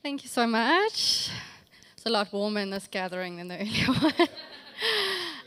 Thank 0.00 0.22
you 0.22 0.28
so 0.28 0.46
much. 0.46 1.28
It's 1.96 2.06
a 2.06 2.08
lot 2.08 2.32
warmer 2.32 2.60
in 2.60 2.70
this 2.70 2.86
gathering 2.88 3.36
than 3.36 3.48
the 3.48 3.56
earlier 3.60 3.86
one. 3.86 4.28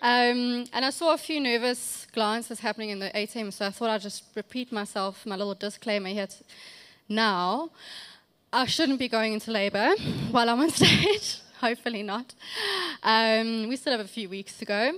um, 0.02 0.66
and 0.73 0.86
I 0.86 0.89
saw 0.89 1.13
a 1.13 1.18
few 1.18 1.39
nervous 1.39 2.05
glances 2.12 2.59
happening 2.59 2.89
in 2.89 3.00
the 3.00 3.09
ATM, 3.16 3.54
so 3.54 3.66
I 3.66 3.70
thought 3.70 3.89
I'd 3.89 4.02
just 4.02 4.25
repeat 4.36 4.70
myself, 4.73 5.25
my 5.25 5.38
little 5.38 5.54
disclaimer 5.55 6.09
here 6.09 6.27
now. 7.07 7.70
I 8.52 8.66
shouldn't 8.66 9.00
be 9.00 9.07
going 9.07 9.32
into 9.32 9.52
labor 9.52 9.95
while 10.32 10.50
I'm 10.50 10.59
on 10.59 10.70
stage. 10.81 11.39
Hopefully 11.61 12.04
not. 12.04 12.33
Um, 13.04 13.70
we 13.70 13.77
still 13.77 13.93
have 13.93 14.05
a 14.05 14.09
few 14.09 14.27
weeks 14.27 14.57
to 14.57 14.65
go. 14.65 14.91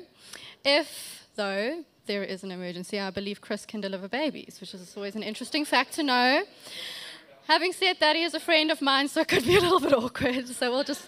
If, 0.65 1.27
though, 1.35 1.83
there 2.07 2.23
is 2.23 2.43
an 2.43 2.49
emergency, 2.49 2.99
I 2.99 3.11
believe 3.11 3.39
Chris 3.39 3.67
can 3.67 3.81
deliver 3.81 4.07
babies, 4.07 4.57
which 4.59 4.73
is 4.73 4.97
always 4.97 5.15
an 5.15 5.21
interesting 5.21 5.63
fact 5.63 5.93
to 5.93 6.03
know. 6.03 6.43
Having 7.47 7.73
said 7.73 7.97
that, 7.99 8.15
he 8.15 8.23
is 8.23 8.33
a 8.33 8.39
friend 8.39 8.71
of 8.71 8.81
mine, 8.81 9.09
so 9.09 9.21
it 9.21 9.27
could 9.27 9.43
be 9.43 9.57
a 9.57 9.59
little 9.59 9.81
bit 9.81 9.93
awkward. 9.93 10.47
So 10.47 10.71
we'll 10.71 10.85
just 10.85 11.05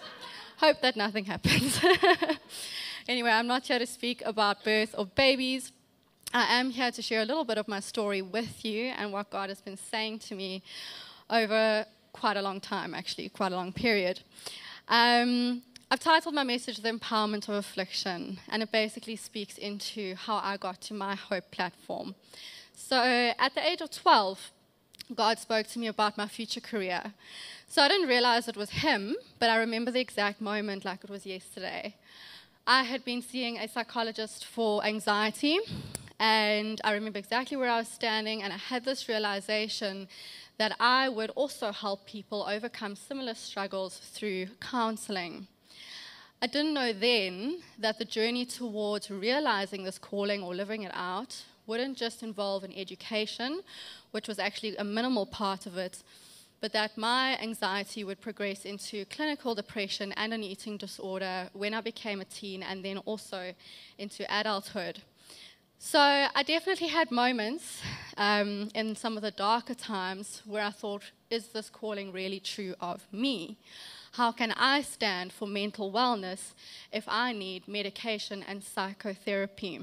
hope 0.58 0.82
that 0.82 0.94
nothing 0.94 1.24
happens. 1.24 1.80
anyway, 3.08 3.30
I'm 3.30 3.46
not 3.46 3.66
here 3.66 3.78
to 3.78 3.86
speak 3.86 4.22
about 4.24 4.62
birth 4.62 4.94
or 4.98 5.06
babies. 5.06 5.72
I 6.34 6.58
am 6.58 6.70
here 6.70 6.90
to 6.90 7.00
share 7.00 7.22
a 7.22 7.24
little 7.24 7.44
bit 7.44 7.56
of 7.56 7.68
my 7.68 7.80
story 7.80 8.20
with 8.20 8.64
you 8.66 8.92
and 8.98 9.12
what 9.12 9.30
God 9.30 9.48
has 9.48 9.62
been 9.62 9.78
saying 9.78 10.18
to 10.20 10.34
me 10.34 10.62
over 11.30 11.86
quite 12.12 12.36
a 12.36 12.42
long 12.42 12.60
time, 12.60 12.92
actually, 12.92 13.30
quite 13.30 13.52
a 13.52 13.56
long 13.56 13.72
period. 13.72 14.20
Um, 14.88 15.62
I've 15.90 16.00
titled 16.00 16.34
my 16.34 16.44
message 16.44 16.78
The 16.78 16.90
Empowerment 16.90 17.48
of 17.48 17.54
Affliction, 17.54 18.40
and 18.50 18.62
it 18.62 18.70
basically 18.70 19.16
speaks 19.16 19.56
into 19.56 20.14
how 20.16 20.36
I 20.36 20.58
got 20.58 20.82
to 20.82 20.94
my 20.94 21.14
Hope 21.14 21.50
platform. 21.50 22.14
So, 22.74 22.96
at 23.38 23.54
the 23.54 23.66
age 23.66 23.80
of 23.80 23.90
12, 23.90 24.50
God 25.14 25.38
spoke 25.38 25.68
to 25.68 25.78
me 25.78 25.86
about 25.86 26.18
my 26.18 26.26
future 26.26 26.60
career. 26.60 27.12
So 27.68 27.82
I 27.82 27.88
didn't 27.88 28.08
realize 28.08 28.48
it 28.48 28.56
was 28.56 28.70
him, 28.70 29.16
but 29.38 29.50
I 29.50 29.56
remember 29.58 29.90
the 29.90 30.00
exact 30.00 30.40
moment 30.40 30.84
like 30.84 31.04
it 31.04 31.10
was 31.10 31.24
yesterday. 31.24 31.94
I 32.66 32.82
had 32.82 33.04
been 33.04 33.22
seeing 33.22 33.58
a 33.58 33.68
psychologist 33.68 34.44
for 34.44 34.84
anxiety, 34.84 35.58
and 36.18 36.80
I 36.82 36.92
remember 36.92 37.20
exactly 37.20 37.56
where 37.56 37.70
I 37.70 37.78
was 37.78 37.88
standing, 37.88 38.42
and 38.42 38.52
I 38.52 38.56
had 38.56 38.84
this 38.84 39.08
realization 39.08 40.08
that 40.58 40.74
I 40.80 41.08
would 41.08 41.30
also 41.30 41.70
help 41.70 42.06
people 42.06 42.44
overcome 42.48 42.96
similar 42.96 43.34
struggles 43.34 43.98
through 43.98 44.48
counseling. 44.60 45.46
I 46.42 46.48
didn't 46.48 46.74
know 46.74 46.92
then 46.92 47.58
that 47.78 47.98
the 47.98 48.04
journey 48.04 48.44
towards 48.44 49.10
realizing 49.10 49.84
this 49.84 49.98
calling 49.98 50.42
or 50.42 50.54
living 50.54 50.82
it 50.82 50.92
out 50.94 51.44
wouldn't 51.66 51.96
just 51.96 52.22
involve 52.22 52.64
an 52.64 52.72
education, 52.74 53.60
which 54.10 54.28
was 54.28 54.38
actually 54.38 54.76
a 54.76 54.84
minimal 54.84 55.26
part 55.26 55.66
of 55.66 55.76
it, 55.76 56.02
but 56.60 56.72
that 56.72 56.96
my 56.96 57.38
anxiety 57.40 58.04
would 58.04 58.20
progress 58.20 58.64
into 58.64 59.04
clinical 59.06 59.54
depression 59.54 60.12
and 60.12 60.32
an 60.32 60.42
eating 60.42 60.76
disorder 60.76 61.48
when 61.52 61.74
I 61.74 61.80
became 61.80 62.20
a 62.20 62.24
teen 62.24 62.62
and 62.62 62.84
then 62.84 62.98
also 62.98 63.52
into 63.98 64.24
adulthood. 64.34 65.02
So 65.78 66.00
I 66.00 66.42
definitely 66.42 66.88
had 66.88 67.10
moments 67.10 67.82
um, 68.16 68.70
in 68.74 68.96
some 68.96 69.16
of 69.16 69.22
the 69.22 69.30
darker 69.30 69.74
times 69.74 70.42
where 70.46 70.64
I 70.64 70.70
thought, 70.70 71.02
is 71.30 71.48
this 71.48 71.68
calling 71.68 72.12
really 72.12 72.40
true 72.40 72.74
of 72.80 73.06
me? 73.12 73.58
How 74.12 74.32
can 74.32 74.52
I 74.52 74.80
stand 74.80 75.32
for 75.32 75.46
mental 75.46 75.92
wellness 75.92 76.54
if 76.90 77.04
I 77.06 77.34
need 77.34 77.68
medication 77.68 78.42
and 78.48 78.64
psychotherapy? 78.64 79.82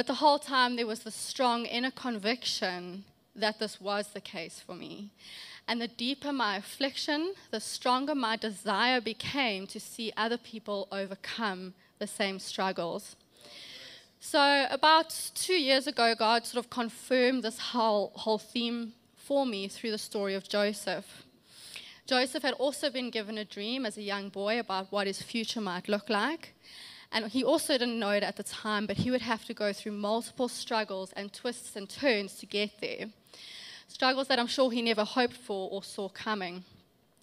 But 0.00 0.06
the 0.06 0.14
whole 0.14 0.38
time, 0.38 0.76
there 0.76 0.86
was 0.86 1.00
this 1.00 1.14
strong 1.14 1.66
inner 1.66 1.90
conviction 1.90 3.04
that 3.36 3.58
this 3.58 3.82
was 3.82 4.08
the 4.08 4.20
case 4.22 4.58
for 4.58 4.74
me. 4.74 5.10
And 5.68 5.78
the 5.78 5.88
deeper 5.88 6.32
my 6.32 6.56
affliction, 6.56 7.34
the 7.50 7.60
stronger 7.60 8.14
my 8.14 8.36
desire 8.36 9.02
became 9.02 9.66
to 9.66 9.78
see 9.78 10.10
other 10.16 10.38
people 10.38 10.88
overcome 10.90 11.74
the 11.98 12.06
same 12.06 12.38
struggles. 12.38 13.14
So, 14.20 14.66
about 14.70 15.14
two 15.34 15.60
years 15.60 15.86
ago, 15.86 16.14
God 16.18 16.46
sort 16.46 16.64
of 16.64 16.70
confirmed 16.70 17.42
this 17.42 17.58
whole, 17.58 18.12
whole 18.14 18.38
theme 18.38 18.94
for 19.16 19.44
me 19.44 19.68
through 19.68 19.90
the 19.90 19.98
story 19.98 20.34
of 20.34 20.48
Joseph. 20.48 21.24
Joseph 22.06 22.42
had 22.42 22.54
also 22.54 22.88
been 22.88 23.10
given 23.10 23.36
a 23.36 23.44
dream 23.44 23.84
as 23.84 23.98
a 23.98 24.02
young 24.02 24.30
boy 24.30 24.58
about 24.58 24.90
what 24.90 25.06
his 25.06 25.20
future 25.20 25.60
might 25.60 25.90
look 25.90 26.08
like. 26.08 26.54
And 27.12 27.26
he 27.26 27.42
also 27.42 27.76
didn't 27.76 27.98
know 27.98 28.10
it 28.10 28.22
at 28.22 28.36
the 28.36 28.42
time, 28.42 28.86
but 28.86 28.98
he 28.98 29.10
would 29.10 29.22
have 29.22 29.44
to 29.46 29.54
go 29.54 29.72
through 29.72 29.92
multiple 29.92 30.48
struggles 30.48 31.12
and 31.12 31.32
twists 31.32 31.74
and 31.74 31.88
turns 31.88 32.34
to 32.34 32.46
get 32.46 32.80
there. 32.80 33.06
Struggles 33.88 34.28
that 34.28 34.38
I'm 34.38 34.46
sure 34.46 34.70
he 34.70 34.82
never 34.82 35.04
hoped 35.04 35.36
for 35.36 35.68
or 35.70 35.82
saw 35.82 36.08
coming. 36.08 36.64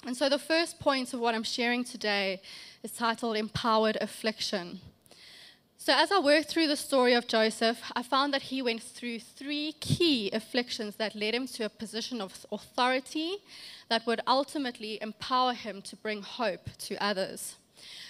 And 0.05 0.15
so 0.15 0.29
the 0.29 0.39
first 0.39 0.79
point 0.79 1.13
of 1.13 1.19
what 1.19 1.33
I'm 1.33 1.43
sharing 1.43 1.83
today 1.83 2.41
is 2.83 2.91
titled 2.91 3.37
Empowered 3.37 3.97
Affliction. 4.01 4.81
So, 5.79 5.93
as 5.95 6.11
I 6.11 6.19
worked 6.19 6.49
through 6.49 6.67
the 6.67 6.75
story 6.75 7.13
of 7.13 7.27
Joseph, 7.27 7.79
I 7.95 8.01
found 8.03 8.33
that 8.33 8.41
he 8.41 8.61
went 8.61 8.81
through 8.81 9.19
three 9.19 9.73
key 9.79 10.29
afflictions 10.31 10.95
that 10.95 11.15
led 11.15 11.35
him 11.35 11.47
to 11.49 11.65
a 11.65 11.69
position 11.69 12.19
of 12.19 12.45
authority 12.51 13.37
that 13.87 14.05
would 14.05 14.19
ultimately 14.27 15.01
empower 15.01 15.53
him 15.53 15.81
to 15.83 15.95
bring 15.95 16.23
hope 16.23 16.69
to 16.79 17.01
others. 17.01 17.55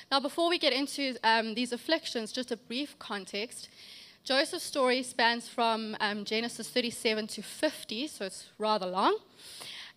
Now, 0.09 0.21
before 0.21 0.49
we 0.49 0.57
get 0.57 0.71
into 0.71 1.17
um, 1.23 1.53
these 1.53 1.73
afflictions, 1.73 2.31
just 2.31 2.51
a 2.51 2.57
brief 2.57 2.97
context. 2.97 3.67
Joseph's 4.23 4.63
story 4.63 5.03
spans 5.03 5.49
from 5.49 5.97
um, 5.99 6.23
Genesis 6.23 6.69
37 6.69 7.27
to 7.27 7.41
50, 7.41 8.07
so 8.07 8.25
it's 8.25 8.47
rather 8.57 8.85
long. 8.85 9.17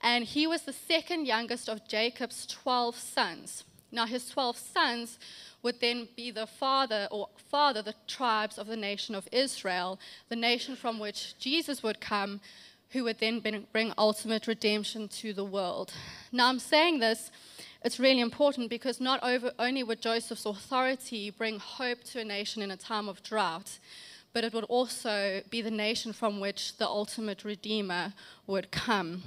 And 0.03 0.25
he 0.25 0.49
was 0.49 0.63
the 0.63 0.73
second 0.73 1.27
youngest 1.27 1.69
of 1.69 1.87
Jacob's 1.87 2.45
12 2.47 2.97
sons. 2.97 3.65
Now, 3.93 4.07
his 4.07 4.29
12 4.29 4.57
sons 4.57 5.19
would 5.63 5.81
then 5.81 6.09
be 6.17 6.33
the 6.33 6.47
father 6.47 7.07
or 7.13 7.29
father 7.37 7.81
the 7.81 7.95
tribes 8.09 8.59
of 8.59 8.67
the 8.67 8.77
nation 8.77 9.15
of 9.15 9.29
Israel, 9.31 10.01
the 10.29 10.37
nation 10.37 10.75
from 10.75 10.99
which 10.99 11.39
Jesus 11.39 11.85
would 11.85 12.01
come, 12.01 12.41
who 12.91 13.05
would 13.05 13.19
then 13.21 13.41
bring 13.73 13.93
ultimate 13.97 14.49
redemption 14.49 15.07
to 15.07 15.33
the 15.33 15.45
world. 15.45 15.93
Now, 16.33 16.49
I'm 16.49 16.59
saying 16.59 16.99
this 16.99 17.31
it's 17.83 17.99
really 17.99 18.21
important 18.21 18.69
because 18.69 19.01
not 19.01 19.23
over, 19.23 19.53
only 19.59 19.83
would 19.83 20.03
Joseph's 20.03 20.45
authority 20.45 21.31
bring 21.31 21.59
hope 21.59 22.05
to 22.05 22.21
a 22.21 22.25
nation 22.25 22.63
in 22.63 22.71
a 22.71 22.77
time 22.77 23.09
of 23.09 23.23
drought, 23.23 23.79
but 24.33 24.45
it 24.45 24.53
would 24.53 24.65
also 24.65 25.43
be 25.51 25.63
the 25.63 25.71
nation 25.71 26.13
from 26.13 26.41
which 26.41 26.77
the 26.77 26.87
ultimate 26.87 27.45
Redeemer 27.45 28.13
would 28.47 28.71
come. 28.71 29.23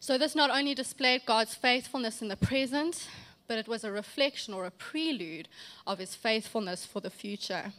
So, 0.00 0.18
this 0.18 0.34
not 0.34 0.50
only 0.50 0.74
displayed 0.74 1.22
God's 1.24 1.54
faithfulness 1.54 2.20
in 2.20 2.28
the 2.28 2.36
present, 2.36 3.08
but 3.48 3.58
it 3.58 3.68
was 3.68 3.84
a 3.84 3.92
reflection 3.92 4.52
or 4.52 4.66
a 4.66 4.70
prelude 4.70 5.48
of 5.86 5.98
his 5.98 6.14
faithfulness 6.14 6.84
for 6.84 7.00
the 7.00 7.10
future. 7.10 7.72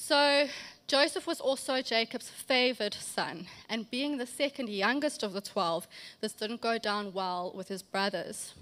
So, 0.00 0.46
Joseph 0.86 1.26
was 1.26 1.40
also 1.40 1.82
Jacob's 1.82 2.30
favored 2.30 2.94
son, 2.94 3.48
and 3.68 3.90
being 3.90 4.16
the 4.16 4.26
second 4.26 4.68
youngest 4.68 5.24
of 5.24 5.32
the 5.32 5.40
12, 5.40 5.88
this 6.20 6.32
didn't 6.32 6.60
go 6.60 6.78
down 6.78 7.12
well 7.12 7.52
with 7.54 7.66
his 7.66 7.82
brothers. 7.82 8.54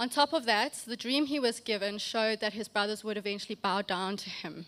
On 0.00 0.08
top 0.08 0.32
of 0.32 0.46
that, 0.46 0.72
the 0.86 0.96
dream 0.96 1.26
he 1.26 1.38
was 1.38 1.60
given 1.60 1.98
showed 1.98 2.40
that 2.40 2.54
his 2.54 2.68
brothers 2.68 3.04
would 3.04 3.18
eventually 3.18 3.54
bow 3.54 3.82
down 3.82 4.16
to 4.16 4.30
him. 4.30 4.64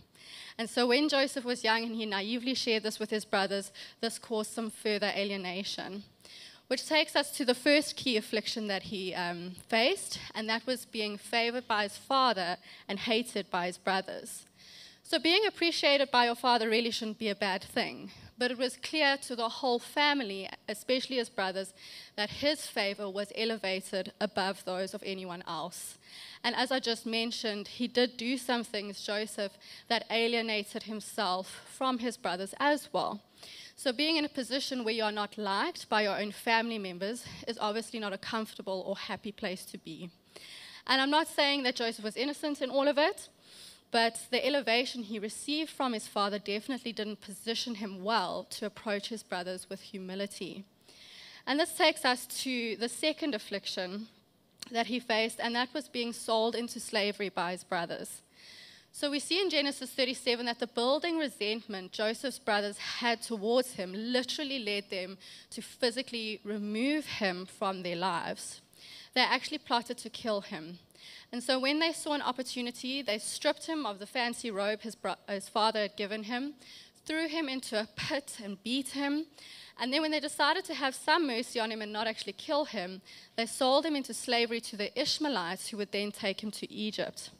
And 0.59 0.69
so 0.69 0.87
when 0.87 1.09
Joseph 1.09 1.45
was 1.45 1.65
young 1.65 1.85
and 1.85 1.97
he 1.97 2.05
naively 2.05 2.55
shared 2.55 2.83
this 2.83 2.99
with 2.99 3.09
his 3.09 3.25
brothers, 3.25 3.73
this 4.03 4.19
caused 4.19 4.53
some 4.53 4.71
further 4.71 5.11
alienation. 5.17 6.05
Which 6.69 6.87
takes 6.87 7.17
us 7.17 7.31
to 7.39 7.47
the 7.47 7.55
first 7.55 7.97
key 7.97 8.19
affliction 8.19 8.69
that 8.69 8.85
he 8.85 9.15
um, 9.15 9.53
faced, 9.69 10.21
and 10.35 10.49
that 10.51 10.67
was 10.67 10.85
being 10.85 11.17
favored 11.17 11.67
by 11.67 11.85
his 11.85 11.97
father 11.97 12.59
and 12.89 12.99
hated 12.99 13.51
by 13.51 13.67
his 13.67 13.79
brothers. 13.79 14.45
So, 15.07 15.19
being 15.19 15.45
appreciated 15.45 16.11
by 16.11 16.25
your 16.25 16.35
father 16.35 16.71
really 16.71 16.91
shouldn't 16.91 17.19
be 17.19 17.29
a 17.29 17.35
bad 17.35 17.63
thing. 17.63 18.11
But 18.39 18.51
it 18.51 18.57
was 18.57 18.79
clear 18.79 19.19
to 19.19 19.37
the 19.37 19.51
whole 19.51 19.79
family, 19.79 20.49
especially 20.67 21.17
his 21.17 21.29
brothers, 21.29 21.75
that 22.17 22.31
his 22.31 22.67
favor 22.67 23.11
was 23.11 23.31
elevated 23.37 24.12
above 24.19 24.65
those 24.65 24.95
of 24.95 25.03
anyone 25.05 25.45
else. 25.47 25.99
And 26.43 26.56
as 26.56 26.73
I 26.73 26.81
just 26.81 27.05
mentioned, 27.05 27.69
he 27.69 27.87
did 27.87 28.17
do 28.17 28.39
some 28.39 28.65
things, 28.65 29.05
Joseph, 29.05 29.53
that 29.89 30.06
alienated 30.11 30.85
himself 30.85 31.61
from 31.67 31.99
his 31.99 32.17
brothers 32.17 32.55
as 32.59 32.89
well. 32.91 33.21
So, 33.77 33.93
being 33.93 34.17
in 34.17 34.25
a 34.25 34.31
position 34.31 34.85
where 34.85 34.95
you 34.95 35.05
are 35.05 35.12
not 35.12 35.37
liked 35.37 35.91
by 35.91 36.00
your 36.05 36.19
own 36.19 36.33
family 36.33 36.79
members 36.79 37.27
is 37.47 37.59
obviously 37.61 38.00
not 38.00 38.15
a 38.15 38.19
comfortable 38.19 38.83
or 38.87 38.97
happy 38.97 39.33
place 39.33 39.67
to 39.67 39.77
be. 39.77 40.09
And 40.87 41.03
I'm 41.03 41.11
not 41.11 41.29
saying 41.29 41.62
that 41.65 41.77
Joseph 41.77 42.05
was 42.05 42.17
innocent 42.17 42.62
in 42.62 42.71
all 42.71 42.89
of 42.89 42.97
it. 42.97 43.29
But 43.94 44.26
the 44.32 44.44
elevation 44.44 45.05
he 45.05 45.20
received 45.20 45.70
from 45.70 45.93
his 45.93 46.08
father 46.08 46.41
definitely 46.41 46.93
didn't 46.93 47.20
position 47.20 47.76
him 47.76 48.02
well 48.02 48.44
to 48.50 48.67
approach 48.67 49.08
his 49.08 49.23
brothers 49.23 49.70
with 49.70 49.81
humility. 49.82 50.64
And 51.46 51.61
this 51.61 51.76
takes 51.76 52.05
us 52.05 52.26
to 52.43 52.75
the 52.75 52.88
second 52.88 53.37
affliction 53.37 54.08
that 54.73 54.88
he 54.88 54.99
faced, 54.99 55.38
and 55.38 55.55
that 55.55 55.73
was 55.73 55.87
being 55.87 56.12
sold 56.12 56.56
into 56.56 56.81
slavery 56.81 57.29
by 57.29 57.52
his 57.52 57.62
brothers. 57.62 58.23
So 58.91 59.12
we 59.12 59.20
see 59.20 59.41
in 59.41 59.49
Genesis 59.49 59.91
37 59.91 60.47
that 60.47 60.58
the 60.58 60.67
building 60.67 61.17
resentment 61.17 61.93
Joseph's 61.93 62.40
brothers 62.40 62.79
had 62.79 63.23
towards 63.23 63.75
him 63.75 63.93
literally 63.94 64.58
led 64.58 64.90
them 64.90 65.19
to 65.50 65.62
physically 65.62 66.40
remove 66.43 67.06
him 67.06 67.47
from 67.47 67.85
their 67.85 67.94
lives. 67.94 68.61
they 69.14 69.20
actually 69.20 69.58
plotted 69.58 69.99
to 69.99 70.11
kill 70.11 70.40
him. 70.40 70.81
And 71.33 71.43
so 71.43 71.59
when 71.59 71.79
they 71.79 71.93
saw 71.93 72.12
an 72.15 72.23
opportunity, 72.23 73.03
they 73.03 73.19
stripped 73.19 73.67
him 73.67 73.87
of 73.87 73.99
the 73.99 74.06
fancy 74.06 74.51
robe 74.51 74.83
his, 74.83 74.97
his 75.29 75.49
father 75.49 75.81
had 75.81 75.97
given 75.97 76.25
him, 76.25 76.55
threw 77.05 77.29
him 77.29 77.49
into 77.49 77.81
a 77.81 77.89
pit 77.97 78.39
and 78.43 78.62
beat 78.62 78.89
him. 78.89 79.27
And 79.79 79.93
then 79.93 80.03
when 80.03 80.12
they 80.12 80.21
decided 80.21 80.65
to 80.67 80.75
have 80.75 80.95
some 80.95 81.27
mercy 81.27 81.59
on 81.59 81.73
him 81.73 81.83
and 81.83 81.93
not 81.93 82.06
actually 82.06 82.35
kill 82.35 82.65
him, 82.65 83.03
they 83.37 83.47
sold 83.47 83.85
him 83.85 83.97
into 83.97 84.15
slavery 84.15 84.61
to 84.61 84.77
the 84.77 84.99
Ishmaelites 85.01 85.69
who 85.69 85.77
would 85.79 85.91
then 85.91 86.12
take 86.12 86.43
him 86.43 86.51
to 86.53 86.73
Egypt. 86.73 87.31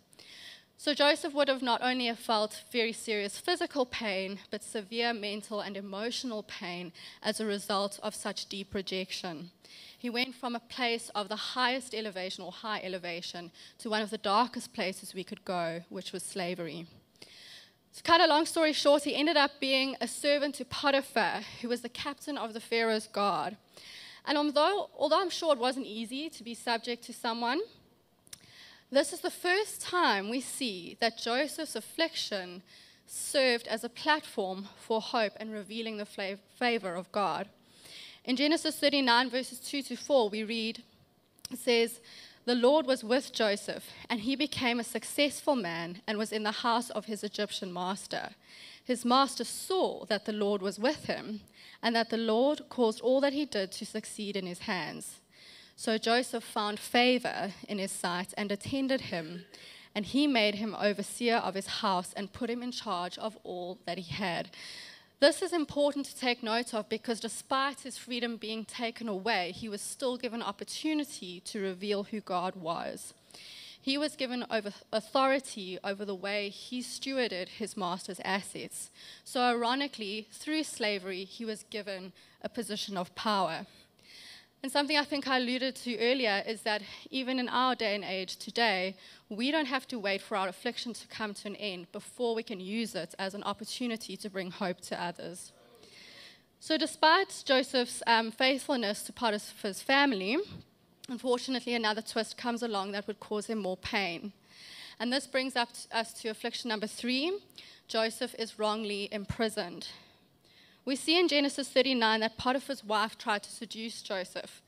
So 0.77 0.93
Joseph 0.93 1.33
would 1.35 1.49
have 1.49 1.63
not 1.63 1.81
only 1.83 2.07
have 2.07 2.19
felt 2.19 2.65
very 2.71 2.93
serious 2.93 3.39
physical 3.39 3.87
pain, 3.87 4.41
but 4.51 4.63
severe 4.63 5.15
mental 5.15 5.61
and 5.61 5.77
emotional 5.77 6.43
pain 6.43 6.93
as 7.23 7.41
a 7.41 7.47
result 7.47 7.99
of 8.03 8.15
such 8.15 8.47
deep 8.47 8.75
rejection. 8.75 9.51
He 9.97 10.11
went 10.11 10.35
from 10.35 10.55
a 10.55 10.61
place 10.61 11.11
of 11.15 11.29
the 11.29 11.37
highest 11.37 11.95
elevation 11.95 12.45
or 12.45 12.53
high 12.53 12.81
elevation 12.83 13.51
to 13.79 13.89
one 13.89 14.03
of 14.03 14.11
the 14.11 14.19
darkest 14.19 14.75
places 14.75 15.15
we 15.15 15.25
could 15.25 15.45
go, 15.45 15.83
which 15.89 16.13
was 16.13 16.23
slavery. 16.23 16.87
To 17.97 18.03
cut 18.03 18.21
a 18.21 18.27
long 18.27 18.45
story 18.45 18.73
short, 18.73 19.05
he 19.05 19.15
ended 19.15 19.37
up 19.37 19.53
being 19.61 19.97
a 20.01 20.09
servant 20.09 20.57
to 20.57 20.65
Potiphar, 20.65 21.43
who 21.63 21.69
was 21.69 21.81
the 21.81 21.89
captain 21.89 22.37
of 22.37 22.53
the 22.53 22.61
Pharaoh's 22.61 23.07
guard. 23.07 23.57
And 24.27 24.37
although, 24.37 24.91
although 24.99 25.21
I'm 25.21 25.31
sure 25.31 25.53
it 25.53 25.59
wasn't 25.59 25.87
easy 25.87 26.29
to 26.29 26.43
be 26.43 26.55
subject 26.55 27.05
to 27.05 27.13
someone, 27.13 27.61
this 28.97 29.13
is 29.13 29.21
the 29.21 29.31
first 29.31 29.81
time 29.81 30.29
we 30.29 30.41
see 30.41 30.97
that 31.01 31.19
Joseph's 31.19 31.77
affliction 31.77 32.63
served 33.07 33.67
as 33.69 33.85
a 33.85 33.89
platform 33.89 34.69
for 34.77 35.01
hope 35.01 35.33
and 35.37 35.53
revealing 35.53 35.97
the 35.97 36.39
favor 36.59 36.95
of 36.95 37.11
God. 37.13 37.49
In 38.25 38.37
Genesis 38.37 38.77
39, 38.77 39.31
verses 39.31 39.59
2 39.61 39.83
to 39.83 39.97
4, 39.97 40.29
we 40.31 40.45
read, 40.45 40.83
it 41.51 41.59
says, 41.59 42.01
The 42.47 42.55
Lord 42.55 42.87
was 42.87 43.05
with 43.05 43.33
Joseph, 43.33 43.85
and 44.09 44.21
he 44.21 44.37
became 44.37 44.81
a 44.81 44.85
successful 44.85 45.57
man 45.57 46.01
and 46.07 46.17
was 46.17 46.33
in 46.33 46.43
the 46.43 46.51
house 46.51 46.91
of 46.91 47.05
his 47.05 47.23
Egyptian 47.23 47.73
master. 47.73 48.31
His 48.83 49.05
master 49.05 49.45
saw 49.45 50.05
that 50.07 50.25
the 50.25 50.33
Lord 50.33 50.63
was 50.63 50.79
with 50.79 51.05
him, 51.05 51.41
and 51.83 51.95
that 51.95 52.11
the 52.11 52.17
Lord 52.17 52.63
caused 52.71 53.01
all 53.01 53.21
that 53.21 53.33
he 53.33 53.45
did 53.45 53.73
to 53.73 53.87
succeed 53.87 54.37
in 54.37 54.47
his 54.47 54.61
hands. 54.61 55.21
So 55.77 55.99
Joseph 55.99 56.45
found 56.45 56.79
favor 56.79 57.53
in 57.69 57.79
his 57.79 57.91
sight 57.91 58.33
and 58.37 58.51
attended 58.53 59.03
him, 59.03 59.45
and 59.95 60.07
he 60.07 60.27
made 60.27 60.57
him 60.57 60.77
overseer 60.79 61.37
of 61.37 61.55
his 61.55 61.67
house 61.67 62.13
and 62.17 62.33
put 62.33 62.51
him 62.51 62.63
in 62.63 62.73
charge 62.73 63.19
of 63.19 63.37
all 63.43 63.79
that 63.87 63.99
he 63.99 64.13
had. 64.13 64.51
This 65.21 65.43
is 65.43 65.53
important 65.53 66.07
to 66.07 66.17
take 66.17 66.43
note 66.43 66.75
of 66.75 66.89
because 66.89 67.19
despite 67.19 67.81
his 67.81 67.97
freedom 67.97 68.37
being 68.37 68.65
taken 68.65 69.09
away, 69.09 69.53
he 69.53 69.69
was 69.69 69.81
still 69.81 70.17
given 70.17 70.43
opportunity 70.43 71.41
to 71.41 71.61
reveal 71.61 72.05
who 72.05 72.21
God 72.21 72.57
was. 72.57 73.15
He 73.81 73.99
was 73.99 74.17
given 74.17 74.47
over 74.51 74.73
authority 74.93 75.79
over 75.85 76.05
the 76.05 76.15
way 76.15 76.49
he 76.49 76.81
stewarded 76.81 77.49
his 77.49 77.77
master's 77.77 78.21
assets. 78.25 78.91
So, 79.25 79.43
ironically, 79.43 80.27
through 80.33 80.65
slavery, 80.65 81.25
he 81.25 81.45
was 81.45 81.65
given 81.65 82.13
a 82.41 82.49
position 82.49 82.97
of 82.97 83.15
power. 83.15 83.67
And 84.65 84.73
something 84.73 84.97
I 84.97 85.05
think 85.05 85.29
I 85.29 85.37
alluded 85.37 85.77
to 85.77 85.99
earlier 85.99 86.43
is 86.47 86.63
that 86.63 86.81
even 87.11 87.39
in 87.39 87.51
our 87.51 87.75
day 87.75 87.95
and 87.95 88.03
age 88.03 88.37
today, 88.37 88.97
we 89.29 89.51
don't 89.51 89.67
have 89.67 89.87
to 89.89 89.99
wait 89.99 90.23
for 90.23 90.39
our 90.39 90.49
affliction 90.49 90.95
to 90.95 91.07
come 91.07 91.35
to 91.35 91.49
an 91.49 91.57
end 91.57 91.93
before 91.93 92.35
we 92.35 92.43
can 92.43 92.61
use 92.61 92.95
it 92.95 93.15
as 93.19 93.35
an 93.35 93.43
opportunity 93.43 94.17
to 94.17 94.31
bring 94.31 94.51
hope 94.51 94.81
to 94.81 94.99
others. 94.99 95.53
So, 96.61 96.79
despite 96.79 97.43
Joseph's 97.45 98.03
um, 98.07 98.31
faithfulness 98.31 99.03
to 99.03 99.13
Potiphar's 99.13 99.83
family, 99.83 100.39
unfortunately, 101.11 101.75
another 101.75 102.01
twist 102.01 102.39
comes 102.39 102.63
along 102.63 102.93
that 102.93 103.07
would 103.07 103.21
cause 103.21 103.49
him 103.49 103.59
more 103.59 103.77
pain. 103.77 104.33
And 104.99 105.13
this 105.13 105.27
brings 105.27 105.57
up 105.57 105.69
us 105.93 106.15
to 106.23 106.31
affliction 106.31 106.71
number 106.71 106.87
three 106.87 107.39
Joseph 107.87 108.35
is 108.39 108.59
wrongly 108.59 109.11
imprisoned. 109.13 109.89
We 110.85 110.97
see 110.97 111.19
in 111.19 111.29
Genesis 111.29 111.69
39 111.69 112.21
that 112.21 112.37
Potiphar's 112.37 112.85
wife 112.85 113.17
tried 113.17 113.43
to 113.45 113.51
seduce 113.51 114.03
Joseph. 114.03 114.61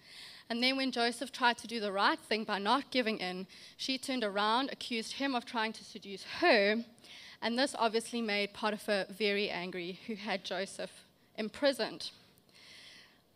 And 0.48 0.62
then, 0.62 0.76
when 0.76 0.92
Joseph 0.92 1.32
tried 1.32 1.58
to 1.58 1.66
do 1.66 1.80
the 1.80 1.92
right 1.92 2.18
thing 2.18 2.44
by 2.44 2.58
not 2.58 2.90
giving 2.90 3.18
in, 3.18 3.46
she 3.76 3.98
turned 3.98 4.24
around, 4.24 4.70
accused 4.70 5.14
him 5.14 5.34
of 5.34 5.44
trying 5.44 5.72
to 5.72 5.84
seduce 5.84 6.22
her. 6.40 6.84
And 7.42 7.58
this 7.58 7.74
obviously 7.78 8.22
made 8.22 8.54
Potiphar 8.54 9.06
very 9.10 9.50
angry, 9.50 9.98
who 10.06 10.14
had 10.14 10.44
Joseph 10.44 10.92
imprisoned. 11.36 12.10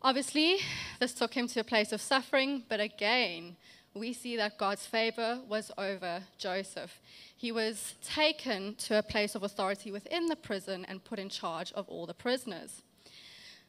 Obviously, 0.01 0.57
this 0.99 1.13
took 1.13 1.35
him 1.35 1.47
to 1.49 1.59
a 1.59 1.63
place 1.63 1.91
of 1.91 2.01
suffering, 2.01 2.63
but 2.67 2.79
again, 2.79 3.57
we 3.93 4.13
see 4.13 4.37
that 4.37 4.57
God's 4.57 4.85
favor 4.85 5.39
was 5.47 5.71
over 5.77 6.23
Joseph. 6.37 6.99
He 7.35 7.51
was 7.51 7.95
taken 8.03 8.75
to 8.75 8.97
a 8.97 9.03
place 9.03 9.35
of 9.35 9.43
authority 9.43 9.91
within 9.91 10.27
the 10.27 10.35
prison 10.35 10.85
and 10.87 11.03
put 11.03 11.19
in 11.19 11.29
charge 11.29 11.71
of 11.73 11.89
all 11.89 12.05
the 12.05 12.13
prisoners. 12.13 12.83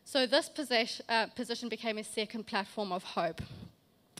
So, 0.04 0.26
this 0.26 0.48
position, 0.48 1.04
uh, 1.08 1.26
position 1.26 1.68
became 1.68 1.96
his 1.96 2.06
second 2.06 2.46
platform 2.46 2.92
of 2.92 3.02
hope. 3.02 3.40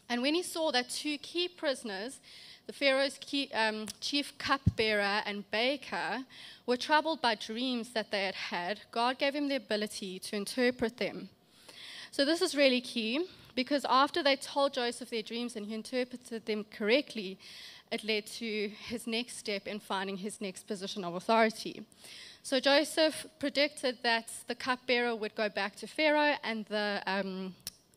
And 0.08 0.22
when 0.22 0.34
he 0.34 0.42
saw 0.42 0.70
that 0.72 0.90
two 0.90 1.18
key 1.18 1.48
prisoners, 1.48 2.20
the 2.66 2.72
Pharaoh's 2.72 3.18
key, 3.20 3.50
um, 3.52 3.86
chief 4.00 4.36
cupbearer 4.38 5.22
and 5.26 5.48
baker, 5.50 6.24
were 6.66 6.76
troubled 6.76 7.20
by 7.20 7.34
dreams 7.34 7.90
that 7.90 8.10
they 8.10 8.24
had 8.24 8.34
had, 8.34 8.80
God 8.90 9.18
gave 9.18 9.34
him 9.34 9.48
the 9.48 9.56
ability 9.56 10.18
to 10.20 10.36
interpret 10.36 10.98
them. 10.98 11.28
So, 12.10 12.24
this 12.24 12.42
is 12.42 12.56
really 12.56 12.80
key 12.80 13.26
because 13.54 13.84
after 13.88 14.22
they 14.22 14.36
told 14.36 14.74
Joseph 14.74 15.10
their 15.10 15.22
dreams 15.22 15.56
and 15.56 15.66
he 15.66 15.74
interpreted 15.74 16.46
them 16.46 16.64
correctly, 16.70 17.38
it 17.90 18.04
led 18.04 18.26
to 18.26 18.68
his 18.88 19.06
next 19.06 19.36
step 19.36 19.66
in 19.66 19.78
finding 19.78 20.16
his 20.16 20.40
next 20.40 20.66
position 20.66 21.04
of 21.04 21.14
authority. 21.14 21.84
So 22.42 22.58
Joseph 22.58 23.26
predicted 23.38 23.98
that 24.02 24.30
the 24.48 24.54
cupbearer 24.54 25.14
would 25.14 25.34
go 25.34 25.48
back 25.48 25.76
to 25.76 25.86
Pharaoh 25.86 26.36
and 26.42 26.64
the 26.66 27.02
um, 27.06 27.54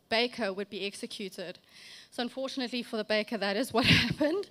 baker 0.10 0.54
would 0.54 0.70
be 0.70 0.86
executed. 0.86 1.58
So, 2.12 2.24
unfortunately 2.24 2.84
for 2.84 2.98
the 2.98 3.04
baker, 3.04 3.38
that 3.38 3.58
is 3.58 3.74
what 3.74 3.86
happened. 4.04 4.50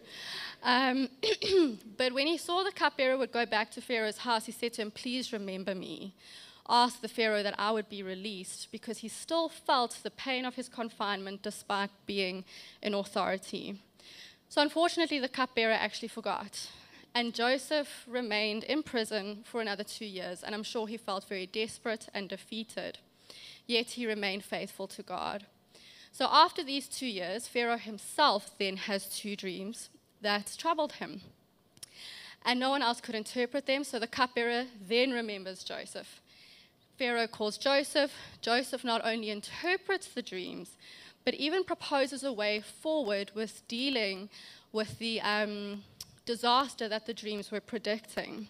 Um, 0.62 1.08
but 1.98 2.12
when 2.12 2.26
he 2.26 2.38
saw 2.38 2.62
the 2.64 2.72
cupbearer 2.72 3.16
would 3.16 3.32
go 3.32 3.46
back 3.46 3.70
to 3.72 3.80
Pharaoh's 3.80 4.18
house, 4.18 4.46
he 4.46 4.52
said 4.52 4.72
to 4.74 4.82
him, 4.82 4.90
Please 4.90 5.32
remember 5.32 5.74
me 5.74 6.14
asked 6.68 7.02
the 7.02 7.08
Pharaoh 7.08 7.42
that 7.42 7.58
I 7.58 7.70
would 7.70 7.88
be 7.88 8.02
released 8.02 8.68
because 8.72 8.98
he 8.98 9.08
still 9.08 9.48
felt 9.48 9.98
the 10.02 10.10
pain 10.10 10.44
of 10.44 10.54
his 10.54 10.68
confinement 10.68 11.42
despite 11.42 11.90
being 12.06 12.44
in 12.82 12.94
authority. 12.94 13.80
So, 14.48 14.62
unfortunately, 14.62 15.18
the 15.18 15.28
cupbearer 15.28 15.72
actually 15.72 16.08
forgot. 16.08 16.68
And 17.14 17.34
Joseph 17.34 18.04
remained 18.08 18.64
in 18.64 18.82
prison 18.82 19.44
for 19.44 19.60
another 19.60 19.84
two 19.84 20.04
years, 20.04 20.42
and 20.42 20.54
I'm 20.54 20.62
sure 20.62 20.86
he 20.86 20.96
felt 20.96 21.28
very 21.28 21.46
desperate 21.46 22.08
and 22.12 22.28
defeated. 22.28 22.98
Yet 23.66 23.90
he 23.90 24.06
remained 24.06 24.44
faithful 24.44 24.88
to 24.88 25.02
God. 25.02 25.46
So, 26.12 26.28
after 26.30 26.64
these 26.64 26.88
two 26.88 27.06
years, 27.06 27.46
Pharaoh 27.46 27.78
himself 27.78 28.50
then 28.58 28.76
has 28.76 29.08
two 29.08 29.36
dreams 29.36 29.90
that 30.22 30.54
troubled 30.58 30.94
him. 30.94 31.20
And 32.44 32.60
no 32.60 32.70
one 32.70 32.82
else 32.82 33.00
could 33.00 33.14
interpret 33.14 33.66
them, 33.66 33.84
so 33.84 33.98
the 33.98 34.06
cupbearer 34.06 34.66
then 34.86 35.12
remembers 35.12 35.64
Joseph. 35.64 36.20
Pharaoh 36.98 37.26
calls 37.26 37.58
Joseph. 37.58 38.12
Joseph 38.40 38.84
not 38.84 39.04
only 39.04 39.30
interprets 39.30 40.08
the 40.08 40.22
dreams, 40.22 40.76
but 41.24 41.34
even 41.34 41.64
proposes 41.64 42.22
a 42.22 42.32
way 42.32 42.60
forward 42.60 43.32
with 43.34 43.66
dealing 43.68 44.28
with 44.72 44.98
the 44.98 45.20
um, 45.20 45.82
disaster 46.26 46.88
that 46.88 47.06
the 47.06 47.14
dreams 47.14 47.50
were 47.50 47.60
predicting. 47.60 48.48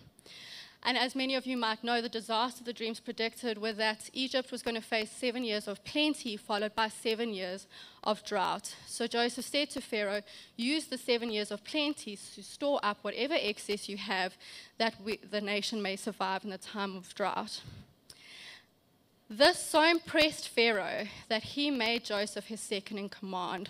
And 0.86 0.98
as 0.98 1.14
many 1.14 1.34
of 1.34 1.46
you 1.46 1.56
might 1.56 1.82
know, 1.82 2.02
the 2.02 2.10
disaster 2.10 2.62
the 2.62 2.74
dreams 2.74 3.00
predicted 3.00 3.56
was 3.56 3.78
that 3.78 4.10
Egypt 4.12 4.52
was 4.52 4.62
going 4.62 4.74
to 4.74 4.82
face 4.82 5.10
seven 5.10 5.42
years 5.42 5.66
of 5.66 5.82
plenty, 5.82 6.36
followed 6.36 6.74
by 6.74 6.88
seven 6.88 7.32
years 7.32 7.66
of 8.02 8.22
drought. 8.22 8.74
So 8.86 9.06
Joseph 9.06 9.46
said 9.46 9.70
to 9.70 9.80
Pharaoh, 9.80 10.20
Use 10.56 10.84
the 10.84 10.98
seven 10.98 11.30
years 11.30 11.50
of 11.50 11.64
plenty 11.64 12.18
to 12.34 12.42
store 12.42 12.80
up 12.82 12.98
whatever 13.00 13.34
excess 13.34 13.88
you 13.88 13.96
have, 13.96 14.34
that 14.76 14.94
we, 15.02 15.16
the 15.16 15.40
nation 15.40 15.80
may 15.80 15.96
survive 15.96 16.44
in 16.44 16.50
the 16.50 16.58
time 16.58 16.96
of 16.96 17.14
drought. 17.14 17.62
This 19.36 19.58
so 19.58 19.82
impressed 19.82 20.48
Pharaoh 20.48 21.08
that 21.28 21.42
he 21.42 21.68
made 21.68 22.04
Joseph 22.04 22.46
his 22.46 22.60
second 22.60 22.98
in 22.98 23.08
command, 23.08 23.68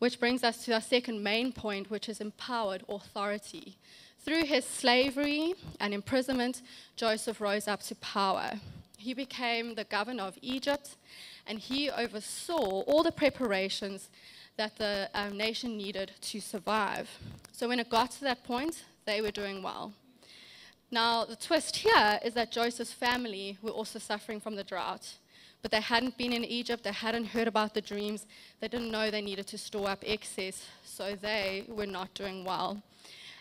which 0.00 0.20
brings 0.20 0.44
us 0.44 0.62
to 0.66 0.74
our 0.74 0.82
second 0.82 1.22
main 1.22 1.50
point, 1.50 1.90
which 1.90 2.10
is 2.10 2.20
empowered 2.20 2.84
authority. 2.90 3.78
Through 4.20 4.44
his 4.44 4.66
slavery 4.66 5.54
and 5.80 5.94
imprisonment, 5.94 6.60
Joseph 6.94 7.40
rose 7.40 7.66
up 7.66 7.82
to 7.84 7.94
power. 7.94 8.60
He 8.98 9.14
became 9.14 9.76
the 9.76 9.84
governor 9.84 10.24
of 10.24 10.36
Egypt, 10.42 10.96
and 11.46 11.58
he 11.58 11.88
oversaw 11.88 12.82
all 12.82 13.02
the 13.02 13.10
preparations 13.10 14.10
that 14.58 14.76
the 14.76 15.08
um, 15.14 15.38
nation 15.38 15.78
needed 15.78 16.12
to 16.20 16.38
survive. 16.38 17.08
So 17.52 17.66
when 17.66 17.80
it 17.80 17.88
got 17.88 18.10
to 18.10 18.20
that 18.24 18.44
point, 18.44 18.84
they 19.06 19.22
were 19.22 19.30
doing 19.30 19.62
well. 19.62 19.94
Now, 20.90 21.24
the 21.24 21.36
twist 21.36 21.76
here 21.76 22.18
is 22.24 22.34
that 22.34 22.50
Joseph's 22.50 22.92
family 22.92 23.58
were 23.62 23.70
also 23.70 23.98
suffering 23.98 24.40
from 24.40 24.56
the 24.56 24.64
drought. 24.64 25.18
but 25.60 25.70
they 25.70 25.80
hadn't 25.80 26.16
been 26.16 26.32
in 26.32 26.44
Egypt, 26.44 26.84
they 26.84 26.92
hadn't 26.92 27.26
heard 27.26 27.48
about 27.48 27.74
the 27.74 27.80
dreams, 27.80 28.26
they 28.60 28.68
didn't 28.68 28.90
know 28.90 29.10
they 29.10 29.20
needed 29.20 29.46
to 29.48 29.58
store 29.58 29.90
up 29.90 30.04
excess, 30.06 30.66
so 30.84 31.16
they 31.16 31.64
were 31.68 31.86
not 31.86 32.14
doing 32.14 32.44
well. 32.44 32.80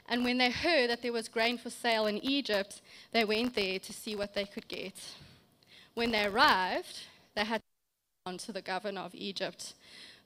And 0.10 0.24
when 0.24 0.38
they 0.38 0.50
heard 0.50 0.90
that 0.90 1.02
there 1.02 1.14
was 1.14 1.28
grain 1.28 1.58
for 1.58 1.70
sale 1.70 2.08
in 2.08 2.18
Egypt, 2.24 2.82
they 3.12 3.26
went 3.26 3.54
there 3.54 3.78
to 3.78 3.94
see 3.94 4.16
what 4.16 4.34
they 4.34 4.46
could 4.46 4.68
get. 4.68 4.96
When 5.94 6.12
they 6.12 6.26
arrived, 6.26 7.02
they 7.36 7.44
had 7.44 7.62
to 8.26 8.38
to 8.38 8.52
the 8.52 8.62
governor 8.62 9.02
of 9.02 9.16
Egypt, 9.16 9.74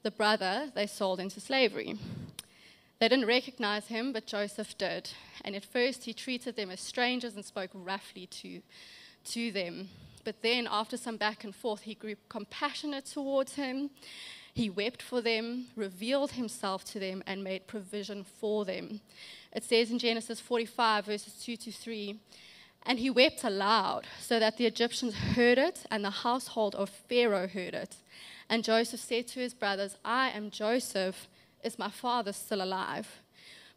the 0.01 0.09
brother 0.09 0.71
they 0.73 0.87
sold 0.87 1.19
into 1.19 1.39
slavery. 1.39 1.99
They 3.01 3.09
didn't 3.09 3.25
recognize 3.25 3.87
him, 3.87 4.13
but 4.13 4.27
Joseph 4.27 4.77
did. 4.77 5.09
And 5.43 5.55
at 5.55 5.65
first, 5.65 6.03
he 6.03 6.13
treated 6.13 6.55
them 6.55 6.69
as 6.69 6.79
strangers 6.79 7.35
and 7.35 7.43
spoke 7.43 7.71
roughly 7.73 8.27
to, 8.27 8.61
to 9.31 9.51
them. 9.51 9.89
But 10.23 10.43
then, 10.43 10.67
after 10.69 10.97
some 10.97 11.17
back 11.17 11.43
and 11.43 11.55
forth, 11.55 11.81
he 11.81 11.95
grew 11.95 12.13
compassionate 12.29 13.07
towards 13.07 13.55
him. 13.55 13.89
He 14.53 14.69
wept 14.69 15.01
for 15.01 15.19
them, 15.19 15.65
revealed 15.75 16.33
himself 16.33 16.85
to 16.91 16.99
them, 16.99 17.23
and 17.25 17.43
made 17.43 17.65
provision 17.65 18.23
for 18.23 18.65
them. 18.65 19.01
It 19.51 19.63
says 19.63 19.89
in 19.89 19.97
Genesis 19.97 20.39
45, 20.39 21.07
verses 21.07 21.33
2 21.43 21.55
to 21.55 21.71
3 21.71 22.19
And 22.85 22.99
he 22.99 23.09
wept 23.09 23.43
aloud, 23.43 24.05
so 24.19 24.39
that 24.39 24.57
the 24.57 24.67
Egyptians 24.67 25.15
heard 25.15 25.57
it, 25.57 25.87
and 25.89 26.05
the 26.05 26.11
household 26.11 26.75
of 26.75 26.91
Pharaoh 26.91 27.47
heard 27.47 27.73
it. 27.73 27.95
And 28.47 28.63
Joseph 28.63 28.99
said 28.99 29.27
to 29.29 29.39
his 29.39 29.55
brothers, 29.55 29.97
I 30.05 30.29
am 30.29 30.51
Joseph. 30.51 31.27
Is 31.63 31.79
my 31.79 31.89
father 31.89 32.33
still 32.33 32.61
alive? 32.61 33.07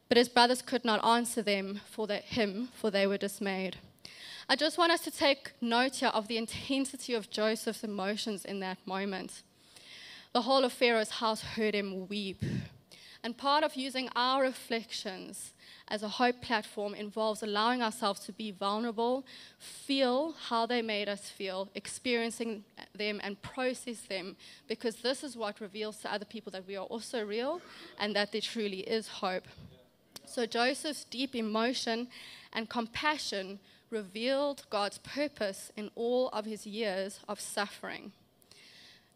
But 0.09 0.19
his 0.19 0.29
brothers 0.29 0.63
could 0.63 0.85
not 0.85 1.05
answer 1.05 1.43
them 1.43 1.81
for 1.91 2.07
the, 2.07 2.17
him, 2.17 2.69
for 2.75 2.91
they 2.91 3.07
were 3.07 3.19
dismayed. 3.19 3.77
I 4.49 4.57
just 4.57 4.77
want 4.77 4.93
us 4.93 5.01
to 5.01 5.11
take 5.11 5.53
note 5.61 5.97
here 5.97 6.11
of 6.11 6.29
the 6.29 6.37
intensity 6.37 7.15
of 7.15 7.31
Joseph's 7.31 7.83
emotions 7.83 8.45
in 8.45 8.61
that 8.61 8.79
moment. 8.87 9.43
The 10.33 10.43
whole 10.43 10.65
of 10.65 10.73
Pharaoh's 10.73 11.11
house 11.11 11.41
heard 11.41 11.75
him 11.75 12.09
weep. 12.09 12.43
And 13.25 13.37
part 13.37 13.65
of 13.65 13.75
using 13.75 14.11
our 14.15 14.43
reflections 14.43 15.55
as 15.89 16.03
a 16.03 16.09
hope 16.09 16.43
platform 16.43 16.95
involves 16.95 17.43
allowing 17.43 17.81
ourselves 17.81 18.21
to 18.27 18.33
be 18.33 18.51
vulnerable, 18.51 19.25
feel 19.59 20.35
how 20.49 20.67
they 20.67 20.83
made 20.83 21.09
us 21.09 21.31
feel, 21.31 21.71
experiencing 21.75 22.65
them, 22.95 23.23
and 23.25 23.41
process 23.41 24.01
them, 24.01 24.37
because 24.69 24.97
this 24.97 25.25
is 25.25 25.39
what 25.39 25.63
reveals 25.63 25.97
to 26.01 26.13
other 26.13 26.27
people 26.27 26.53
that 26.53 26.67
we 26.67 26.77
are 26.77 26.85
also 26.85 27.25
real 27.25 27.63
and 27.99 28.15
that 28.15 28.31
there 28.31 28.43
truly 28.43 28.81
is 28.81 29.09
hope. 29.09 29.49
So 30.27 30.45
Joseph's 30.45 31.05
deep 31.05 31.35
emotion 31.35 32.09
and 32.53 32.69
compassion 32.69 33.59
revealed 33.89 34.65
God's 34.69 34.99
purpose 34.99 35.73
in 35.77 35.91
all 35.95 36.29
of 36.29 36.45
his 36.45 36.67
years 36.67 37.21
of 37.27 37.41
suffering. 37.41 38.13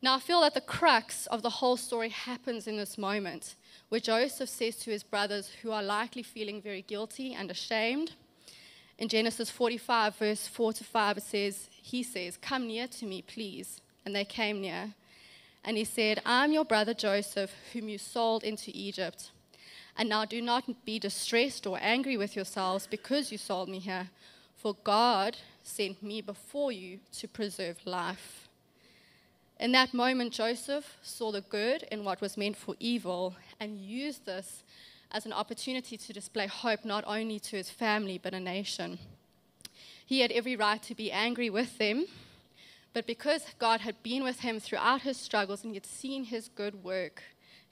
Now, 0.01 0.15
I 0.15 0.21
feel 0.21 0.41
that 0.43 0.55
the 0.55 0.61
crux 0.61 1.27
of 1.27 1.43
the 1.43 1.51
whole 1.51 1.77
story 1.77 2.11
happens 2.11 2.67
in 2.67 2.77
this 2.77 2.97
moment, 2.97 3.57
where 3.89 4.01
Joseph 4.01 4.49
says 4.49 4.77
to 4.77 4.91
his 4.91 5.03
brothers, 5.03 5.51
who 5.63 5.73
are 5.73 5.83
likely 5.83 6.23
feeling 6.23 6.63
very 6.63 6.83
guilty 6.83 7.35
and 7.35 7.51
ashamed, 7.51 8.13
in 8.99 9.09
Genesis 9.09 9.51
45, 9.51 10.17
verse 10.17 10.47
4 10.49 10.73
to 10.75 10.85
5, 10.85 11.19
it 11.19 11.23
says, 11.23 11.69
He 11.71 12.03
says, 12.03 12.37
Come 12.37 12.67
near 12.67 12.89
to 12.89 13.07
me, 13.07 13.23
please. 13.23 13.81
And 14.05 14.15
they 14.15 14.25
came 14.25 14.61
near. 14.61 14.95
And 15.65 15.77
he 15.77 15.85
said, 15.85 16.21
I'm 16.27 16.53
your 16.53 16.65
brother 16.65 16.95
Joseph, 16.95 17.53
whom 17.73 17.89
you 17.89 17.99
sold 17.99 18.43
into 18.43 18.73
Egypt. 18.75 19.31
And 19.97 20.09
now 20.09 20.25
do 20.25 20.41
not 20.41 20.85
be 20.85 20.99
distressed 20.99 21.67
or 21.67 21.79
angry 21.81 22.17
with 22.17 22.35
yourselves 22.35 22.87
because 22.89 23.31
you 23.31 23.39
sold 23.39 23.69
me 23.69 23.79
here 23.79 24.09
for 24.57 24.75
God 24.83 25.37
sent 25.63 26.03
me 26.03 26.21
before 26.21 26.73
you 26.73 26.99
to 27.19 27.29
preserve 27.29 27.79
life. 27.85 28.48
In 29.59 29.73
that 29.73 29.93
moment, 29.93 30.33
Joseph 30.33 30.97
saw 31.03 31.33
the 31.33 31.41
good 31.41 31.83
in 31.91 32.05
what 32.05 32.21
was 32.21 32.37
meant 32.37 32.57
for 32.57 32.77
evil 32.79 33.35
and 33.59 33.79
used 33.79 34.25
this 34.25 34.63
as 35.11 35.27
an 35.27 35.33
opportunity 35.33 35.97
to 35.97 36.13
display 36.13 36.47
hope 36.47 36.85
not 36.85 37.05
only 37.07 37.41
to 37.41 37.57
his 37.57 37.71
family 37.71 38.19
but 38.19 38.35
a 38.35 38.41
nation. 38.41 38.99
He 40.07 40.21
had 40.21 40.31
every 40.33 40.55
right 40.55 40.83
to 40.85 40.95
be 40.95 41.11
angry 41.11 41.51
with 41.51 41.77
them, 41.79 42.07
but 42.95 43.07
because 43.07 43.45
God 43.59 43.81
had 43.81 44.03
been 44.03 44.23
with 44.23 44.41
him 44.41 44.61
throughout 44.61 45.03
his 45.03 45.17
struggles 45.17 45.65
and 45.65 45.73
he 45.73 45.77
had 45.77 45.87
seen 45.87 46.25
his 46.25 46.49
good 46.49 46.85
work, 46.85 47.23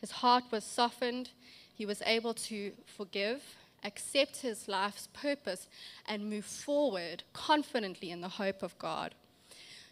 his 0.01 0.11
heart 0.11 0.45
was 0.51 0.65
softened. 0.65 1.31
He 1.75 1.87
was 1.87 2.03
able 2.05 2.35
to 2.35 2.73
forgive 2.85 3.43
accept 3.87 4.39
his 4.39 4.69
life's 4.69 5.09
purpose, 5.13 5.69
and 6.07 6.29
move 6.29 6.45
forward 6.45 7.23
confidently 7.33 8.11
in 8.11 8.21
the 8.21 8.29
hope 8.29 8.63
of 8.63 8.77
God. 8.79 9.15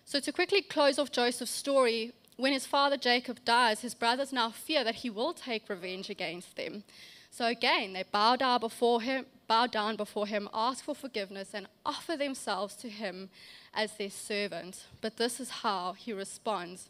So, 0.05 0.21
to 0.21 0.33
quickly 0.33 0.63
close 0.63 0.99
off 0.99 1.11
Joseph's 1.11 1.51
story, 1.51 2.13
when 2.37 2.53
his 2.53 2.67
father 2.67 2.97
Jacob 2.97 3.45
dies, 3.45 3.81
his 3.81 3.95
brothers 3.95 4.33
now 4.33 4.51
fear 4.51 4.85
that 4.85 4.97
he 4.97 5.11
will 5.11 5.33
take 5.33 5.69
revenge 5.69 6.11
against 6.11 6.57
them. 6.57 6.85
So 7.31 7.47
again, 7.47 7.95
they 7.95 8.05
bow 8.05 8.37
down 8.37 8.61
before 8.61 9.01
him, 9.03 9.27
bow 9.49 9.67
down 9.67 9.97
before 9.97 10.27
him, 10.27 10.49
ask 10.55 10.85
for 10.85 10.95
forgiveness, 10.95 11.51
and 11.53 11.67
offer 11.85 12.17
themselves 12.17 12.77
to 12.77 12.89
him 12.89 13.29
as 13.75 13.97
their 13.97 14.11
servant. 14.11 14.85
But 15.01 15.17
this 15.17 15.41
is 15.41 15.51
how 15.51 15.95
he 15.95 16.13
responds. 16.13 16.89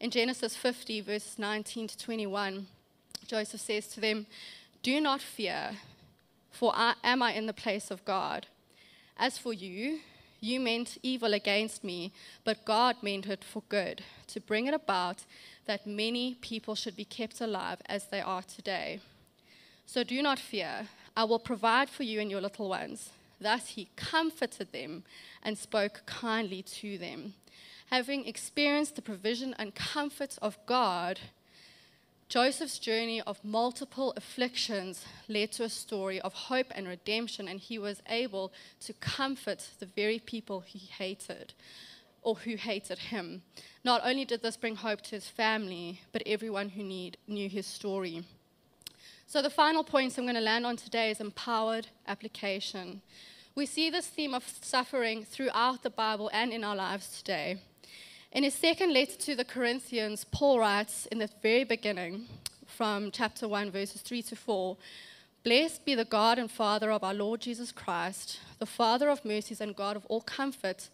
In 0.00 0.10
Genesis 0.10 0.56
50, 0.56 1.00
verses 1.00 1.38
19 1.38 1.88
to 1.88 1.98
21, 1.98 2.66
Joseph 3.26 3.60
says 3.60 3.86
to 3.88 4.00
them, 4.00 4.26
Do 4.82 5.00
not 5.00 5.20
fear 5.20 5.76
for 6.50 6.72
I, 6.74 6.94
am 7.02 7.22
I 7.22 7.32
in 7.32 7.46
the 7.46 7.52
place 7.52 7.90
of 7.90 8.04
God? 8.04 8.46
As 9.16 9.38
for 9.38 9.52
you, 9.52 10.00
you 10.44 10.60
meant 10.60 10.98
evil 11.02 11.32
against 11.32 11.82
me, 11.82 12.12
but 12.44 12.64
God 12.64 12.96
meant 13.02 13.26
it 13.26 13.42
for 13.42 13.62
good, 13.68 14.02
to 14.28 14.40
bring 14.40 14.66
it 14.66 14.74
about 14.74 15.24
that 15.66 15.86
many 15.86 16.34
people 16.34 16.74
should 16.74 16.96
be 16.96 17.04
kept 17.04 17.40
alive 17.40 17.80
as 17.86 18.06
they 18.06 18.20
are 18.20 18.42
today. 18.42 19.00
So 19.86 20.04
do 20.04 20.20
not 20.22 20.38
fear. 20.38 20.88
I 21.16 21.24
will 21.24 21.38
provide 21.38 21.88
for 21.88 22.02
you 22.02 22.20
and 22.20 22.30
your 22.30 22.40
little 22.40 22.68
ones. 22.68 23.10
Thus 23.40 23.68
he 23.68 23.88
comforted 23.96 24.72
them 24.72 25.04
and 25.42 25.56
spoke 25.56 26.02
kindly 26.06 26.62
to 26.62 26.98
them. 26.98 27.34
Having 27.90 28.26
experienced 28.26 28.96
the 28.96 29.02
provision 29.02 29.54
and 29.58 29.74
comfort 29.74 30.36
of 30.42 30.58
God, 30.66 31.20
Joseph's 32.28 32.78
journey 32.78 33.20
of 33.20 33.44
multiple 33.44 34.12
afflictions 34.16 35.04
led 35.28 35.52
to 35.52 35.64
a 35.64 35.68
story 35.68 36.20
of 36.20 36.32
hope 36.32 36.66
and 36.74 36.88
redemption, 36.88 37.46
and 37.48 37.60
he 37.60 37.78
was 37.78 38.02
able 38.08 38.52
to 38.80 38.92
comfort 38.94 39.68
the 39.78 39.86
very 39.86 40.18
people 40.18 40.60
he 40.60 40.78
hated 40.78 41.52
or 42.22 42.36
who 42.36 42.56
hated 42.56 42.98
him. 42.98 43.42
Not 43.84 44.00
only 44.04 44.24
did 44.24 44.42
this 44.42 44.56
bring 44.56 44.76
hope 44.76 45.02
to 45.02 45.10
his 45.10 45.28
family, 45.28 46.00
but 46.12 46.22
everyone 46.26 46.70
who 46.70 46.82
need, 46.82 47.18
knew 47.28 47.48
his 47.48 47.66
story. 47.66 48.24
So, 49.26 49.42
the 49.42 49.50
final 49.50 49.84
point 49.84 50.16
I'm 50.16 50.24
going 50.24 50.34
to 50.34 50.40
land 50.40 50.66
on 50.66 50.76
today 50.76 51.10
is 51.10 51.20
empowered 51.20 51.88
application. 52.06 53.02
We 53.54 53.66
see 53.66 53.90
this 53.90 54.06
theme 54.06 54.34
of 54.34 54.42
suffering 54.62 55.24
throughout 55.24 55.82
the 55.82 55.90
Bible 55.90 56.30
and 56.32 56.52
in 56.52 56.64
our 56.64 56.76
lives 56.76 57.18
today. 57.18 57.58
In 58.34 58.42
his 58.42 58.54
second 58.54 58.92
letter 58.92 59.16
to 59.16 59.36
the 59.36 59.44
Corinthians, 59.44 60.26
Paul 60.32 60.58
writes 60.58 61.06
in 61.06 61.18
the 61.18 61.30
very 61.40 61.62
beginning, 61.62 62.26
from 62.66 63.12
chapter 63.12 63.46
1, 63.46 63.70
verses 63.70 64.02
3 64.02 64.22
to 64.22 64.34
4 64.34 64.76
Blessed 65.44 65.84
be 65.84 65.94
the 65.94 66.04
God 66.04 66.40
and 66.40 66.50
Father 66.50 66.90
of 66.90 67.04
our 67.04 67.14
Lord 67.14 67.42
Jesus 67.42 67.70
Christ, 67.70 68.40
the 68.58 68.66
Father 68.66 69.08
of 69.08 69.24
mercies 69.24 69.60
and 69.60 69.76
God 69.76 69.94
of 69.94 70.04
all 70.06 70.20
comfort, 70.20 70.88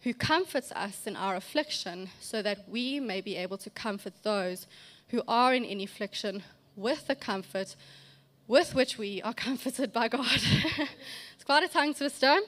who 0.00 0.12
comforts 0.12 0.72
us 0.72 1.06
in 1.06 1.14
our 1.14 1.36
affliction, 1.36 2.08
so 2.18 2.42
that 2.42 2.68
we 2.68 2.98
may 2.98 3.20
be 3.20 3.36
able 3.36 3.58
to 3.58 3.70
comfort 3.70 4.14
those 4.24 4.66
who 5.10 5.22
are 5.28 5.54
in 5.54 5.64
any 5.64 5.84
affliction 5.84 6.42
with 6.74 7.06
the 7.06 7.14
comfort 7.14 7.76
with 8.48 8.74
which 8.74 8.98
we 8.98 9.22
are 9.22 9.34
comforted 9.46 9.92
by 9.92 10.08
God. 10.08 10.26
it's 11.36 11.44
quite 11.44 11.62
a 11.62 11.68
tongue 11.68 11.94
twister. 11.94 12.40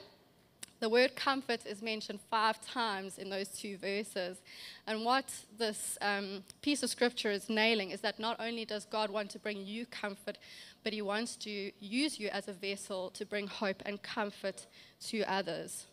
The 0.81 0.89
word 0.89 1.15
comfort 1.15 1.65
is 1.65 1.81
mentioned 1.81 2.19
five 2.29 2.59
times 2.61 3.17
in 3.17 3.29
those 3.29 3.47
two 3.47 3.77
verses. 3.77 4.41
And 4.85 5.05
what 5.05 5.31
this 5.57 5.97
um, 6.01 6.43
piece 6.61 6.83
of 6.83 6.89
scripture 6.89 7.31
is 7.31 7.49
nailing 7.49 7.91
is 7.91 8.01
that 8.01 8.19
not 8.19 8.39
only 8.39 8.65
does 8.65 8.85
God 8.85 9.09
want 9.09 9.29
to 9.31 9.39
bring 9.39 9.65
you 9.65 9.85
comfort, 9.85 10.37
but 10.83 10.91
He 10.91 11.01
wants 11.01 11.37
to 11.37 11.71
use 11.79 12.19
you 12.19 12.27
as 12.29 12.47
a 12.47 12.53
vessel 12.53 13.09
to 13.11 13.25
bring 13.25 13.47
hope 13.47 13.81
and 13.85 14.01
comfort 14.01 14.67
to 15.07 15.23
others. 15.23 15.85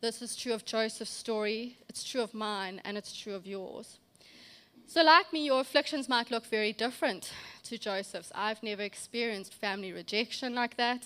This 0.00 0.22
is 0.22 0.36
true 0.36 0.52
of 0.52 0.64
Joseph's 0.64 1.10
story, 1.10 1.78
it's 1.88 2.04
true 2.04 2.22
of 2.22 2.32
mine, 2.32 2.80
and 2.84 2.96
it's 2.96 3.18
true 3.18 3.34
of 3.34 3.46
yours. 3.46 3.98
So, 4.86 5.02
like 5.02 5.32
me, 5.32 5.44
your 5.44 5.60
afflictions 5.60 6.08
might 6.08 6.30
look 6.30 6.46
very 6.46 6.72
different 6.72 7.32
to 7.64 7.76
Joseph's. 7.76 8.30
I've 8.34 8.62
never 8.62 8.82
experienced 8.82 9.52
family 9.52 9.92
rejection 9.92 10.54
like 10.54 10.76
that 10.76 11.02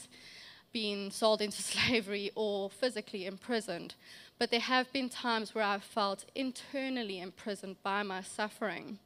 been 0.72 1.10
sold 1.10 1.40
into 1.40 1.62
slavery 1.62 2.30
or 2.34 2.70
physically 2.70 3.26
imprisoned, 3.26 3.94
but 4.38 4.50
there 4.50 4.60
have 4.60 4.92
been 4.92 5.08
times 5.08 5.54
where 5.54 5.64
I've 5.64 5.84
felt 5.84 6.24
internally 6.34 7.20
imprisoned 7.20 7.76
by 7.82 8.02
my 8.02 8.22
suffering. 8.22 8.98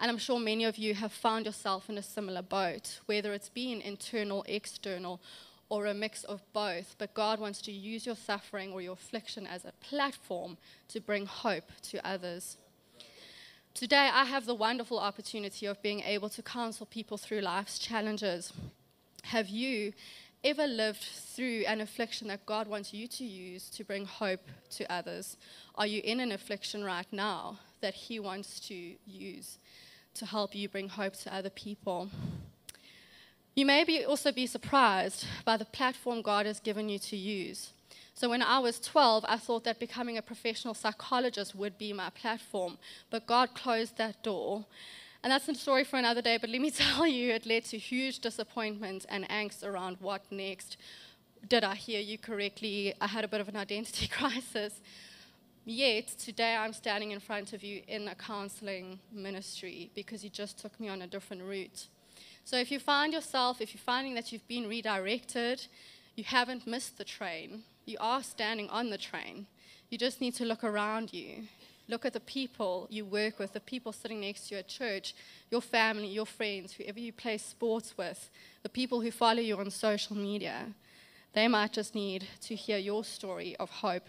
And 0.00 0.10
I'm 0.10 0.18
sure 0.18 0.40
many 0.40 0.64
of 0.64 0.76
you 0.76 0.94
have 0.94 1.12
found 1.12 1.46
yourself 1.46 1.88
in 1.88 1.98
a 1.98 2.02
similar 2.02 2.42
boat, 2.42 3.00
whether 3.06 3.32
it's 3.32 3.48
been 3.48 3.80
internal, 3.80 4.44
external, 4.48 5.20
or 5.68 5.86
a 5.86 5.94
mix 5.94 6.24
of 6.24 6.42
both. 6.52 6.96
But 6.98 7.14
God 7.14 7.38
wants 7.38 7.60
to 7.62 7.72
use 7.72 8.06
your 8.06 8.16
suffering 8.16 8.72
or 8.72 8.82
your 8.82 8.94
affliction 8.94 9.46
as 9.46 9.64
a 9.64 9.72
platform 9.80 10.56
to 10.88 11.00
bring 11.00 11.26
hope 11.26 11.70
to 11.90 12.06
others. 12.06 12.58
Today, 13.72 14.08
I 14.12 14.24
have 14.24 14.46
the 14.46 14.54
wonderful 14.54 14.98
opportunity 14.98 15.66
of 15.66 15.82
being 15.82 16.00
able 16.00 16.28
to 16.30 16.42
counsel 16.42 16.86
people 16.86 17.16
through 17.16 17.40
life's 17.40 17.78
challenges. 17.78 18.52
Have 19.24 19.48
you 19.48 19.92
ever 20.44 20.66
lived 20.66 21.02
through 21.02 21.64
an 21.66 21.80
affliction 21.80 22.28
that 22.28 22.44
God 22.44 22.68
wants 22.68 22.92
you 22.92 23.08
to 23.08 23.24
use 23.24 23.70
to 23.70 23.84
bring 23.84 24.04
hope 24.04 24.46
to 24.70 24.92
others? 24.92 25.36
Are 25.74 25.86
you 25.86 26.02
in 26.04 26.20
an 26.20 26.32
affliction 26.32 26.84
right 26.84 27.06
now 27.10 27.58
that 27.80 27.94
He 27.94 28.20
wants 28.20 28.60
to 28.68 28.94
use 29.06 29.58
to 30.14 30.26
help 30.26 30.54
you 30.54 30.68
bring 30.68 30.90
hope 30.90 31.14
to 31.20 31.34
other 31.34 31.50
people? 31.50 32.10
You 33.54 33.66
may 33.66 33.84
be 33.84 34.04
also 34.04 34.32
be 34.32 34.46
surprised 34.46 35.26
by 35.44 35.56
the 35.56 35.64
platform 35.64 36.22
God 36.22 36.44
has 36.44 36.60
given 36.60 36.88
you 36.88 36.98
to 36.98 37.16
use. 37.16 37.70
So 38.14 38.28
when 38.28 38.42
I 38.42 38.58
was 38.60 38.78
12, 38.78 39.24
I 39.28 39.38
thought 39.38 39.64
that 39.64 39.80
becoming 39.80 40.18
a 40.18 40.22
professional 40.22 40.74
psychologist 40.74 41.54
would 41.54 41.78
be 41.78 41.92
my 41.92 42.10
platform, 42.10 42.78
but 43.10 43.26
God 43.26 43.54
closed 43.54 43.96
that 43.96 44.22
door. 44.22 44.66
And 45.24 45.32
that's 45.32 45.48
a 45.48 45.54
story 45.54 45.84
for 45.84 45.96
another 45.96 46.20
day, 46.20 46.36
but 46.36 46.50
let 46.50 46.60
me 46.60 46.70
tell 46.84 47.06
you, 47.06 47.32
it 47.32 47.46
led 47.46 47.64
to 47.66 47.78
huge 47.78 48.18
disappointment 48.18 49.06
and 49.08 49.26
angst 49.30 49.64
around 49.64 49.96
what 50.00 50.20
next. 50.30 50.76
Did 51.48 51.64
I 51.64 51.74
hear 51.74 52.00
you 52.00 52.18
correctly? 52.18 52.92
I 53.00 53.06
had 53.06 53.24
a 53.24 53.28
bit 53.28 53.40
of 53.40 53.48
an 53.48 53.56
identity 53.56 54.06
crisis. 54.18 54.82
Yet, 55.64 56.08
today 56.18 56.54
I'm 56.54 56.74
standing 56.74 57.12
in 57.12 57.20
front 57.20 57.54
of 57.54 57.64
you 57.64 57.80
in 57.88 58.06
a 58.08 58.14
counseling 58.14 58.98
ministry 59.10 59.90
because 59.94 60.22
you 60.22 60.28
just 60.28 60.58
took 60.58 60.78
me 60.78 60.90
on 60.90 61.00
a 61.00 61.06
different 61.06 61.42
route. 61.42 61.88
So, 62.44 62.58
if 62.58 62.70
you 62.70 62.78
find 62.78 63.14
yourself, 63.14 63.62
if 63.62 63.72
you're 63.72 63.80
finding 63.80 64.12
that 64.16 64.30
you've 64.30 64.46
been 64.46 64.68
redirected, 64.68 65.66
you 66.16 66.24
haven't 66.24 66.66
missed 66.66 66.98
the 66.98 67.04
train, 67.04 67.62
you 67.86 67.96
are 67.98 68.22
standing 68.22 68.68
on 68.68 68.90
the 68.90 68.98
train. 68.98 69.46
You 69.88 69.96
just 69.96 70.20
need 70.20 70.34
to 70.34 70.44
look 70.44 70.62
around 70.62 71.14
you. 71.14 71.44
Look 71.86 72.06
at 72.06 72.14
the 72.14 72.20
people 72.20 72.86
you 72.90 73.04
work 73.04 73.38
with, 73.38 73.52
the 73.52 73.60
people 73.60 73.92
sitting 73.92 74.20
next 74.20 74.48
to 74.48 74.54
you 74.54 74.58
at 74.60 74.68
church, 74.68 75.14
your 75.50 75.60
family, 75.60 76.08
your 76.08 76.24
friends, 76.24 76.72
whoever 76.72 76.98
you 76.98 77.12
play 77.12 77.36
sports 77.36 77.96
with, 77.98 78.30
the 78.62 78.68
people 78.68 79.00
who 79.00 79.10
follow 79.10 79.40
you 79.40 79.58
on 79.58 79.70
social 79.70 80.16
media. 80.16 80.66
They 81.34 81.48
might 81.48 81.72
just 81.72 81.94
need 81.94 82.26
to 82.42 82.54
hear 82.54 82.78
your 82.78 83.04
story 83.04 83.54
of 83.56 83.68
hope. 83.68 84.06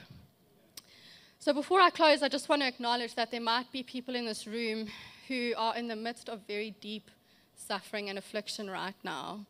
So, 1.40 1.54
before 1.54 1.82
I 1.82 1.90
close, 1.90 2.24
I 2.24 2.30
just 2.30 2.48
want 2.50 2.62
to 2.62 2.68
acknowledge 2.68 3.16
that 3.16 3.30
there 3.30 3.42
might 3.42 3.72
be 3.72 3.84
people 3.84 4.16
in 4.16 4.26
this 4.26 4.48
room 4.48 4.88
who 5.28 5.54
are 5.58 5.76
in 5.76 5.88
the 5.88 5.96
midst 5.96 6.30
of 6.30 6.48
very 6.48 6.76
deep 6.80 7.12
suffering 7.56 8.10
and 8.10 8.18
affliction 8.18 8.70
right 8.70 8.96
now. 9.04 9.46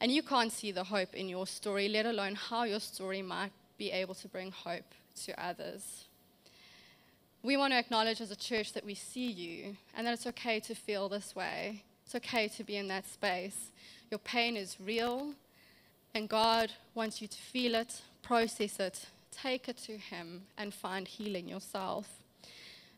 And 0.00 0.12
you 0.12 0.22
can't 0.22 0.52
see 0.52 0.72
the 0.72 0.84
hope 0.84 1.14
in 1.14 1.28
your 1.28 1.46
story, 1.46 1.88
let 1.88 2.06
alone 2.06 2.34
how 2.34 2.64
your 2.64 2.80
story 2.80 3.22
might 3.22 3.52
be 3.78 3.90
able 3.90 4.14
to 4.16 4.28
bring 4.28 4.50
hope 4.50 4.94
to 5.24 5.42
others. 5.42 6.04
We 7.46 7.56
want 7.56 7.72
to 7.74 7.78
acknowledge 7.78 8.20
as 8.20 8.32
a 8.32 8.36
church 8.36 8.72
that 8.72 8.84
we 8.84 8.96
see 8.96 9.30
you 9.30 9.76
and 9.94 10.04
that 10.04 10.14
it's 10.14 10.26
okay 10.26 10.58
to 10.58 10.74
feel 10.74 11.08
this 11.08 11.36
way. 11.36 11.84
It's 12.04 12.16
okay 12.16 12.48
to 12.48 12.64
be 12.64 12.74
in 12.76 12.88
that 12.88 13.06
space. 13.06 13.70
Your 14.10 14.18
pain 14.18 14.56
is 14.56 14.76
real, 14.80 15.32
and 16.12 16.28
God 16.28 16.72
wants 16.96 17.22
you 17.22 17.28
to 17.28 17.36
feel 17.36 17.76
it, 17.76 18.02
process 18.20 18.80
it, 18.80 19.06
take 19.30 19.68
it 19.68 19.76
to 19.84 19.96
Him, 19.96 20.42
and 20.58 20.74
find 20.74 21.06
healing 21.06 21.48
yourself. 21.48 22.08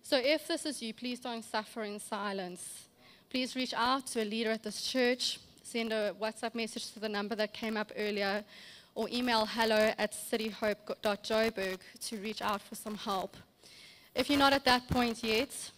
So 0.03 0.17
if 0.17 0.49
this 0.49 0.65
is 0.65 0.81
you, 0.81 0.95
please 0.95 1.21
don't 1.21 1.45
suffer 1.45 1.83
in 1.83 2.01
silence. 2.01 2.87
Please 3.29 3.55
reach 3.55 3.75
out 3.77 4.07
to 4.07 4.23
a 4.23 4.25
leader 4.25 4.51
at 4.51 4.63
this 4.63 4.81
church 4.81 5.41
send 5.63 5.93
a 5.93 6.15
WhatsApp 6.19 6.55
message 6.55 6.93
to 6.93 7.01
the 7.01 7.09
number 7.11 7.35
that 7.35 7.53
came 7.53 7.77
up 7.77 7.93
earlier, 7.99 8.43
or 8.95 9.07
email 9.13 9.45
hello 9.45 9.93
at 9.99 10.13
cityhope.joburg 10.13 11.81
to 12.01 12.17
reach 12.17 12.41
out 12.41 12.63
for 12.63 12.75
some 12.75 12.95
help. 12.95 13.37
If 14.15 14.29
you're 14.29 14.39
not 14.39 14.53
at 14.53 14.65
that 14.65 14.89
point 14.89 15.23
yet, 15.23 15.71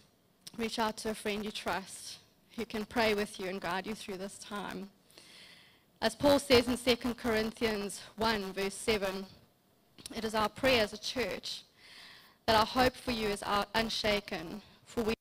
reach 0.57 0.79
out 0.79 0.97
to 0.97 1.11
a 1.11 1.13
friend 1.13 1.45
you 1.45 1.51
trust 1.51 2.17
who 2.55 2.65
can 2.65 2.85
pray 2.85 3.13
with 3.13 3.39
you 3.39 3.47
and 3.47 3.61
guide 3.61 3.85
you 3.87 3.95
through 3.95 4.17
this 4.17 4.37
time. 4.39 4.89
As 6.01 6.15
Paul 6.15 6.39
says 6.39 6.67
in 6.67 6.77
2 6.77 7.13
Corinthians 7.13 8.01
1, 8.17 8.53
verse 8.53 8.73
7, 8.73 9.25
it 10.15 10.25
is 10.25 10.33
our 10.33 10.49
prayer 10.49 10.81
as 10.81 10.93
a 10.93 10.97
church 10.97 11.61
that 12.47 12.55
our 12.55 12.65
hope 12.65 12.95
for 12.95 13.11
you 13.11 13.27
is 13.27 13.43
unshaken, 13.75 14.61
for 14.85 15.03
we, 15.03 15.13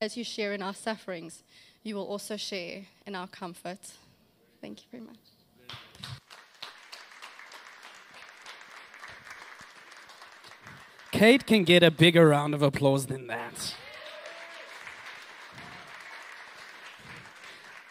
as 0.00 0.16
you 0.16 0.22
share 0.22 0.52
in 0.52 0.62
our 0.62 0.74
sufferings, 0.74 1.42
you 1.82 1.96
will 1.96 2.06
also 2.06 2.36
share 2.36 2.82
in 3.06 3.16
our 3.16 3.26
comfort. 3.26 3.80
Thank 4.60 4.82
you 4.82 4.86
very 4.92 5.02
much. 5.02 5.31
Kate 11.12 11.46
can 11.46 11.62
get 11.62 11.82
a 11.82 11.90
bigger 11.90 12.28
round 12.28 12.54
of 12.54 12.62
applause 12.62 13.06
than 13.06 13.26
that. 13.28 13.74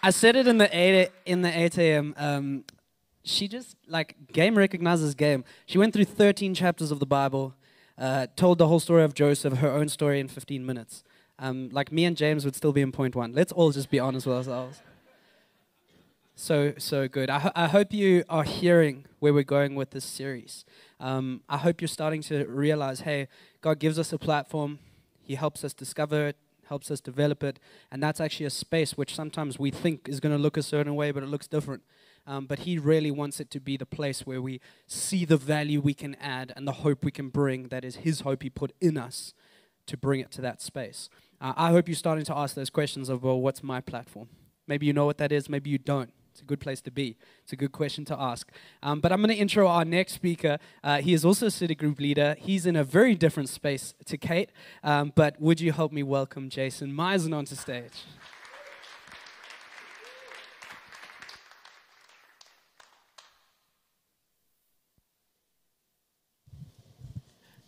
I 0.04 0.10
said 0.10 0.36
it 0.36 0.48
in 0.48 0.58
the 0.58 0.76
8 0.76 1.10
in 1.28 1.44
the 1.44 1.58
8 1.58 1.78
a.m. 1.78 2.16
Um, 2.18 2.64
she 3.24 3.48
just 3.48 3.78
like 3.88 4.16
game 4.34 4.58
recognizes 4.58 5.14
game. 5.14 5.46
She 5.68 5.78
went 5.78 5.94
through 5.94 6.06
13 6.06 6.56
chapters 6.56 6.90
of 6.90 7.00
the 7.00 7.06
Bible, 7.06 7.54
uh, 8.00 8.26
told 8.36 8.58
the 8.58 8.68
whole 8.68 8.80
story 8.80 9.04
of 9.04 9.14
Joseph, 9.14 9.54
her 9.60 9.72
own 9.72 9.88
story 9.88 10.20
in 10.20 10.28
15 10.28 10.66
minutes. 10.66 11.04
Um, 11.38 11.70
like 11.72 11.92
me 11.92 12.06
and 12.06 12.18
James 12.18 12.44
would 12.44 12.56
still 12.56 12.74
be 12.74 12.82
in 12.82 12.92
point 12.92 13.16
one. 13.16 13.34
Let's 13.34 13.52
all 13.52 13.72
just 13.72 13.92
be 13.92 14.00
honest 14.00 14.26
with 14.26 14.36
ourselves 14.38 14.82
so 16.42 16.74
so 16.78 17.08
good. 17.08 17.30
I, 17.30 17.40
ho- 17.40 17.52
I 17.56 17.68
hope 17.68 17.94
you 17.94 18.24
are 18.28 18.44
hearing 18.44 19.06
where 19.20 19.34
we're 19.34 19.44
going 19.44 19.76
with 19.76 19.92
this 19.92 20.04
series. 20.04 20.66
Um, 21.00 21.42
I 21.48 21.58
hope 21.58 21.82
you're 21.82 21.88
starting 21.88 22.22
to 22.24 22.46
realize, 22.46 23.02
hey, 23.02 23.28
God 23.62 23.80
gives 23.80 24.00
us 24.00 24.12
a 24.12 24.18
platform. 24.18 24.80
He 25.22 25.36
helps 25.36 25.64
us 25.64 25.74
discover 25.74 26.28
it, 26.30 26.38
helps 26.68 26.90
us 26.90 27.00
develop 27.00 27.44
it, 27.44 27.60
and 27.92 28.02
that's 28.02 28.20
actually 28.20 28.48
a 28.48 28.50
space 28.50 28.98
which 28.98 29.16
sometimes 29.16 29.60
we 29.60 29.70
think 29.70 30.10
is 30.10 30.20
going 30.20 30.36
to 30.36 30.42
look 30.42 30.58
a 30.58 30.64
certain 30.64 30.96
way, 30.96 31.12
but 31.12 31.22
it 31.22 31.28
looks 31.28 31.48
different. 31.48 31.84
Um, 32.26 32.48
but 32.48 32.60
He 32.60 32.78
really 32.78 33.12
wants 33.12 33.40
it 33.40 33.52
to 33.52 33.60
be 33.60 33.78
the 33.78 33.86
place 33.86 34.26
where 34.26 34.42
we 34.42 34.62
see 34.88 35.26
the 35.26 35.38
value 35.38 35.80
we 35.80 35.94
can 35.94 36.16
add 36.16 36.54
and 36.56 36.68
the 36.68 36.74
hope 36.84 37.06
we 37.06 37.12
can 37.12 37.30
bring. 37.30 37.68
That 37.68 37.86
is 37.86 37.98
His 37.98 38.22
hope 38.22 38.42
He 38.42 38.50
put 38.50 38.74
in 38.82 38.98
us 38.98 39.34
to 39.86 39.96
bring 39.96 40.20
it 40.20 40.32
to 40.32 40.42
that 40.42 40.62
space. 40.62 41.08
Uh, 41.40 41.54
I 41.56 41.70
hope 41.70 41.88
you're 41.88 41.96
starting 41.96 42.26
to 42.26 42.36
ask 42.36 42.56
those 42.56 42.70
questions 42.72 43.10
of, 43.10 43.24
well, 43.24 43.40
what's 43.40 43.62
my 43.62 43.80
platform? 43.80 44.30
Maybe 44.68 44.86
you 44.88 44.94
know 44.94 45.06
what 45.06 45.18
that 45.20 45.32
is, 45.32 45.48
maybe 45.48 45.70
you 45.70 45.78
don't. 45.78 46.12
It's 46.32 46.42
a 46.42 46.46
good 46.46 46.62
place 46.62 46.82
to 46.82 46.92
be. 46.92 47.18
It's 47.44 47.52
a 47.52 47.56
good 47.58 47.72
question 47.74 48.06
to 48.06 48.20
ask. 48.20 48.50
Um, 48.82 49.02
but 49.02 49.12
I'm 49.12 49.20
going 49.20 49.30
to 49.30 49.36
intro 49.36 49.68
our 49.68 49.84
next 49.84 50.14
speaker. 50.14 50.60
Uh, 50.84 51.02
he 51.02 51.14
is 51.14 51.26
also 51.26 51.48
a 51.48 51.52
city 51.52 51.76
group 51.76 52.00
leader. 52.00 52.36
He's 52.40 52.66
in 52.66 52.76
a 52.76 52.84
very 52.84 53.16
different 53.16 53.50
space 53.50 53.94
to 54.06 54.18
Kate. 54.18 54.50
Um, 54.84 55.12
but 55.14 55.40
would 55.42 55.60
you 55.60 55.74
help 55.74 55.92
me 55.92 56.04
welcome 56.04 56.50
Jason 56.50 56.94
Meisen 56.94 57.36
onto 57.36 57.56
stage? 57.56 58.06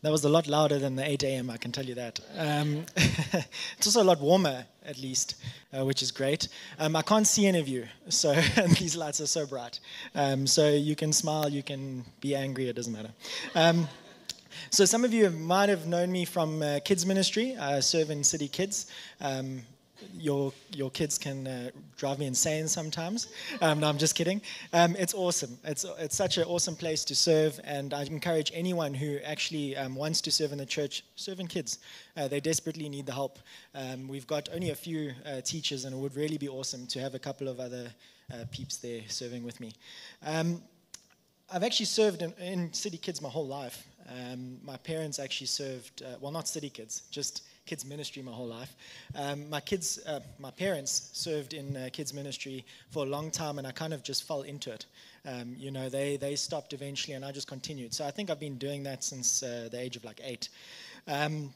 That 0.04 0.12
was 0.12 0.26
a 0.26 0.30
lot 0.30 0.48
louder 0.48 0.80
than 0.80 0.98
the 0.98 1.10
8 1.10 1.24
a.m., 1.24 1.50
I 1.50 1.56
can 1.56 1.72
tell 1.72 1.86
you 1.86 1.96
that. 1.96 2.20
Um, 2.38 2.86
it's 2.98 3.88
also 3.88 4.04
a 4.04 4.04
lot 4.04 4.20
warmer, 4.20 4.66
at 4.86 4.98
least, 5.00 5.36
uh, 5.72 5.86
which 5.86 6.02
is 6.02 6.12
great. 6.12 6.50
Um, 6.78 6.98
I 6.98 7.02
can't 7.02 7.26
see 7.26 7.48
any 7.48 7.60
of 7.60 7.70
you, 7.70 7.86
so 8.10 8.34
these 8.80 8.98
lights 8.98 9.22
are 9.22 9.28
so 9.28 9.46
bright. 9.46 9.80
Um, 10.14 10.46
so 10.46 10.70
you 10.70 10.98
can 10.98 11.14
smile, 11.14 11.48
you 11.48 11.64
can 11.64 12.04
be 12.20 12.36
angry, 12.36 12.68
it 12.68 12.76
doesn't 12.76 12.92
matter. 12.92 13.12
Um, 13.56 13.88
so 14.72 14.84
some 14.84 15.06
of 15.06 15.14
you 15.14 15.30
might 15.30 15.70
have 15.70 15.88
known 15.88 16.12
me 16.12 16.26
from 16.26 16.62
uh, 16.62 16.82
kids 16.84 17.06
ministry. 17.06 17.56
I 17.56 17.80
serve 17.80 18.10
in 18.10 18.26
City 18.26 18.50
Kids. 18.50 18.88
Your 20.18 20.54
your 20.74 20.90
kids 20.90 21.18
can 21.18 21.48
uh, 21.48 21.70
drive 21.98 22.20
me 22.20 22.26
insane 22.26 22.68
sometimes. 22.68 23.28
Um, 23.62 23.80
no, 23.80 23.88
I'm 23.88 23.98
just 23.98 24.16
kidding. 24.16 24.42
Um, 24.72 24.96
it's 24.98 25.14
awesome. 25.14 25.58
It's 25.64 25.86
it's 26.00 26.16
such 26.16 26.38
an 26.38 26.44
awesome 26.46 26.76
place 26.76 27.04
to 27.06 27.16
serve, 27.16 27.60
and 27.64 27.94
I 27.94 28.04
encourage 28.04 28.52
anyone 28.54 28.94
who 28.94 29.18
actually 29.26 29.76
um, 29.76 29.96
wants 29.96 30.22
to 30.22 30.32
serve 30.32 30.52
in 30.52 30.58
the 30.58 30.66
church, 30.66 31.04
serving 31.16 31.48
kids. 31.48 31.80
Uh, 32.16 32.28
they 32.28 32.40
desperately 32.40 32.90
need 32.90 33.06
the 33.06 33.14
help. 33.14 33.40
Um, 33.76 34.08
we've 34.08 34.28
got 34.28 34.50
only 34.54 34.70
a 34.70 34.76
few 34.76 35.14
uh, 35.26 35.42
teachers, 35.42 35.86
and 35.86 35.96
it 35.96 35.98
would 35.98 36.16
really 36.16 36.38
be 36.38 36.50
awesome 36.50 36.88
to 36.88 37.00
have 37.00 37.16
a 37.16 37.20
couple 37.20 37.48
of 37.48 37.60
other 37.60 37.88
uh, 38.34 38.46
peeps 38.52 38.78
there 38.78 39.02
serving 39.08 39.44
with 39.44 39.60
me. 39.60 39.74
Um, 40.26 40.62
I've 41.52 41.64
actually 41.64 41.86
served 41.88 42.22
in, 42.22 42.34
in, 42.34 42.74
City 42.74 42.98
Kids 42.98 43.22
my 43.22 43.30
whole 43.30 43.46
life. 43.46 43.86
Um, 44.10 44.58
my 44.64 44.78
parents 44.78 45.20
actually 45.20 45.48
served, 45.48 46.02
uh, 46.02 46.16
well, 46.20 46.32
not 46.32 46.48
City 46.48 46.70
Kids, 46.70 47.04
just 47.12 47.44
kids 47.66 47.86
ministry 47.86 48.22
my 48.22 48.32
whole 48.32 48.48
life. 48.48 48.76
Um, 49.16 49.50
my 49.50 49.60
kids, 49.60 50.00
uh, 50.06 50.20
my 50.40 50.52
parents 50.52 51.10
served 51.14 51.54
in 51.54 51.78
uh, 51.78 51.90
kids 51.92 52.14
ministry 52.14 52.66
for 52.90 53.06
a 53.06 53.10
long 53.10 53.32
time, 53.32 53.58
and 53.58 53.66
I 53.66 53.72
kind 53.72 53.94
of 53.94 54.04
just 54.04 54.24
fell 54.24 54.42
into 54.42 54.72
it. 54.72 54.86
Um, 55.26 55.56
you 55.58 55.72
know, 55.72 55.90
they 55.90 56.18
they 56.18 56.36
stopped 56.36 56.74
eventually, 56.74 57.14
and 57.16 57.24
I 57.24 57.32
just 57.32 57.48
continued. 57.48 57.94
So 57.94 58.06
I 58.06 58.12
think 58.12 58.30
I've 58.30 58.40
been 58.40 58.58
doing 58.58 58.84
that 58.84 59.04
since 59.04 59.44
uh, 59.44 59.70
the 59.72 59.80
age 59.80 59.96
of 59.96 60.04
like 60.04 60.20
eight. 60.24 60.50
Um, 61.08 61.54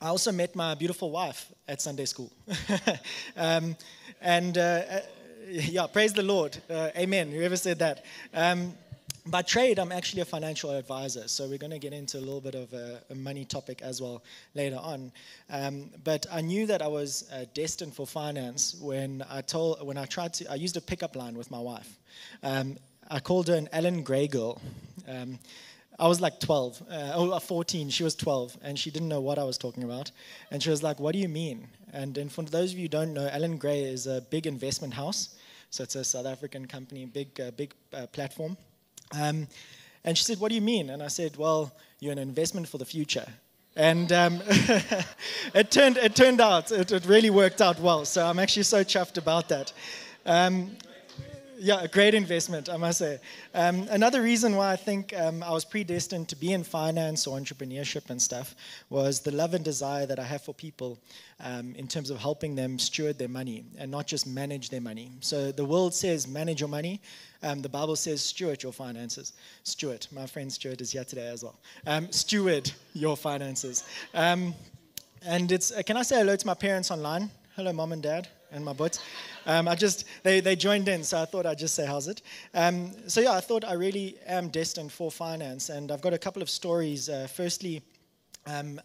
I 0.00 0.08
also 0.08 0.30
met 0.30 0.54
my 0.54 0.74
beautiful 0.74 1.10
wife 1.10 1.50
at 1.66 1.80
Sunday 1.80 2.04
school, 2.04 2.30
um, 3.36 3.76
and 4.20 4.58
uh, 4.58 4.60
uh, 4.60 5.00
yeah, 5.48 5.86
praise 5.86 6.12
the 6.12 6.22
Lord, 6.22 6.56
uh, 6.68 6.90
Amen. 6.96 7.30
Whoever 7.30 7.56
said 7.56 7.78
that. 7.78 8.04
By 9.28 9.42
trade, 9.42 9.80
I'm 9.80 9.90
actually 9.90 10.22
a 10.22 10.24
financial 10.24 10.70
advisor, 10.70 11.26
so 11.26 11.48
we're 11.48 11.58
going 11.58 11.72
to 11.72 11.80
get 11.80 11.92
into 11.92 12.16
a 12.16 12.20
little 12.20 12.40
bit 12.40 12.54
of 12.54 12.72
a, 12.72 13.02
a 13.10 13.14
money 13.16 13.44
topic 13.44 13.82
as 13.82 14.00
well 14.00 14.22
later 14.54 14.78
on. 14.80 15.10
Um, 15.50 15.90
but 16.04 16.26
I 16.30 16.42
knew 16.42 16.64
that 16.66 16.80
I 16.80 16.86
was 16.86 17.28
uh, 17.32 17.44
destined 17.52 17.92
for 17.92 18.06
finance 18.06 18.76
when 18.80 19.24
I 19.28 19.40
told 19.40 19.84
when 19.84 19.98
I 19.98 20.04
tried 20.04 20.32
to. 20.34 20.48
I 20.48 20.54
used 20.54 20.76
a 20.76 20.80
pickup 20.80 21.16
line 21.16 21.36
with 21.36 21.50
my 21.50 21.58
wife. 21.58 21.98
Um, 22.44 22.76
I 23.10 23.18
called 23.18 23.48
her 23.48 23.54
an 23.54 23.68
Allan 23.72 24.04
Gray 24.04 24.28
girl. 24.28 24.60
Um, 25.08 25.40
I 25.98 26.06
was 26.06 26.20
like 26.20 26.38
12, 26.38 26.82
uh, 26.88 27.14
or 27.16 27.40
14. 27.40 27.90
She 27.90 28.04
was 28.04 28.14
12, 28.14 28.58
and 28.62 28.78
she 28.78 28.92
didn't 28.92 29.08
know 29.08 29.20
what 29.20 29.40
I 29.40 29.44
was 29.44 29.58
talking 29.58 29.82
about. 29.82 30.12
And 30.52 30.62
she 30.62 30.70
was 30.70 30.84
like, 30.84 31.00
"What 31.00 31.14
do 31.14 31.18
you 31.18 31.28
mean?" 31.28 31.66
And, 31.92 32.30
for 32.30 32.42
those 32.42 32.70
of 32.70 32.78
you 32.78 32.84
who 32.84 32.88
don't 32.88 33.12
know, 33.12 33.28
Allan 33.28 33.56
Gray 33.56 33.82
is 33.82 34.06
a 34.06 34.20
big 34.20 34.46
investment 34.46 34.94
house. 34.94 35.30
So 35.70 35.82
it's 35.82 35.96
a 35.96 36.04
South 36.04 36.26
African 36.26 36.66
company, 36.66 37.06
big, 37.06 37.40
uh, 37.40 37.50
big 37.50 37.74
uh, 37.92 38.06
platform. 38.06 38.56
Um, 39.12 39.48
and 40.04 40.16
she 40.16 40.24
said, 40.24 40.38
What 40.38 40.48
do 40.48 40.54
you 40.54 40.60
mean? 40.60 40.90
And 40.90 41.02
I 41.02 41.08
said, 41.08 41.36
Well, 41.36 41.72
you're 42.00 42.12
an 42.12 42.18
investment 42.18 42.68
for 42.68 42.78
the 42.78 42.84
future. 42.84 43.26
And 43.76 44.10
um, 44.10 44.40
it, 45.54 45.70
turned, 45.70 45.98
it 45.98 46.16
turned 46.16 46.40
out, 46.40 46.72
it, 46.72 46.92
it, 46.92 47.04
really 47.04 47.28
worked 47.28 47.60
out 47.60 47.78
well. 47.78 48.06
So 48.06 48.24
I'm 48.24 48.38
actually 48.38 48.62
so 48.62 48.82
chuffed 48.82 49.18
about 49.18 49.50
that. 49.50 49.72
Um, 50.24 50.78
yeah, 51.58 51.82
a 51.82 51.88
great 51.88 52.14
investment, 52.14 52.68
I 52.68 52.76
must 52.76 52.98
say. 52.98 53.18
Um, 53.54 53.86
another 53.90 54.22
reason 54.22 54.56
why 54.56 54.72
I 54.72 54.76
think 54.76 55.14
um, 55.18 55.42
I 55.42 55.50
was 55.50 55.64
predestined 55.64 56.28
to 56.28 56.36
be 56.36 56.52
in 56.52 56.64
finance 56.64 57.26
or 57.26 57.38
entrepreneurship 57.38 58.10
and 58.10 58.20
stuff 58.20 58.54
was 58.90 59.20
the 59.20 59.30
love 59.30 59.54
and 59.54 59.64
desire 59.64 60.06
that 60.06 60.18
I 60.18 60.24
have 60.24 60.42
for 60.42 60.54
people 60.54 60.98
um, 61.40 61.74
in 61.76 61.88
terms 61.88 62.10
of 62.10 62.18
helping 62.18 62.54
them 62.54 62.78
steward 62.78 63.18
their 63.18 63.28
money 63.28 63.64
and 63.78 63.90
not 63.90 64.06
just 64.06 64.26
manage 64.26 64.70
their 64.70 64.80
money. 64.80 65.10
So 65.20 65.52
the 65.52 65.64
world 65.64 65.94
says 65.94 66.26
manage 66.26 66.60
your 66.60 66.68
money. 66.68 67.00
Um, 67.42 67.62
the 67.62 67.68
Bible 67.68 67.96
says 67.96 68.22
steward 68.22 68.62
your 68.62 68.72
finances. 68.72 69.32
Steward, 69.62 70.06
my 70.12 70.26
friend 70.26 70.52
Stuart 70.52 70.80
is 70.80 70.92
here 70.92 71.04
today 71.04 71.28
as 71.28 71.42
well. 71.42 71.58
Um, 71.86 72.10
steward 72.12 72.70
your 72.92 73.16
finances. 73.16 73.84
Um, 74.14 74.54
and 75.24 75.50
it's, 75.50 75.72
uh, 75.72 75.82
can 75.82 75.96
I 75.96 76.02
say 76.02 76.16
hello 76.18 76.36
to 76.36 76.46
my 76.46 76.54
parents 76.54 76.90
online? 76.90 77.30
Hello, 77.56 77.72
mom 77.72 77.92
and 77.92 78.02
dad 78.02 78.28
and 78.52 78.64
my 78.64 78.72
butt. 78.72 79.00
Um, 79.46 79.68
I 79.68 79.76
just, 79.76 80.04
they, 80.24 80.40
they 80.40 80.56
joined 80.56 80.88
in, 80.88 81.04
so 81.04 81.22
I 81.22 81.24
thought 81.24 81.46
I'd 81.46 81.58
just 81.58 81.76
say, 81.76 81.86
how's 81.86 82.08
it? 82.08 82.22
Um, 82.52 82.90
so 83.08 83.20
yeah, 83.20 83.32
I 83.32 83.40
thought 83.40 83.64
I 83.64 83.74
really 83.74 84.16
am 84.26 84.48
destined 84.48 84.90
for 84.90 85.10
finance, 85.10 85.68
and 85.68 85.92
I've 85.92 86.02
got 86.02 86.12
a 86.12 86.18
couple 86.18 86.42
of 86.42 86.50
stories. 86.50 87.08
Uh, 87.08 87.28
firstly, 87.32 87.80
um, 88.46 88.80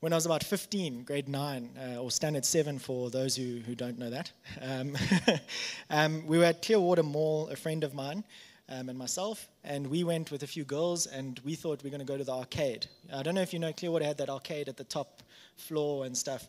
when 0.00 0.12
I 0.12 0.16
was 0.16 0.26
about 0.26 0.42
15, 0.42 1.04
grade 1.04 1.28
9, 1.28 1.70
uh, 1.78 2.02
or 2.02 2.10
standard 2.10 2.44
7 2.44 2.80
for 2.80 3.10
those 3.10 3.36
who, 3.36 3.60
who 3.64 3.76
don't 3.76 3.96
know 3.96 4.10
that, 4.10 4.32
um, 4.60 4.98
um, 5.90 6.26
we 6.26 6.36
were 6.36 6.46
at 6.46 6.62
Clearwater 6.62 7.04
Mall, 7.04 7.48
a 7.48 7.56
friend 7.56 7.84
of 7.84 7.94
mine 7.94 8.24
um, 8.68 8.88
and 8.88 8.98
myself, 8.98 9.48
and 9.62 9.86
we 9.86 10.02
went 10.02 10.32
with 10.32 10.42
a 10.42 10.48
few 10.48 10.64
girls, 10.64 11.06
and 11.06 11.40
we 11.44 11.54
thought 11.54 11.80
we 11.84 11.88
are 11.88 11.92
going 11.92 12.04
to 12.04 12.12
go 12.12 12.18
to 12.18 12.24
the 12.24 12.32
arcade. 12.32 12.86
I 13.14 13.22
don't 13.22 13.36
know 13.36 13.42
if 13.42 13.52
you 13.52 13.60
know, 13.60 13.72
Clearwater 13.72 14.04
had 14.04 14.18
that 14.18 14.28
arcade 14.30 14.68
at 14.68 14.76
the 14.76 14.84
top 14.84 15.22
floor 15.56 16.06
and 16.06 16.16
stuff. 16.16 16.48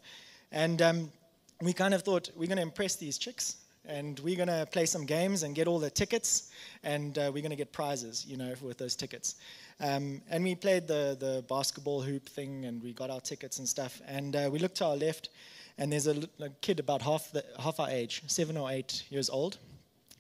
And 0.52 0.82
um, 0.82 1.12
we 1.62 1.74
kind 1.74 1.94
of 1.94 2.04
thought 2.04 2.30
we're 2.36 2.48
going 2.48 2.58
to 2.58 2.64
impress 2.64 2.96
these 2.96 3.18
chicks 3.18 3.58
and 3.86 4.20
we're 4.20 4.38
going 4.38 4.48
to 4.48 4.66
play 4.72 4.86
some 4.86 5.06
games 5.06 5.44
and 5.44 5.56
get 5.56 5.68
all 5.68 5.80
the 5.80 5.90
tickets 5.90 6.52
and 6.84 7.18
uh, 7.18 7.32
we're 7.34 7.42
going 7.42 7.50
to 7.52 7.56
get 7.56 7.72
prizes 7.72 8.26
you 8.28 8.38
know 8.38 8.54
with 8.62 8.78
those 8.78 8.96
tickets. 8.96 9.36
Um, 9.80 10.22
and 10.30 10.44
we 10.44 10.56
played 10.56 10.88
the, 10.88 11.18
the 11.20 11.44
basketball 11.50 12.02
hoop 12.02 12.28
thing 12.30 12.66
and 12.66 12.82
we 12.82 12.94
got 12.94 13.10
our 13.10 13.20
tickets 13.20 13.60
and 13.60 13.68
stuff 13.68 14.02
and 14.08 14.36
uh, 14.36 14.50
we 14.52 14.60
looked 14.60 14.78
to 14.78 14.86
our 14.86 14.96
left 14.96 15.30
and 15.78 15.92
there's 15.92 16.08
a, 16.08 16.24
a, 16.40 16.50
kid 16.62 16.80
about 16.80 17.02
half, 17.02 17.32
the, 17.32 17.44
half 17.60 17.80
our 17.80 17.90
age 17.90 18.24
seven 18.28 18.56
or 18.56 18.72
eight 18.72 19.04
years 19.10 19.30
old 19.30 19.58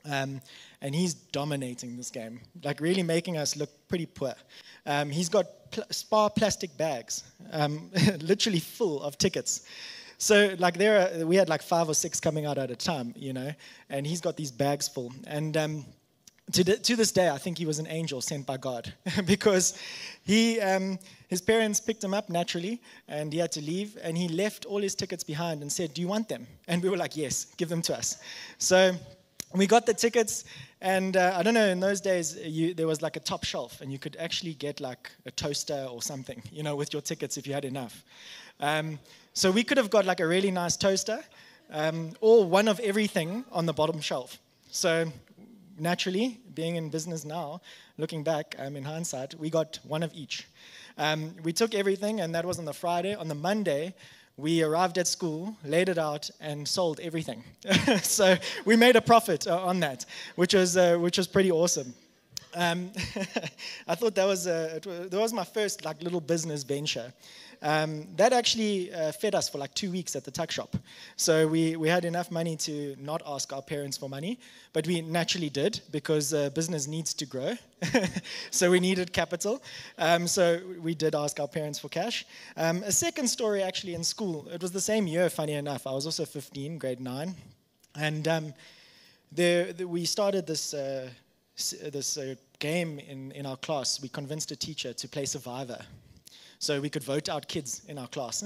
um, 0.09 0.41
and 0.81 0.93
he's 0.93 1.13
dominating 1.13 1.95
this 1.95 2.09
game 2.09 2.41
like 2.63 2.81
really 2.81 3.03
making 3.03 3.37
us 3.37 3.55
look 3.55 3.69
pretty 3.87 4.05
poor. 4.05 4.33
Um, 4.85 5.09
he's 5.09 5.29
got 5.29 5.45
pl- 5.71 5.85
spar 5.91 6.29
plastic 6.29 6.75
bags 6.75 7.23
um, 7.51 7.89
literally 8.19 8.59
full 8.59 9.01
of 9.01 9.17
tickets 9.17 9.65
so 10.17 10.55
like 10.59 10.77
there, 10.77 11.21
are, 11.21 11.25
we 11.25 11.35
had 11.35 11.49
like 11.49 11.61
five 11.61 11.89
or 11.89 11.93
six 11.93 12.19
coming 12.19 12.45
out 12.45 12.57
at 12.57 12.71
a 12.71 12.75
time, 12.75 13.13
you 13.17 13.33
know, 13.33 13.51
and 13.89 14.05
he's 14.05 14.21
got 14.21 14.37
these 14.37 14.51
bags 14.51 14.87
full. 14.87 15.11
And 15.27 15.55
um, 15.57 15.85
to, 16.51 16.63
to 16.63 16.95
this 16.95 17.11
day, 17.11 17.29
I 17.29 17.37
think 17.37 17.57
he 17.57 17.65
was 17.65 17.79
an 17.79 17.87
angel 17.87 18.21
sent 18.21 18.45
by 18.45 18.57
God 18.57 18.93
because 19.25 19.77
he, 20.23 20.59
um, 20.59 20.99
his 21.27 21.41
parents 21.41 21.79
picked 21.79 22.03
him 22.03 22.13
up 22.13 22.29
naturally 22.29 22.81
and 23.07 23.31
he 23.31 23.39
had 23.39 23.51
to 23.53 23.61
leave 23.61 23.97
and 24.03 24.17
he 24.17 24.27
left 24.27 24.65
all 24.65 24.81
his 24.81 24.95
tickets 24.95 25.23
behind 25.23 25.61
and 25.61 25.71
said, 25.71 25.93
Do 25.93 26.01
you 26.01 26.07
want 26.07 26.29
them? 26.29 26.45
And 26.67 26.83
we 26.83 26.89
were 26.89 26.97
like, 26.97 27.15
Yes, 27.15 27.45
give 27.57 27.69
them 27.69 27.81
to 27.83 27.97
us. 27.97 28.17
So 28.57 28.93
we 29.55 29.67
got 29.67 29.85
the 29.85 29.93
tickets 29.93 30.45
and 30.81 31.15
uh, 31.15 31.33
I 31.37 31.43
don't 31.43 31.53
know, 31.53 31.67
in 31.67 31.79
those 31.79 32.01
days, 32.01 32.35
you, 32.35 32.73
there 32.73 32.87
was 32.87 33.01
like 33.01 33.15
a 33.15 33.21
top 33.21 33.45
shelf 33.45 33.79
and 33.79 33.91
you 33.91 33.97
could 33.97 34.17
actually 34.19 34.53
get 34.53 34.81
like 34.81 35.09
a 35.25 35.31
toaster 35.31 35.87
or 35.89 36.01
something, 36.01 36.43
you 36.51 36.61
know, 36.61 36.75
with 36.75 36.91
your 36.91 37.01
tickets 37.01 37.37
if 37.37 37.47
you 37.47 37.53
had 37.53 37.63
enough. 37.63 38.03
Um, 38.59 38.99
so 39.33 39.51
we 39.51 39.63
could 39.63 39.77
have 39.77 39.89
got 39.89 40.05
like 40.05 40.19
a 40.19 40.27
really 40.27 40.51
nice 40.51 40.77
toaster 40.77 41.19
um, 41.71 42.11
or 42.21 42.45
one 42.45 42.67
of 42.67 42.79
everything 42.79 43.43
on 43.51 43.65
the 43.65 43.73
bottom 43.73 43.99
shelf. 43.99 44.37
So 44.69 45.11
naturally, 45.79 46.39
being 46.53 46.75
in 46.75 46.89
business 46.89 47.25
now, 47.25 47.61
looking 47.97 48.23
back 48.23 48.55
um, 48.59 48.75
in 48.75 48.83
hindsight, 48.83 49.33
we 49.35 49.49
got 49.49 49.79
one 49.83 50.03
of 50.03 50.13
each. 50.13 50.47
Um, 50.97 51.33
we 51.43 51.51
took 51.51 51.73
everything, 51.73 52.21
and 52.21 52.33
that 52.35 52.45
was 52.45 52.59
on 52.59 52.65
the 52.65 52.73
Friday. 52.73 53.15
On 53.15 53.27
the 53.27 53.35
Monday, 53.35 53.95
we 54.37 54.63
arrived 54.63 54.97
at 54.97 55.07
school, 55.07 55.55
laid 55.63 55.89
it 55.89 55.97
out, 55.97 56.29
and 56.39 56.67
sold 56.67 56.99
everything. 56.99 57.43
so 58.01 58.35
we 58.65 58.75
made 58.75 58.95
a 58.95 59.01
profit 59.01 59.47
uh, 59.47 59.63
on 59.65 59.79
that, 59.79 60.05
which 60.35 60.53
was, 60.53 60.77
uh, 60.77 60.97
which 60.97 61.17
was 61.17 61.27
pretty 61.27 61.51
awesome. 61.51 61.93
Um, 62.55 62.91
I 63.87 63.95
thought 63.95 64.13
that 64.15 64.25
was, 64.25 64.45
a, 64.45 64.79
that 64.83 65.19
was 65.19 65.33
my 65.33 65.43
first 65.43 65.85
like 65.85 66.01
little 66.03 66.21
business 66.21 66.63
venture. 66.63 67.11
Um, 67.63 68.07
that 68.17 68.33
actually 68.33 68.93
uh, 68.93 69.13
fed 69.13 69.35
us 69.35 69.47
for 69.47 69.57
like 69.57 69.73
two 69.73 69.89
weeks 69.89 70.17
at 70.17 70.25
the 70.25 70.31
tuck 70.31 70.51
shop. 70.51 70.75
So 71.15 71.47
we, 71.47 71.77
we 71.77 71.87
had 71.87 72.03
enough 72.03 72.29
money 72.29 72.57
to 72.57 72.93
not 72.99 73.21
ask 73.25 73.53
our 73.53 73.61
parents 73.61 73.97
for 73.97 74.09
money, 74.09 74.37
but 74.73 74.85
we 74.85 74.99
naturally 75.01 75.49
did 75.49 75.79
because 75.89 76.33
uh, 76.33 76.49
business 76.49 76.87
needs 76.87 77.13
to 77.13 77.25
grow. 77.25 77.53
so 78.51 78.69
we 78.69 78.81
needed 78.81 79.13
capital. 79.13 79.63
Um, 79.97 80.27
so 80.27 80.59
we 80.81 80.93
did 80.93 81.15
ask 81.15 81.39
our 81.39 81.47
parents 81.47 81.79
for 81.79 81.87
cash. 81.87 82.25
Um, 82.57 82.83
a 82.83 82.91
second 82.91 83.29
story 83.29 83.63
actually 83.63 83.93
in 83.93 84.03
school, 84.03 84.45
it 84.51 84.61
was 84.61 84.73
the 84.73 84.81
same 84.81 85.07
year, 85.07 85.29
funny 85.29 85.53
enough. 85.53 85.87
I 85.87 85.91
was 85.91 86.05
also 86.05 86.25
15, 86.25 86.77
grade 86.77 86.99
9. 86.99 87.33
And 87.95 88.27
um, 88.27 88.53
there, 89.31 89.71
the, 89.71 89.87
we 89.87 90.03
started 90.03 90.45
this, 90.45 90.73
uh, 90.73 91.09
this 91.55 92.17
uh, 92.17 92.35
game 92.59 92.99
in, 92.99 93.31
in 93.31 93.45
our 93.45 93.57
class. 93.57 94.01
We 94.01 94.09
convinced 94.09 94.51
a 94.51 94.57
teacher 94.57 94.91
to 94.91 95.07
play 95.07 95.23
Survivor 95.23 95.79
so 96.63 96.79
we 96.79 96.89
could 96.89 97.03
vote 97.03 97.29
out 97.29 97.47
kids 97.47 97.81
in 97.87 97.97
our 97.97 98.07
class. 98.07 98.43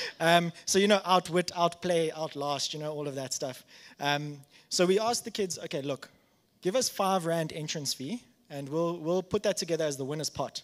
um, 0.20 0.52
so, 0.64 0.78
you 0.78 0.86
know, 0.86 1.00
outwit, 1.04 1.50
outplay, 1.56 2.10
outlast, 2.12 2.72
you 2.72 2.80
know, 2.80 2.92
all 2.92 3.08
of 3.08 3.14
that 3.16 3.34
stuff. 3.34 3.64
Um, 4.00 4.38
so 4.68 4.86
we 4.86 4.98
asked 4.98 5.24
the 5.24 5.30
kids, 5.30 5.58
okay, 5.64 5.82
look, 5.82 6.08
give 6.60 6.76
us 6.76 6.88
five 6.88 7.26
rand 7.26 7.52
entrance 7.52 7.92
fee, 7.92 8.22
and 8.48 8.68
we'll, 8.68 8.98
we'll 8.98 9.22
put 9.22 9.42
that 9.42 9.56
together 9.56 9.84
as 9.84 9.96
the 9.96 10.04
winner's 10.04 10.30
pot. 10.30 10.62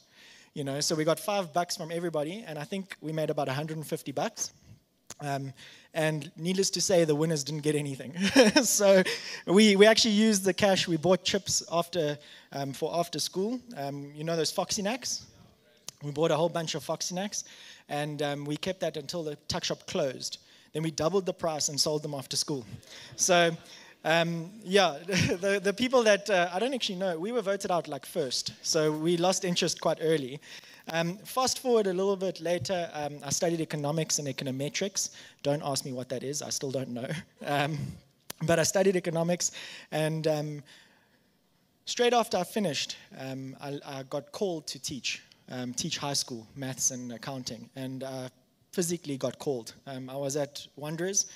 You 0.54 0.64
know, 0.64 0.80
so 0.80 0.94
we 0.94 1.04
got 1.04 1.18
five 1.20 1.52
bucks 1.52 1.76
from 1.76 1.90
everybody, 1.92 2.44
and 2.46 2.58
I 2.58 2.64
think 2.64 2.96
we 3.00 3.12
made 3.12 3.30
about 3.30 3.48
150 3.48 4.12
bucks. 4.12 4.52
Um, 5.20 5.52
and 5.94 6.30
needless 6.36 6.70
to 6.70 6.80
say, 6.80 7.04
the 7.04 7.14
winners 7.14 7.42
didn't 7.42 7.62
get 7.62 7.74
anything. 7.74 8.16
so 8.62 9.02
we, 9.46 9.74
we 9.74 9.86
actually 9.86 10.14
used 10.14 10.44
the 10.44 10.54
cash. 10.54 10.86
We 10.86 10.96
bought 10.96 11.24
chips 11.24 11.62
after 11.72 12.18
um, 12.52 12.72
for 12.72 12.96
after 12.96 13.18
school. 13.18 13.60
Um, 13.76 14.12
you 14.14 14.22
know 14.22 14.36
those 14.36 14.52
Foxy 14.52 14.82
Knacks? 14.82 15.26
We 16.02 16.12
bought 16.12 16.30
a 16.30 16.36
whole 16.36 16.48
bunch 16.48 16.76
of 16.76 16.84
Foxy 16.84 17.14
Knacks, 17.14 17.44
and 17.88 18.22
um, 18.22 18.44
we 18.44 18.56
kept 18.56 18.80
that 18.80 18.96
until 18.96 19.24
the 19.24 19.34
tuck 19.48 19.64
shop 19.64 19.84
closed. 19.86 20.38
Then 20.72 20.84
we 20.84 20.92
doubled 20.92 21.26
the 21.26 21.32
price 21.32 21.68
and 21.68 21.80
sold 21.80 22.04
them 22.04 22.14
after 22.14 22.36
school. 22.36 22.64
So, 23.16 23.50
um, 24.04 24.50
yeah, 24.62 24.98
the, 25.06 25.60
the 25.62 25.72
people 25.72 26.04
that 26.04 26.30
uh, 26.30 26.50
I 26.52 26.60
don't 26.60 26.72
actually 26.72 26.96
know, 26.96 27.18
we 27.18 27.32
were 27.32 27.42
voted 27.42 27.72
out 27.72 27.88
like 27.88 28.06
first, 28.06 28.52
so 28.62 28.92
we 28.92 29.16
lost 29.16 29.44
interest 29.44 29.80
quite 29.80 29.98
early. 30.00 30.40
Um, 30.90 31.18
fast 31.18 31.58
forward 31.58 31.88
a 31.88 31.92
little 31.92 32.16
bit 32.16 32.40
later, 32.40 32.88
um, 32.94 33.18
I 33.24 33.30
studied 33.30 33.60
economics 33.60 34.20
and 34.20 34.28
econometrics. 34.28 35.10
Don't 35.42 35.62
ask 35.64 35.84
me 35.84 35.92
what 35.92 36.08
that 36.10 36.22
is, 36.22 36.42
I 36.42 36.50
still 36.50 36.70
don't 36.70 36.90
know. 36.90 37.08
Um, 37.44 37.78
but 38.46 38.60
I 38.60 38.62
studied 38.62 38.94
economics, 38.94 39.50
and 39.90 40.28
um, 40.28 40.62
straight 41.86 42.12
after 42.12 42.36
I 42.36 42.44
finished, 42.44 42.96
um, 43.18 43.56
I, 43.60 43.80
I 43.84 44.02
got 44.04 44.30
called 44.30 44.68
to 44.68 44.78
teach 44.78 45.22
um, 45.50 45.72
teach 45.74 45.98
high 45.98 46.14
school 46.14 46.46
maths 46.56 46.90
and 46.90 47.12
accounting, 47.12 47.68
and 47.76 48.02
uh, 48.02 48.28
physically 48.72 49.16
got 49.16 49.38
called. 49.38 49.74
Um, 49.86 50.10
I 50.10 50.16
was 50.16 50.36
at 50.36 50.66
Wanderers 50.76 51.26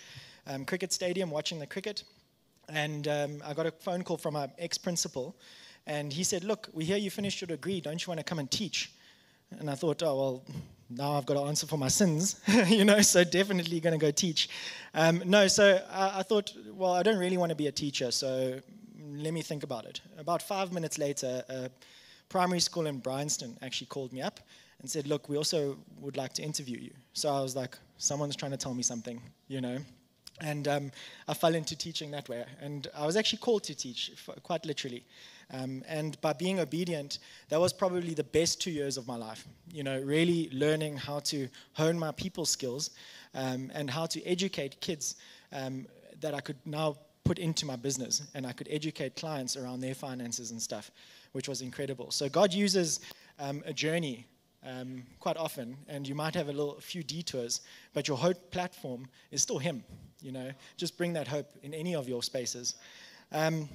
um, 0.47 0.65
Cricket 0.65 0.93
Stadium 0.93 1.31
watching 1.31 1.59
the 1.59 1.67
cricket, 1.67 2.05
and 2.69 3.09
um, 3.09 3.43
I 3.45 3.55
got 3.55 3.67
a 3.67 3.71
phone 3.71 4.03
call 4.03 4.17
from 4.17 4.37
our 4.37 4.49
ex 4.59 4.79
principal, 4.79 5.37
and 5.87 6.13
he 6.13 6.25
said, 6.25 6.45
Look, 6.45 6.69
we 6.73 6.85
hear 6.85 6.97
you 6.97 7.11
finished 7.11 7.41
your 7.41 7.49
degree, 7.49 7.81
don't 7.81 8.05
you 8.05 8.11
want 8.11 8.19
to 8.19 8.25
come 8.25 8.39
and 8.39 8.51
teach? 8.51 8.93
And 9.59 9.69
I 9.69 9.75
thought, 9.75 10.03
Oh, 10.03 10.17
well, 10.17 10.45
now 10.91 11.15
I've 11.15 11.27
got 11.27 11.35
to 11.35 11.41
answer 11.41 11.67
for 11.67 11.77
my 11.77 11.89
sins, 11.89 12.41
you 12.67 12.85
know, 12.85 13.01
so 13.03 13.25
definitely 13.25 13.81
going 13.81 13.99
to 13.99 14.05
go 14.05 14.11
teach. 14.11 14.49
Um, 14.95 15.23
no, 15.25 15.49
so 15.49 15.83
I, 15.91 16.21
I, 16.21 16.23
thought, 16.23 16.53
well, 16.73 16.93
I 16.93 17.03
don't 17.03 17.19
really 17.19 17.39
want 17.39 17.51
to 17.51 17.57
be 17.57 17.67
a 17.67 17.73
teacher, 17.73 18.11
so 18.11 18.61
let 19.15 19.33
me 19.33 19.43
think 19.43 19.63
about 19.63 19.87
it. 19.87 20.01
About 20.19 20.43
five 20.43 20.73
minutes 20.73 20.99
later, 20.99 21.45
a 21.49 21.71
primary 22.33 22.61
school 22.61 22.87
in 22.87 22.99
Bryanston 22.99 23.59
actually 23.61 23.89
called 23.89 24.11
me 24.13 24.23
up 24.23 24.41
and 24.81 24.91
said, 24.91 25.07
Look, 25.07 25.29
we 25.29 25.37
also 25.37 25.77
would 26.01 26.17
like 26.17 26.33
to 26.35 26.43
interview 26.43 26.79
you. 26.79 26.93
So 27.13 27.29
I 27.29 27.41
was 27.43 27.55
like, 27.55 27.77
Someone's 27.99 28.35
trying 28.35 28.53
to 28.53 28.57
tell 28.57 28.75
me 28.75 28.83
something, 28.83 29.21
you 29.49 29.61
know. 29.61 29.79
And 30.41 30.67
um, 30.67 30.91
I 31.29 31.35
fell 31.35 31.55
into 31.55 31.77
teaching 31.77 32.11
that 32.13 32.29
way. 32.29 32.45
And 32.61 32.89
I 32.97 33.07
was 33.07 33.17
actually 33.17 33.39
called 33.39 33.63
to 33.65 33.75
teach, 33.77 34.11
quite 34.43 34.65
literally. 34.65 35.05
Um, 35.53 35.85
and 35.87 36.19
by 36.21 36.33
being 36.33 36.59
obedient, 36.59 37.19
that 37.51 37.61
was 37.61 37.73
probably 37.73 38.15
the 38.15 38.25
best 38.25 38.61
two 38.61 38.71
years 38.71 38.97
of 38.97 39.07
my 39.07 39.15
life. 39.15 39.47
You 39.71 39.85
know, 39.85 40.01
really 40.01 40.49
learning 40.53 40.97
how 40.97 41.21
to 41.21 41.49
hone 41.75 41.99
my 41.99 42.13
people 42.13 42.47
skills 42.47 42.91
um, 43.35 43.71
and 43.75 43.91
how 43.91 44.07
to 44.07 44.25
educate 44.25 44.81
kids 44.81 45.17
um, 45.53 45.87
that 46.21 46.35
I 46.35 46.41
could 46.41 46.57
now 46.65 46.97
put 47.25 47.39
into 47.39 47.67
my 47.67 47.77
business 47.77 48.23
and 48.35 48.47
I 48.47 48.53
could 48.53 48.69
educate 48.71 49.17
clients 49.17 49.57
around 49.57 49.81
their 49.81 49.95
finances 49.95 50.51
and 50.51 50.61
stuff, 50.61 50.91
which 51.33 51.49
was 51.49 51.63
incredible. 51.63 52.11
So 52.11 52.29
God 52.29 52.53
uses 52.53 53.01
um, 53.39 53.63
a 53.67 53.73
journey 53.73 54.27
um, 54.65 55.03
quite 55.19 55.37
often, 55.37 55.77
and 55.89 56.07
you 56.07 56.15
might 56.15 56.35
have 56.35 56.49
a 56.49 56.53
little 56.53 56.77
a 56.77 56.81
few 56.81 57.03
detours, 57.03 57.63
but 57.95 58.07
your 58.07 58.17
hope 58.17 58.51
platform 58.51 59.07
is 59.31 59.43
still 59.43 59.59
Him. 59.59 59.83
You 60.21 60.33
know, 60.33 60.51
just 60.77 60.97
bring 60.97 61.13
that 61.15 61.27
hope 61.27 61.51
in 61.63 61.75
any 61.75 61.95
of 61.95 62.09
your 62.09 62.23
spaces. 62.23 62.77
Um, 63.33 63.69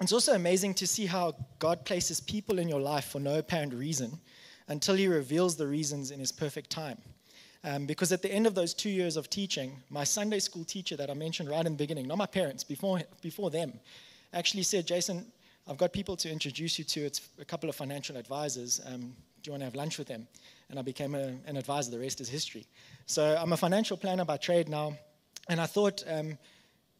it's 0.00 0.12
also 0.12 0.34
amazing 0.34 0.74
to 0.74 0.86
see 0.86 1.06
how 1.06 1.36
God 1.60 1.84
places 1.84 2.20
people 2.20 2.58
in 2.58 2.68
your 2.68 2.80
life 2.80 3.04
for 3.04 3.20
no 3.20 3.38
apparent 3.38 3.72
reason 3.72 4.18
until 4.66 4.96
He 4.96 5.06
reveals 5.06 5.56
the 5.56 5.66
reasons 5.66 6.10
in 6.10 6.18
His 6.18 6.32
perfect 6.32 6.70
time. 6.70 6.98
Um, 7.64 7.86
because 7.86 8.10
at 8.10 8.22
the 8.22 8.32
end 8.32 8.48
of 8.48 8.56
those 8.56 8.74
two 8.74 8.90
years 8.90 9.16
of 9.16 9.30
teaching, 9.30 9.76
my 9.88 10.02
Sunday 10.02 10.40
school 10.40 10.64
teacher 10.64 10.96
that 10.96 11.08
I 11.08 11.14
mentioned 11.14 11.48
right 11.48 11.64
in 11.64 11.72
the 11.72 11.78
beginning, 11.78 12.08
not 12.08 12.18
my 12.18 12.26
parents, 12.26 12.64
before, 12.64 13.02
before 13.20 13.50
them, 13.50 13.78
actually 14.32 14.64
said, 14.64 14.84
Jason, 14.84 15.26
I've 15.68 15.76
got 15.76 15.92
people 15.92 16.16
to 16.16 16.30
introduce 16.30 16.78
you 16.78 16.84
to. 16.84 17.00
It's 17.00 17.28
a 17.38 17.44
couple 17.44 17.68
of 17.68 17.76
financial 17.76 18.16
advisors. 18.16 18.80
Um, 18.86 19.00
do 19.42 19.48
you 19.48 19.52
want 19.52 19.60
to 19.60 19.64
have 19.66 19.74
lunch 19.74 19.98
with 19.98 20.08
them? 20.08 20.26
And 20.70 20.78
I 20.78 20.82
became 20.82 21.14
a, 21.14 21.34
an 21.46 21.56
advisor. 21.56 21.90
The 21.90 21.98
rest 21.98 22.20
is 22.20 22.28
history. 22.28 22.66
So 23.06 23.36
I'm 23.38 23.52
a 23.52 23.56
financial 23.56 23.96
planner 23.96 24.24
by 24.24 24.36
trade 24.38 24.68
now. 24.68 24.96
And 25.48 25.60
I 25.60 25.66
thought, 25.66 26.02
um, 26.08 26.38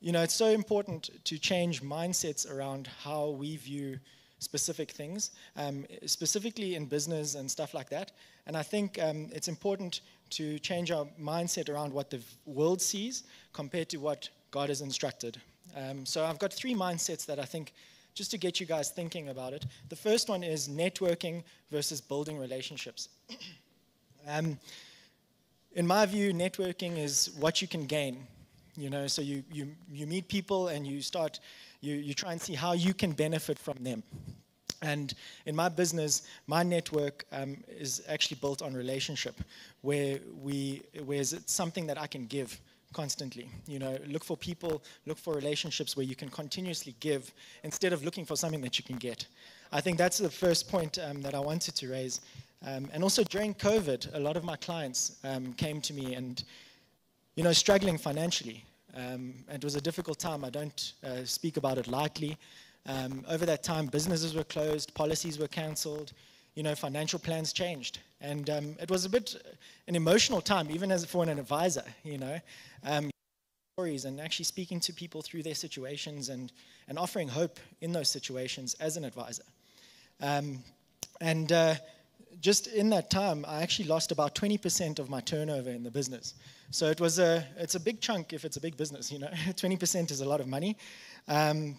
you 0.00 0.12
know, 0.12 0.22
it's 0.22 0.34
so 0.34 0.46
important 0.46 1.10
to 1.24 1.38
change 1.38 1.82
mindsets 1.82 2.50
around 2.50 2.88
how 3.02 3.30
we 3.30 3.56
view 3.56 3.98
specific 4.38 4.90
things, 4.90 5.30
um, 5.56 5.86
specifically 6.06 6.74
in 6.74 6.86
business 6.86 7.36
and 7.36 7.50
stuff 7.50 7.74
like 7.74 7.88
that. 7.90 8.12
And 8.46 8.56
I 8.56 8.62
think 8.62 9.00
um, 9.00 9.28
it's 9.32 9.46
important 9.48 10.00
to 10.30 10.58
change 10.58 10.90
our 10.90 11.06
mindset 11.20 11.68
around 11.68 11.92
what 11.92 12.10
the 12.10 12.20
world 12.44 12.82
sees 12.82 13.24
compared 13.52 13.88
to 13.90 13.98
what 13.98 14.28
God 14.50 14.68
has 14.68 14.80
instructed. 14.80 15.40
Um, 15.76 16.04
so 16.04 16.24
I've 16.24 16.38
got 16.38 16.52
three 16.52 16.74
mindsets 16.74 17.24
that 17.26 17.38
I 17.38 17.44
think 17.44 17.72
just 18.14 18.30
to 18.32 18.38
get 18.38 18.60
you 18.60 18.66
guys 18.66 18.90
thinking 18.90 19.28
about 19.28 19.52
it. 19.52 19.66
The 19.88 19.96
first 19.96 20.28
one 20.28 20.42
is 20.42 20.68
networking 20.68 21.42
versus 21.70 22.00
building 22.00 22.38
relationships. 22.38 23.08
um, 24.28 24.58
in 25.74 25.86
my 25.86 26.04
view, 26.06 26.32
networking 26.32 26.98
is 26.98 27.30
what 27.38 27.62
you 27.62 27.68
can 27.68 27.86
gain. 27.86 28.26
You 28.76 28.90
know, 28.90 29.06
so 29.06 29.20
you, 29.22 29.42
you, 29.52 29.68
you 29.90 30.06
meet 30.06 30.28
people 30.28 30.68
and 30.68 30.86
you 30.86 31.02
start, 31.02 31.40
you, 31.80 31.94
you 31.94 32.14
try 32.14 32.32
and 32.32 32.40
see 32.40 32.54
how 32.54 32.72
you 32.72 32.94
can 32.94 33.12
benefit 33.12 33.58
from 33.58 33.76
them. 33.80 34.02
And 34.80 35.14
in 35.46 35.54
my 35.54 35.68
business, 35.68 36.22
my 36.46 36.62
network 36.62 37.24
um, 37.32 37.58
is 37.68 38.02
actually 38.08 38.38
built 38.40 38.62
on 38.62 38.74
relationship, 38.74 39.36
where 39.82 40.18
we, 40.42 40.82
where 41.04 41.20
it's 41.20 41.52
something 41.52 41.86
that 41.86 42.00
I 42.00 42.06
can 42.06 42.26
give 42.26 42.60
constantly. 42.92 43.48
You 43.66 43.78
know, 43.78 43.98
look 44.06 44.24
for 44.24 44.36
people, 44.36 44.82
look 45.06 45.18
for 45.18 45.34
relationships 45.34 45.96
where 45.96 46.06
you 46.06 46.14
can 46.14 46.28
continuously 46.28 46.94
give 47.00 47.32
instead 47.62 47.92
of 47.92 48.04
looking 48.04 48.24
for 48.24 48.36
something 48.36 48.60
that 48.62 48.78
you 48.78 48.84
can 48.84 48.96
get. 48.96 49.26
I 49.72 49.80
think 49.80 49.98
that's 49.98 50.18
the 50.18 50.30
first 50.30 50.68
point 50.68 50.98
um, 50.98 51.22
that 51.22 51.34
I 51.34 51.40
wanted 51.40 51.74
to 51.76 51.90
raise. 51.90 52.20
Um, 52.64 52.88
and 52.92 53.02
also 53.02 53.24
during 53.24 53.54
COVID, 53.54 54.14
a 54.14 54.20
lot 54.20 54.36
of 54.36 54.44
my 54.44 54.56
clients 54.56 55.16
um, 55.24 55.52
came 55.54 55.80
to 55.80 55.94
me 55.94 56.14
and, 56.14 56.44
you 57.34 57.42
know, 57.42 57.52
struggling 57.52 57.98
financially. 57.98 58.64
Um, 58.94 59.34
it 59.50 59.64
was 59.64 59.74
a 59.74 59.80
difficult 59.80 60.18
time. 60.18 60.44
I 60.44 60.50
don't 60.50 60.92
uh, 61.02 61.24
speak 61.24 61.56
about 61.56 61.78
it 61.78 61.88
lightly. 61.88 62.36
Um, 62.86 63.24
over 63.28 63.46
that 63.46 63.62
time, 63.62 63.86
businesses 63.86 64.34
were 64.34 64.44
closed, 64.44 64.92
policies 64.94 65.38
were 65.38 65.48
cancelled, 65.48 66.12
you 66.54 66.62
know, 66.62 66.74
financial 66.74 67.18
plans 67.18 67.52
changed. 67.52 67.98
And 68.20 68.48
um, 68.50 68.76
it 68.80 68.90
was 68.90 69.04
a 69.04 69.08
bit 69.08 69.34
an 69.88 69.96
emotional 69.96 70.40
time, 70.40 70.70
even 70.70 70.90
as 70.92 71.04
for 71.04 71.22
an 71.22 71.38
advisor, 71.38 71.84
you 72.04 72.18
know. 72.18 72.38
Um, 72.84 73.10
stories 73.78 74.04
and 74.04 74.20
actually 74.20 74.44
speaking 74.44 74.78
to 74.78 74.92
people 74.92 75.22
through 75.22 75.42
their 75.42 75.54
situations 75.54 76.28
and, 76.28 76.52
and 76.88 76.98
offering 76.98 77.26
hope 77.26 77.58
in 77.80 77.90
those 77.90 78.08
situations 78.08 78.74
as 78.80 78.98
an 78.98 79.04
advisor. 79.04 79.44
Um, 80.20 80.58
and 81.22 81.50
uh, 81.50 81.76
just 82.40 82.66
in 82.66 82.90
that 82.90 83.10
time, 83.10 83.46
I 83.48 83.62
actually 83.62 83.88
lost 83.88 84.12
about 84.12 84.34
20% 84.34 84.98
of 84.98 85.08
my 85.08 85.20
turnover 85.20 85.70
in 85.70 85.82
the 85.82 85.90
business. 85.90 86.34
So 86.70 86.86
it 86.86 87.00
was 87.00 87.18
a, 87.18 87.46
it's 87.56 87.74
a 87.74 87.80
big 87.80 88.00
chunk 88.00 88.34
if 88.34 88.44
it's 88.44 88.58
a 88.58 88.60
big 88.60 88.76
business, 88.76 89.10
you 89.10 89.18
know. 89.18 89.28
20% 89.46 90.10
is 90.10 90.20
a 90.20 90.28
lot 90.28 90.40
of 90.40 90.46
money. 90.46 90.76
Um, 91.26 91.76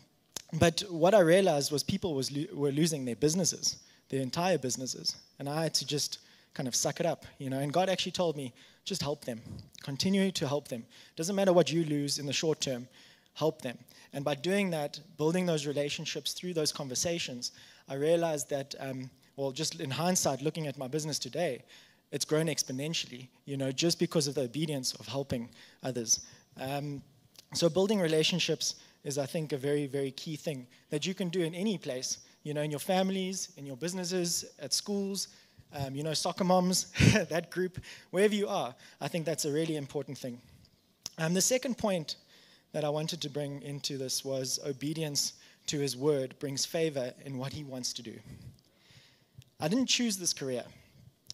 but 0.54 0.84
what 0.90 1.14
I 1.14 1.20
realized 1.20 1.72
was 1.72 1.84
people 1.84 2.16
was 2.16 2.32
lo- 2.32 2.54
were 2.54 2.72
losing 2.72 3.06
their 3.06 3.16
businesses, 3.16 3.78
their 4.14 4.22
entire 4.22 4.60
businesses. 4.60 5.16
And 5.40 5.50
I 5.50 5.64
had 5.64 5.74
to 5.76 5.88
just 5.88 6.20
kind 6.54 6.68
of 6.68 6.76
suck 6.76 7.00
it 7.00 7.06
up, 7.06 7.26
you 7.40 7.50
know. 7.50 7.58
And 7.58 7.74
God 7.74 7.90
actually 7.90 8.12
told 8.12 8.38
me, 8.38 8.54
just 8.86 9.02
help 9.02 9.26
them. 9.26 9.42
Continue 9.82 10.32
to 10.32 10.48
help 10.48 10.68
them. 10.68 10.86
Doesn't 11.16 11.36
matter 11.36 11.52
what 11.52 11.72
you 11.72 11.84
lose 11.86 12.20
in 12.20 12.28
the 12.28 12.34
short 12.34 12.62
term, 12.62 12.88
help 13.34 13.64
them. 13.64 13.76
And 14.14 14.24
by 14.24 14.36
doing 14.36 14.70
that, 14.70 15.00
building 15.18 15.48
those 15.48 15.66
relationships 15.66 16.34
through 16.34 16.54
those 16.54 16.72
conversations, 16.72 17.54
I 17.90 17.96
realized 17.96 18.52
that, 18.52 18.76
um, 18.80 19.10
well, 19.36 19.52
just 19.52 19.80
in 19.80 19.90
hindsight, 19.90 20.44
looking 20.44 20.68
at 20.68 20.78
my 20.78 20.88
business 20.88 21.18
today, 21.18 21.64
it's 22.12 22.24
grown 22.24 22.46
exponentially, 22.46 23.30
you 23.46 23.58
know, 23.58 23.72
just 23.72 23.98
because 23.98 24.28
of 24.28 24.36
the 24.36 24.42
obedience 24.42 24.94
of 24.94 25.08
helping 25.08 25.50
others. 25.82 26.20
Um, 26.62 27.02
so 27.56 27.68
building 27.68 28.00
relationships 28.00 28.76
is, 29.04 29.18
I 29.18 29.26
think, 29.26 29.54
a 29.54 29.58
very, 29.58 29.88
very 29.88 30.12
key 30.12 30.36
thing 30.36 30.68
that 30.92 31.08
you 31.08 31.16
can 31.16 31.30
do 31.30 31.42
in 31.42 31.56
any 31.56 31.80
place, 31.80 32.20
you 32.44 32.54
know, 32.54 32.62
in 32.62 32.72
your 32.72 32.80
families, 32.80 33.50
in 33.58 33.66
your 33.66 33.78
businesses, 33.78 34.46
at 34.60 34.74
schools, 34.74 35.30
um, 35.74 35.96
you 35.96 36.04
know, 36.04 36.14
soccer 36.14 36.44
moms, 36.44 36.88
that 37.30 37.50
group, 37.50 37.80
wherever 38.12 38.36
you 38.36 38.48
are. 38.48 38.76
I 39.02 39.08
think 39.08 39.26
that's 39.26 39.46
a 39.46 39.52
really 39.52 39.76
important 39.76 40.18
thing. 40.18 40.40
Um, 41.18 41.34
the 41.34 41.42
second 41.42 41.78
point 41.78 42.18
that 42.74 42.84
I 42.84 42.90
wanted 42.90 43.22
to 43.22 43.30
bring 43.30 43.62
into 43.62 43.98
this 43.98 44.26
was 44.26 44.60
obedience 44.66 45.34
to 45.68 45.80
his 45.80 45.96
word 45.96 46.36
brings 46.40 46.66
favor 46.66 47.14
in 47.26 47.38
what 47.38 47.54
he 47.54 47.64
wants 47.64 47.94
to 47.94 48.02
do. 48.02 48.14
I 49.60 49.68
didn't 49.68 49.88
choose 49.88 50.18
this 50.18 50.34
career. 50.34 50.64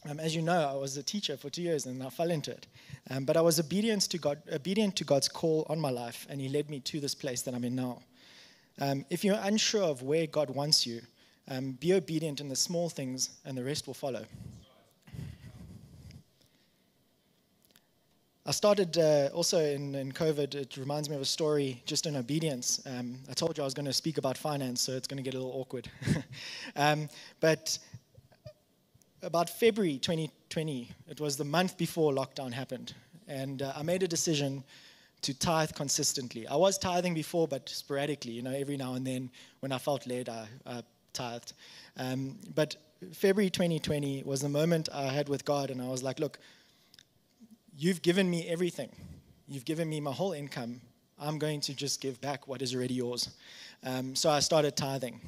Um, 0.08 0.20
as 0.20 0.36
you 0.36 0.42
know, 0.42 0.70
I 0.70 0.76
was 0.76 0.96
a 0.98 1.04
teacher 1.04 1.36
for 1.36 1.50
two 1.50 1.62
years 1.62 1.86
and 1.86 2.02
I 2.04 2.10
fell 2.10 2.32
into 2.32 2.52
it. 2.52 2.68
Um, 3.10 3.26
but 3.26 3.36
I 3.36 3.42
was 3.42 3.60
obedient 3.60 4.04
to, 4.04 4.18
God, 4.18 4.42
obedient 4.52 4.96
to 4.98 5.04
God's 5.04 5.28
call 5.28 5.66
on 5.70 5.80
my 5.80 5.90
life, 5.90 6.28
and 6.30 6.40
He 6.40 6.48
led 6.48 6.70
me 6.70 6.80
to 6.82 7.00
this 7.00 7.16
place 7.16 7.42
that 7.42 7.54
I'm 7.54 7.66
in 7.66 7.76
now. 7.76 8.00
Um, 8.82 9.06
if 9.10 9.26
you're 9.26 9.40
unsure 9.42 9.84
of 9.84 10.04
where 10.04 10.26
God 10.26 10.50
wants 10.50 10.88
you, 10.88 11.02
um, 11.50 11.74
be 11.74 11.94
obedient 11.94 12.40
in 12.40 12.48
the 12.48 12.56
small 12.56 12.90
things, 12.90 13.32
and 13.44 13.58
the 13.58 13.64
rest 13.64 13.88
will 13.88 13.94
follow. 13.94 14.24
I 18.46 18.52
started 18.52 18.98
uh, 18.98 19.30
also 19.34 19.60
in, 19.60 19.96
in 19.96 20.12
COVID. 20.12 20.56
It 20.56 20.78
reminds 20.78 21.10
me 21.10 21.16
of 21.16 21.22
a 21.22 21.26
story 21.26 21.84
just 21.86 22.06
in 22.06 22.16
obedience. 22.16 22.82
Um, 22.86 23.20
I 23.30 23.34
told 23.34 23.58
you 23.58 23.64
I 23.64 23.66
was 23.66 23.74
going 23.74 23.86
to 23.86 23.94
speak 23.94 24.18
about 24.18 24.38
finance, 24.38 24.82
so 24.82 24.94
it's 24.94 25.08
going 25.08 25.18
to 25.18 25.24
get 25.24 25.34
a 25.34 25.38
little 25.38 25.60
awkward. 25.60 25.90
um, 26.76 27.10
but 27.42 27.78
about 29.22 29.50
February 29.50 29.98
2020, 29.98 30.90
it 31.10 31.20
was 31.20 31.36
the 31.36 31.44
month 31.44 31.78
before 31.78 32.14
lockdown 32.14 32.54
happened, 32.54 32.94
and 33.28 33.62
uh, 33.62 33.74
I 33.76 33.84
made 33.84 34.04
a 34.04 34.08
decision 34.08 34.64
to 35.22 35.34
tithe 35.34 35.72
consistently. 35.74 36.48
I 36.48 36.56
was 36.56 36.78
tithing 36.78 37.14
before, 37.14 37.48
but 37.48 37.68
sporadically, 37.70 38.32
you 38.32 38.42
know, 38.42 38.52
every 38.52 38.78
now 38.78 38.94
and 38.94 39.06
then 39.06 39.30
when 39.60 39.72
I 39.72 39.78
felt 39.78 40.08
led, 40.08 40.30
I, 40.30 40.48
I 40.66 40.84
tithed. 41.14 41.54
Um, 41.98 42.38
but 42.56 42.76
February 43.14 43.50
2020 43.50 44.24
was 44.24 44.42
the 44.42 44.50
moment 44.50 44.90
I 44.94 45.04
had 45.04 45.30
with 45.30 45.46
God, 45.46 45.72
and 45.72 45.82
I 45.82 45.88
was 45.88 46.04
like, 46.04 46.20
look, 46.20 46.40
you've 47.78 48.02
given 48.02 48.30
me 48.30 48.48
everything. 48.48 48.90
You've 49.48 49.66
given 49.66 49.90
me 49.90 50.00
my 50.00 50.12
whole 50.12 50.34
income. 50.34 50.82
I'm 51.20 51.38
going 51.38 51.62
to 51.62 51.74
just 51.74 52.02
give 52.02 52.20
back 52.22 52.48
what 52.48 52.62
is 52.62 52.76
already 52.76 52.94
yours. 52.94 53.30
Um, 53.84 54.16
so 54.16 54.30
I 54.30 54.40
started 54.40 54.76
tithing. 54.76 55.20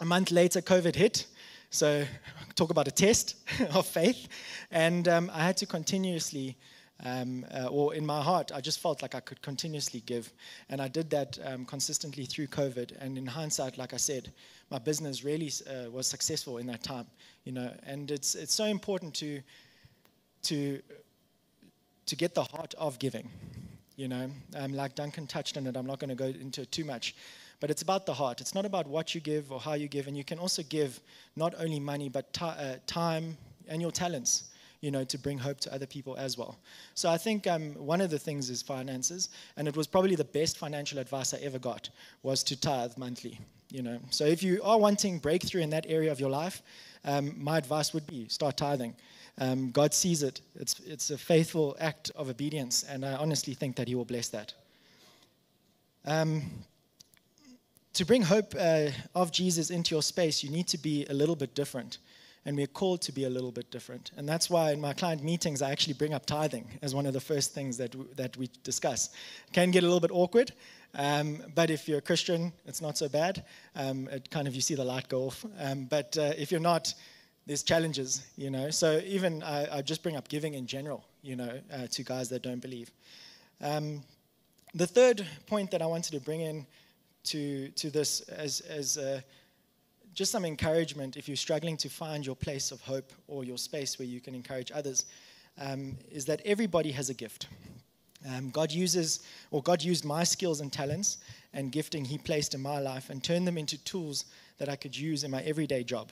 A 0.00 0.04
month 0.04 0.30
later, 0.30 0.60
COVID 0.60 0.94
hit. 0.94 1.26
So, 1.70 2.04
talk 2.54 2.70
about 2.70 2.88
a 2.88 2.90
test 2.90 3.36
of 3.74 3.86
faith. 3.86 4.28
And 4.70 5.08
um, 5.08 5.30
I 5.32 5.44
had 5.44 5.56
to 5.58 5.66
continuously, 5.66 6.56
um, 7.04 7.44
uh, 7.54 7.66
or 7.66 7.94
in 7.94 8.06
my 8.06 8.22
heart, 8.22 8.52
I 8.54 8.60
just 8.60 8.80
felt 8.80 9.02
like 9.02 9.14
I 9.14 9.20
could 9.20 9.42
continuously 9.42 10.00
give. 10.06 10.32
And 10.70 10.80
I 10.80 10.88
did 10.88 11.10
that 11.10 11.38
um, 11.44 11.64
consistently 11.64 12.24
through 12.24 12.46
COVID. 12.46 12.96
And 13.00 13.18
in 13.18 13.26
hindsight, 13.26 13.76
like 13.76 13.92
I 13.92 13.98
said, 13.98 14.32
my 14.70 14.78
business 14.78 15.22
really 15.22 15.52
uh, 15.68 15.90
was 15.90 16.06
successful 16.06 16.58
in 16.58 16.66
that 16.68 16.82
time. 16.82 17.06
You 17.44 17.52
know, 17.52 17.70
and 17.84 18.10
it's 18.10 18.34
it's 18.34 18.54
so 18.54 18.64
important 18.64 19.14
to 19.14 19.42
to 20.44 20.80
to 22.06 22.16
get 22.16 22.34
the 22.34 22.44
heart 22.44 22.74
of 22.78 22.98
giving. 22.98 23.28
You 23.96 24.08
know, 24.08 24.30
um, 24.54 24.72
like 24.72 24.94
Duncan 24.94 25.26
touched 25.26 25.56
on 25.56 25.66
it, 25.66 25.76
I'm 25.76 25.86
not 25.86 25.98
going 25.98 26.10
to 26.10 26.14
go 26.14 26.26
into 26.26 26.62
it 26.62 26.72
too 26.72 26.84
much. 26.84 27.14
But 27.60 27.70
it's 27.70 27.80
about 27.80 28.04
the 28.04 28.12
heart. 28.12 28.42
It's 28.42 28.54
not 28.54 28.66
about 28.66 28.86
what 28.86 29.14
you 29.14 29.20
give 29.20 29.50
or 29.50 29.58
how 29.58 29.72
you 29.72 29.88
give. 29.88 30.06
And 30.06 30.16
you 30.16 30.24
can 30.24 30.38
also 30.38 30.62
give 30.62 31.00
not 31.36 31.54
only 31.58 31.80
money, 31.80 32.10
but 32.10 32.32
ti 32.32 32.44
uh, 32.44 32.76
time 32.86 33.38
and 33.68 33.80
your 33.80 33.90
talents, 33.90 34.50
you 34.86 34.92
know, 34.92 35.02
to 35.02 35.18
bring 35.18 35.36
hope 35.36 35.58
to 35.58 35.74
other 35.74 35.84
people 35.84 36.14
as 36.16 36.38
well. 36.38 36.56
So 36.94 37.10
I 37.10 37.18
think 37.18 37.48
um, 37.48 37.72
one 37.74 38.00
of 38.00 38.08
the 38.08 38.20
things 38.20 38.50
is 38.50 38.62
finances. 38.62 39.30
And 39.56 39.66
it 39.66 39.76
was 39.76 39.88
probably 39.88 40.14
the 40.14 40.30
best 40.40 40.58
financial 40.58 41.00
advice 41.00 41.34
I 41.34 41.38
ever 41.38 41.58
got 41.58 41.90
was 42.22 42.44
to 42.44 42.54
tithe 42.60 42.96
monthly. 42.96 43.40
You 43.68 43.82
know, 43.82 43.98
so 44.10 44.24
if 44.24 44.44
you 44.44 44.60
are 44.62 44.78
wanting 44.78 45.18
breakthrough 45.18 45.62
in 45.62 45.70
that 45.70 45.86
area 45.88 46.12
of 46.12 46.20
your 46.20 46.30
life, 46.30 46.62
um, 47.04 47.34
my 47.36 47.58
advice 47.58 47.92
would 47.92 48.06
be 48.06 48.28
start 48.28 48.56
tithing. 48.56 48.94
Um, 49.38 49.72
God 49.72 49.92
sees 49.92 50.22
it. 50.22 50.40
It's, 50.54 50.78
it's 50.86 51.10
a 51.10 51.18
faithful 51.18 51.76
act 51.80 52.12
of 52.14 52.30
obedience, 52.30 52.84
and 52.88 53.04
I 53.04 53.14
honestly 53.14 53.54
think 53.54 53.74
that 53.76 53.88
He 53.88 53.96
will 53.96 54.04
bless 54.04 54.28
that. 54.28 54.54
Um, 56.04 56.42
to 57.94 58.04
bring 58.04 58.22
hope 58.22 58.54
uh, 58.56 58.90
of 59.16 59.32
Jesus 59.32 59.70
into 59.70 59.96
your 59.96 60.02
space, 60.02 60.44
you 60.44 60.50
need 60.50 60.68
to 60.68 60.78
be 60.78 61.04
a 61.10 61.14
little 61.14 61.34
bit 61.34 61.56
different. 61.56 61.98
And 62.46 62.56
we're 62.56 62.68
called 62.68 63.02
to 63.02 63.12
be 63.12 63.24
a 63.24 63.28
little 63.28 63.50
bit 63.50 63.70
different. 63.70 64.12
And 64.16 64.26
that's 64.26 64.48
why 64.48 64.70
in 64.72 64.80
my 64.80 64.94
client 64.94 65.22
meetings, 65.22 65.60
I 65.60 65.72
actually 65.72 65.94
bring 65.94 66.14
up 66.14 66.24
tithing 66.24 66.78
as 66.80 66.94
one 66.94 67.04
of 67.04 67.12
the 67.12 67.20
first 67.20 67.52
things 67.52 67.76
that, 67.76 67.90
w- 67.90 68.08
that 68.14 68.36
we 68.36 68.48
discuss. 68.62 69.10
It 69.48 69.52
can 69.52 69.72
get 69.72 69.82
a 69.82 69.86
little 69.86 70.00
bit 70.00 70.12
awkward, 70.12 70.52
um, 70.94 71.42
but 71.54 71.70
if 71.70 71.88
you're 71.88 71.98
a 71.98 72.02
Christian, 72.02 72.52
it's 72.64 72.80
not 72.80 72.96
so 72.96 73.08
bad. 73.08 73.44
Um, 73.74 74.08
it 74.08 74.30
kind 74.30 74.48
of, 74.48 74.54
you 74.54 74.60
see 74.60 74.76
the 74.76 74.84
light 74.84 75.08
go 75.08 75.24
off. 75.24 75.44
Um, 75.58 75.84
but 75.84 76.16
uh, 76.16 76.32
if 76.38 76.50
you're 76.50 76.60
not, 76.60 76.94
there's 77.46 77.62
challenges, 77.62 78.24
you 78.36 78.50
know. 78.50 78.70
So 78.70 79.00
even 79.04 79.42
I, 79.42 79.78
I 79.78 79.82
just 79.82 80.02
bring 80.02 80.16
up 80.16 80.28
giving 80.28 80.54
in 80.54 80.66
general, 80.66 81.04
you 81.22 81.36
know, 81.36 81.60
uh, 81.72 81.88
to 81.90 82.02
guys 82.02 82.28
that 82.28 82.42
don't 82.42 82.60
believe. 82.60 82.90
Um, 83.60 84.02
the 84.74 84.86
third 84.86 85.26
point 85.46 85.70
that 85.72 85.82
I 85.82 85.86
wanted 85.86 86.12
to 86.12 86.20
bring 86.20 86.42
in 86.42 86.66
to, 87.24 87.68
to 87.70 87.90
this 87.90 88.20
as, 88.20 88.60
as 88.60 88.98
uh, 88.98 89.20
just 90.16 90.32
some 90.32 90.46
encouragement 90.46 91.18
if 91.18 91.28
you're 91.28 91.36
struggling 91.36 91.76
to 91.76 91.90
find 91.90 92.24
your 92.24 92.34
place 92.34 92.72
of 92.72 92.80
hope 92.80 93.12
or 93.28 93.44
your 93.44 93.58
space 93.58 93.98
where 93.98 94.08
you 94.08 94.18
can 94.18 94.34
encourage 94.34 94.72
others 94.74 95.04
um, 95.60 95.94
is 96.10 96.24
that 96.24 96.40
everybody 96.46 96.90
has 96.90 97.10
a 97.10 97.14
gift. 97.14 97.48
Um, 98.26 98.48
God 98.48 98.72
uses, 98.72 99.20
or 99.50 99.62
God 99.62 99.82
used 99.82 100.06
my 100.06 100.24
skills 100.24 100.62
and 100.62 100.72
talents 100.72 101.18
and 101.52 101.70
gifting 101.70 102.02
He 102.02 102.16
placed 102.16 102.54
in 102.54 102.62
my 102.62 102.78
life 102.78 103.10
and 103.10 103.22
turned 103.22 103.46
them 103.46 103.58
into 103.58 103.76
tools 103.84 104.24
that 104.56 104.70
I 104.70 104.76
could 104.76 104.96
use 104.96 105.22
in 105.22 105.30
my 105.30 105.42
everyday 105.42 105.84
job, 105.84 106.08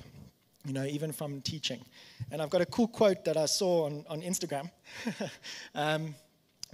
you 0.66 0.74
know, 0.74 0.84
even 0.84 1.10
from 1.10 1.40
teaching. 1.40 1.80
And 2.30 2.42
I've 2.42 2.50
got 2.50 2.60
a 2.60 2.66
cool 2.66 2.88
quote 2.88 3.24
that 3.24 3.38
I 3.38 3.46
saw 3.46 3.86
on, 3.86 4.04
on 4.10 4.20
Instagram. 4.20 4.70
um, 5.74 6.14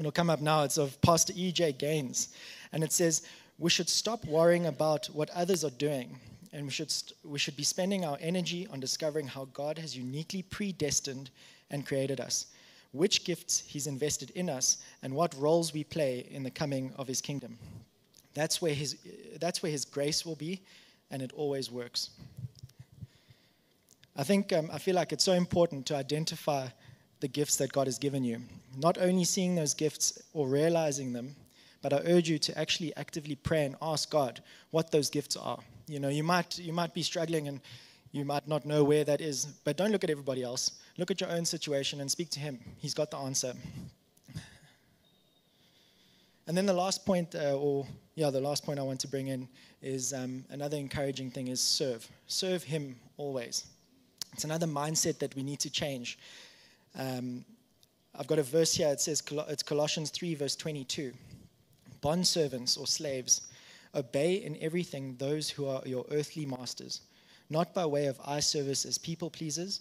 it'll 0.01 0.11
come 0.11 0.31
up 0.31 0.41
now. 0.41 0.65
It's 0.65 0.79
of 0.79 1.01
Pastor 1.01 1.33
E.J. 1.37 1.75
Gaines. 1.75 2.31
And 2.73 2.83
it 2.83 2.93
says, 2.93 3.23
We 3.57 3.71
should 3.71 3.89
stop 3.89 4.25
worrying 4.25 4.67
about 4.67 5.07
what 5.07 5.31
others 5.31 5.65
are 5.65 5.71
doing. 5.71 6.19
And 6.53 6.65
we 6.65 6.71
should, 6.71 6.93
we 7.25 7.39
should 7.39 7.57
be 7.57 7.63
spending 7.63 8.05
our 8.05 8.19
energy 8.21 8.67
on 8.73 8.81
discovering 8.81 9.27
how 9.27 9.47
God 9.53 9.79
has 9.79 9.97
uniquely 9.97 10.43
predestined 10.43 11.31
and 11.71 11.87
created 11.87 12.21
us 12.21 12.47
which 12.93 13.25
gifts 13.25 13.63
He's 13.67 13.87
invested 13.87 14.31
in 14.31 14.51
us, 14.51 14.79
and 15.03 15.15
what 15.15 15.35
roles 15.39 15.73
we 15.73 15.85
play 15.85 16.27
in 16.31 16.43
the 16.43 16.51
coming 16.51 16.93
of 16.97 17.07
His 17.07 17.21
kingdom. 17.21 17.59
That's 18.35 18.61
where 18.61 18.75
His, 18.75 18.97
that's 19.39 19.63
where 19.63 19.73
his 19.73 19.85
grace 19.85 20.27
will 20.27 20.37
be, 20.37 20.61
and 21.11 21.23
it 21.23 21.33
always 21.35 21.71
works. 21.71 22.11
I 24.17 24.25
think 24.25 24.53
um, 24.53 24.71
I 24.73 24.79
feel 24.79 24.97
like 24.97 25.13
it's 25.13 25.25
so 25.25 25.33
important 25.33 25.87
to 25.87 25.97
identify 25.97 26.69
the 27.21 27.29
gifts 27.29 27.57
that 27.57 27.73
God 27.73 27.87
has 27.87 27.99
given 27.99 28.25
you. 28.25 28.43
Not 28.77 28.99
only 28.99 29.25
seeing 29.25 29.55
those 29.55 29.75
gifts 29.75 30.21
or 30.33 30.49
realizing 30.49 31.13
them, 31.13 31.37
but 31.83 31.93
I 31.93 32.01
urge 32.05 32.29
you 32.29 32.39
to 32.39 32.59
actually 32.59 32.95
actively 32.97 33.35
pray 33.35 33.65
and 33.65 33.77
ask 33.81 34.11
God 34.11 34.43
what 34.71 34.91
those 34.91 35.11
gifts 35.11 35.37
are. 35.37 35.61
You 35.91 35.99
know, 35.99 36.09
you 36.09 36.23
might 36.23 36.57
you 36.57 36.73
might 36.73 36.95
be 36.95 37.03
struggling 37.03 37.49
and 37.49 37.61
you 38.13 38.25
might 38.25 38.47
not 38.47 38.65
know 38.65 38.85
where 38.85 39.03
that 39.03 39.21
is, 39.21 39.47
but 39.65 39.77
don't 39.77 39.91
look 39.91 40.05
at 40.05 40.11
everybody 40.11 40.45
else. 40.45 40.71
Look 40.97 41.11
at 41.11 41.21
your 41.21 41.31
own 41.31 41.45
situation 41.45 42.01
and 42.01 42.09
speak 42.09 42.31
to 42.31 42.39
Him. 42.39 42.61
He's 42.79 42.95
got 42.95 43.11
the 43.11 43.17
answer. 43.17 43.55
And 46.47 46.57
then 46.57 46.67
the 46.67 46.73
last 46.73 47.05
point, 47.05 47.35
uh, 47.35 47.57
or 47.57 47.87
yeah, 48.15 48.31
the 48.31 48.41
last 48.41 48.65
point 48.65 48.79
I 48.79 48.83
want 48.83 49.01
to 49.01 49.09
bring 49.09 49.29
in 49.29 49.49
is 49.83 50.13
um, 50.13 50.45
another 50.51 50.77
encouraging 50.77 51.33
thing 51.33 51.49
is 51.49 51.61
serve. 51.61 52.09
Serve 52.29 52.63
Him 52.63 52.95
always. 53.17 53.67
It's 54.33 54.45
another 54.45 54.69
mindset 54.69 55.19
that 55.19 55.35
we 55.35 55.43
need 55.43 55.59
to 55.59 55.71
change. 55.71 56.21
Um, 56.97 57.45
I've 58.17 58.29
got 58.29 58.39
a 58.39 58.45
verse 58.45 58.75
here. 58.75 58.89
It 58.89 59.01
says 59.01 59.25
it's 59.49 59.63
Colossians 59.65 60.11
3, 60.11 60.37
verse 60.37 60.55
22. 60.55 61.13
Bond 62.01 62.27
servants 62.27 62.77
or 62.77 62.87
slaves, 62.87 63.43
obey 63.95 64.35
in 64.35 64.57
everything 64.61 65.17
those 65.19 65.51
who 65.51 65.67
are 65.67 65.83
your 65.85 66.05
earthly 66.11 66.47
masters 66.47 67.01
not 67.51 67.75
by 67.75 67.85
way 67.85 68.07
of 68.07 68.21
eye 68.25 68.41
service 68.41 68.85
as 68.87 68.97
people 68.97 69.29
pleasers, 69.29 69.81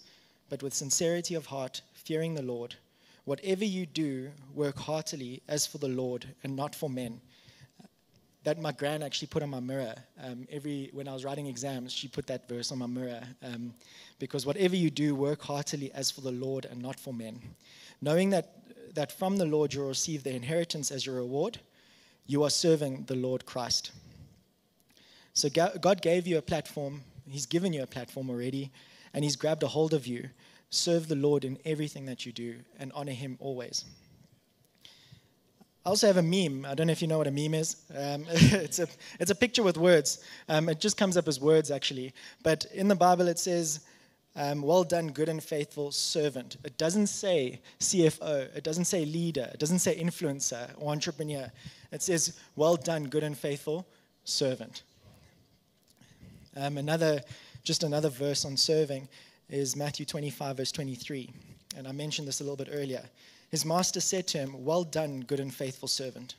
but 0.50 0.62
with 0.62 0.74
sincerity 0.74 1.36
of 1.36 1.46
heart, 1.46 1.80
fearing 1.94 2.34
the 2.34 2.42
Lord. 2.42 2.74
Whatever 3.24 3.64
you 3.64 3.86
do, 3.86 4.30
work 4.54 4.76
heartily 4.76 5.40
as 5.48 5.66
for 5.66 5.78
the 5.78 5.88
Lord 5.88 6.26
and 6.42 6.56
not 6.56 6.74
for 6.74 6.90
men. 6.90 7.20
That 8.42 8.60
my 8.60 8.72
gran 8.72 9.02
actually 9.02 9.28
put 9.28 9.42
on 9.42 9.50
my 9.50 9.60
mirror. 9.60 9.94
Um, 10.22 10.48
every 10.50 10.90
when 10.92 11.06
I 11.06 11.12
was 11.12 11.24
writing 11.24 11.46
exams, 11.46 11.92
she 11.92 12.08
put 12.08 12.26
that 12.26 12.48
verse 12.48 12.72
on 12.72 12.78
my 12.78 12.86
mirror. 12.86 13.20
Um, 13.42 13.74
because 14.18 14.46
whatever 14.46 14.74
you 14.74 14.90
do, 14.90 15.14
work 15.14 15.42
heartily 15.42 15.92
as 15.92 16.10
for 16.10 16.22
the 16.22 16.32
Lord 16.32 16.64
and 16.64 16.82
not 16.82 16.98
for 16.98 17.14
men, 17.14 17.40
knowing 18.00 18.30
that 18.30 18.56
that 18.94 19.12
from 19.12 19.36
the 19.36 19.44
Lord 19.44 19.72
you'll 19.72 19.86
receive 19.86 20.24
the 20.24 20.34
inheritance 20.34 20.90
as 20.90 21.06
your 21.06 21.16
reward. 21.16 21.60
You 22.30 22.44
are 22.44 22.50
serving 22.50 23.06
the 23.06 23.16
Lord 23.16 23.44
Christ. 23.44 23.90
So 25.32 25.48
God 25.50 26.00
gave 26.00 26.28
you 26.28 26.38
a 26.38 26.42
platform 26.42 27.02
He's 27.28 27.46
given 27.46 27.72
you 27.72 27.82
a 27.82 27.88
platform 27.88 28.30
already, 28.30 28.70
and 29.12 29.24
He's 29.24 29.34
grabbed 29.34 29.64
a 29.64 29.66
hold 29.66 29.94
of 29.94 30.06
you. 30.06 30.28
Serve 30.70 31.08
the 31.08 31.16
Lord 31.16 31.44
in 31.44 31.58
everything 31.64 32.06
that 32.06 32.24
you 32.24 32.30
do 32.30 32.60
and 32.78 32.92
honor 32.94 33.10
Him 33.10 33.36
always. 33.40 33.84
I 35.84 35.88
also 35.88 36.06
have 36.06 36.18
a 36.18 36.22
meme. 36.22 36.64
I 36.64 36.76
don't 36.76 36.86
know 36.86 36.92
if 36.92 37.02
you 37.02 37.08
know 37.08 37.18
what 37.18 37.26
a 37.26 37.32
meme 37.32 37.54
is. 37.54 37.82
Um, 37.90 38.26
it's, 38.30 38.78
a, 38.78 38.86
it's 39.18 39.32
a 39.32 39.34
picture 39.34 39.64
with 39.64 39.76
words. 39.76 40.22
Um, 40.48 40.68
it 40.68 40.78
just 40.78 40.96
comes 40.96 41.16
up 41.16 41.26
as 41.26 41.40
words, 41.40 41.72
actually. 41.72 42.14
But 42.44 42.64
in 42.72 42.86
the 42.86 42.94
Bible, 42.94 43.26
it 43.26 43.40
says, 43.40 43.80
um, 44.36 44.62
Well 44.62 44.84
done, 44.84 45.08
good 45.08 45.28
and 45.28 45.42
faithful 45.42 45.90
servant. 45.90 46.56
It 46.64 46.78
doesn't 46.78 47.08
say 47.08 47.60
CFO. 47.80 48.54
It 48.56 48.64
doesn't 48.64 48.84
say 48.84 49.04
leader. 49.04 49.48
It 49.52 49.58
doesn't 49.58 49.80
say 49.80 49.98
influencer 49.98 50.70
or 50.76 50.92
entrepreneur. 50.92 51.50
It 51.92 52.02
says, 52.02 52.38
Well 52.56 52.76
done, 52.76 53.04
good 53.04 53.24
and 53.24 53.36
faithful 53.36 53.86
servant. 54.24 54.82
Um, 56.56 56.78
another, 56.78 57.20
just 57.64 57.82
another 57.82 58.08
verse 58.08 58.44
on 58.44 58.56
serving 58.56 59.08
is 59.48 59.76
Matthew 59.76 60.06
25, 60.06 60.56
verse 60.56 60.72
23. 60.72 61.30
And 61.76 61.86
I 61.86 61.92
mentioned 61.92 62.26
this 62.26 62.40
a 62.40 62.44
little 62.44 62.56
bit 62.56 62.68
earlier. 62.72 63.02
His 63.50 63.64
master 63.64 64.00
said 64.00 64.26
to 64.28 64.38
him, 64.38 64.64
Well 64.64 64.84
done, 64.84 65.20
good 65.20 65.40
and 65.40 65.52
faithful 65.52 65.88
servant. 65.88 66.36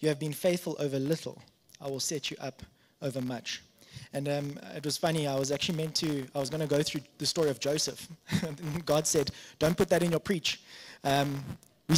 You 0.00 0.08
have 0.08 0.18
been 0.18 0.32
faithful 0.32 0.76
over 0.80 0.98
little. 0.98 1.40
I 1.80 1.88
will 1.88 2.00
set 2.00 2.30
you 2.30 2.36
up 2.40 2.62
over 3.00 3.20
much. 3.20 3.62
And 4.12 4.28
um, 4.28 4.58
it 4.74 4.84
was 4.84 4.96
funny, 4.96 5.26
I 5.26 5.38
was 5.38 5.50
actually 5.50 5.78
meant 5.78 5.94
to, 5.96 6.26
I 6.34 6.38
was 6.38 6.50
going 6.50 6.60
to 6.60 6.66
go 6.66 6.82
through 6.82 7.02
the 7.18 7.26
story 7.26 7.50
of 7.50 7.60
Joseph. 7.60 8.08
God 8.84 9.06
said, 9.06 9.30
Don't 9.58 9.76
put 9.76 9.88
that 9.88 10.02
in 10.02 10.10
your 10.10 10.20
preach. 10.20 10.60
Um, 11.04 11.44
we 11.88 11.96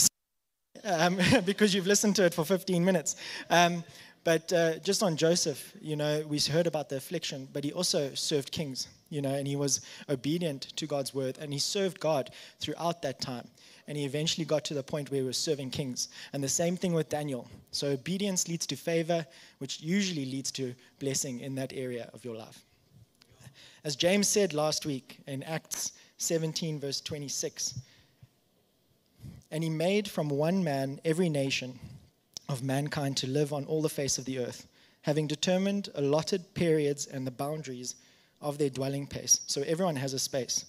um, 0.84 1.18
because 1.44 1.74
you've 1.74 1.86
listened 1.86 2.16
to 2.16 2.24
it 2.24 2.34
for 2.34 2.44
15 2.44 2.84
minutes. 2.84 3.16
Um, 3.50 3.84
but 4.24 4.50
uh, 4.54 4.78
just 4.78 5.02
on 5.02 5.16
Joseph, 5.16 5.74
you 5.82 5.96
know, 5.96 6.24
we 6.26 6.38
heard 6.38 6.66
about 6.66 6.88
the 6.88 6.96
affliction, 6.96 7.46
but 7.52 7.62
he 7.62 7.72
also 7.72 8.14
served 8.14 8.50
kings, 8.50 8.88
you 9.10 9.20
know, 9.20 9.34
and 9.34 9.46
he 9.46 9.54
was 9.54 9.82
obedient 10.08 10.62
to 10.76 10.86
God's 10.86 11.14
word, 11.14 11.36
and 11.38 11.52
he 11.52 11.58
served 11.58 12.00
God 12.00 12.30
throughout 12.58 13.02
that 13.02 13.20
time. 13.20 13.46
And 13.86 13.98
he 13.98 14.04
eventually 14.04 14.44
got 14.44 14.64
to 14.66 14.74
the 14.74 14.82
point 14.82 15.10
where 15.10 15.20
he 15.20 15.26
was 15.26 15.36
serving 15.36 15.70
kings. 15.70 16.08
And 16.32 16.42
the 16.42 16.48
same 16.48 16.76
thing 16.76 16.94
with 16.94 17.08
Daniel. 17.08 17.48
So 17.70 17.88
obedience 17.88 18.48
leads 18.48 18.66
to 18.66 18.76
favor, 18.76 19.26
which 19.58 19.80
usually 19.80 20.24
leads 20.24 20.50
to 20.52 20.74
blessing 20.98 21.40
in 21.40 21.54
that 21.56 21.72
area 21.74 22.10
of 22.14 22.24
your 22.24 22.36
life. 22.36 22.64
As 23.84 23.96
James 23.96 24.28
said 24.28 24.54
last 24.54 24.86
week 24.86 25.20
in 25.26 25.42
Acts 25.42 25.92
17, 26.18 26.80
verse 26.80 27.00
26, 27.00 27.74
and 29.50 29.62
he 29.62 29.70
made 29.70 30.08
from 30.08 30.28
one 30.28 30.64
man 30.64 31.00
every 31.04 31.28
nation 31.28 31.78
of 32.48 32.62
mankind 32.62 33.16
to 33.18 33.26
live 33.26 33.52
on 33.52 33.64
all 33.66 33.82
the 33.82 33.88
face 33.88 34.18
of 34.18 34.24
the 34.24 34.38
earth, 34.38 34.66
having 35.02 35.26
determined 35.26 35.90
allotted 35.94 36.54
periods 36.54 37.06
and 37.06 37.26
the 37.26 37.30
boundaries 37.30 37.94
of 38.40 38.58
their 38.58 38.70
dwelling 38.70 39.06
place. 39.06 39.40
So 39.46 39.62
everyone 39.62 39.96
has 39.96 40.12
a 40.12 40.18
space. 40.18 40.66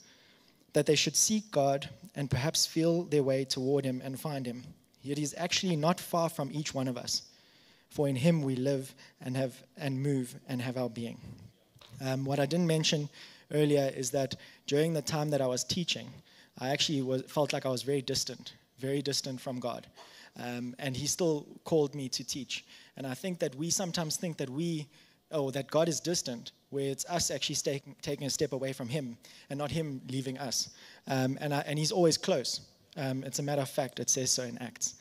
That 0.73 0.85
they 0.85 0.95
should 0.95 1.15
seek 1.15 1.49
God 1.51 1.89
and 2.15 2.31
perhaps 2.31 2.65
feel 2.65 3.03
their 3.03 3.23
way 3.23 3.45
toward 3.45 3.85
Him 3.85 4.01
and 4.03 4.19
find 4.19 4.45
Him. 4.45 4.63
Yet 5.01 5.17
He's 5.17 5.35
actually 5.37 5.75
not 5.75 5.99
far 5.99 6.29
from 6.29 6.49
each 6.51 6.73
one 6.73 6.87
of 6.87 6.97
us, 6.97 7.23
for 7.89 8.07
in 8.07 8.15
Him 8.15 8.41
we 8.41 8.55
live 8.55 8.93
and 9.21 9.35
have 9.37 9.61
and 9.77 10.01
move 10.01 10.35
and 10.47 10.61
have 10.61 10.77
our 10.77 10.89
being. 10.89 11.19
Um, 12.01 12.25
what 12.25 12.39
I 12.39 12.45
didn't 12.45 12.67
mention 12.67 13.09
earlier 13.53 13.91
is 13.95 14.11
that 14.11 14.35
during 14.67 14.93
the 14.93 15.01
time 15.01 15.29
that 15.29 15.41
I 15.41 15.47
was 15.47 15.63
teaching, 15.63 16.09
I 16.59 16.69
actually 16.69 17.01
was, 17.01 17.23
felt 17.23 17.53
like 17.53 17.65
I 17.65 17.69
was 17.69 17.83
very 17.83 18.01
distant, 18.01 18.53
very 18.79 19.01
distant 19.01 19.39
from 19.41 19.59
God. 19.59 19.87
Um, 20.37 20.75
and 20.79 20.95
he 20.95 21.07
still 21.07 21.47
called 21.63 21.95
me 21.95 22.09
to 22.09 22.23
teach. 22.23 22.65
And 22.97 23.07
I 23.07 23.13
think 23.13 23.39
that 23.39 23.55
we 23.55 23.69
sometimes 23.69 24.17
think 24.17 24.37
that 24.37 24.49
we, 24.49 24.87
oh, 25.31 25.51
that 25.51 25.71
God 25.71 25.87
is 25.87 25.99
distant, 25.99 26.51
where 26.75 26.91
it's 26.91 27.05
us 27.05 27.31
actually 27.31 27.55
taking, 27.55 27.95
taking 28.01 28.27
a 28.27 28.29
step 28.29 28.51
away 28.53 28.73
from 28.73 28.89
him 28.89 29.17
and 29.49 29.57
not 29.57 29.71
him 29.71 30.01
leaving 30.09 30.37
us. 30.37 30.69
Um, 31.07 31.37
and, 31.41 31.53
I, 31.53 31.59
and 31.61 31.79
he's 31.79 31.91
always 31.91 32.17
close. 32.17 32.61
Um, 32.97 33.23
it's 33.23 33.39
a 33.39 33.43
matter 33.43 33.61
of 33.61 33.69
fact, 33.69 33.99
it 33.99 34.09
says 34.09 34.29
so 34.29 34.43
in 34.43 34.57
Acts. 34.59 34.95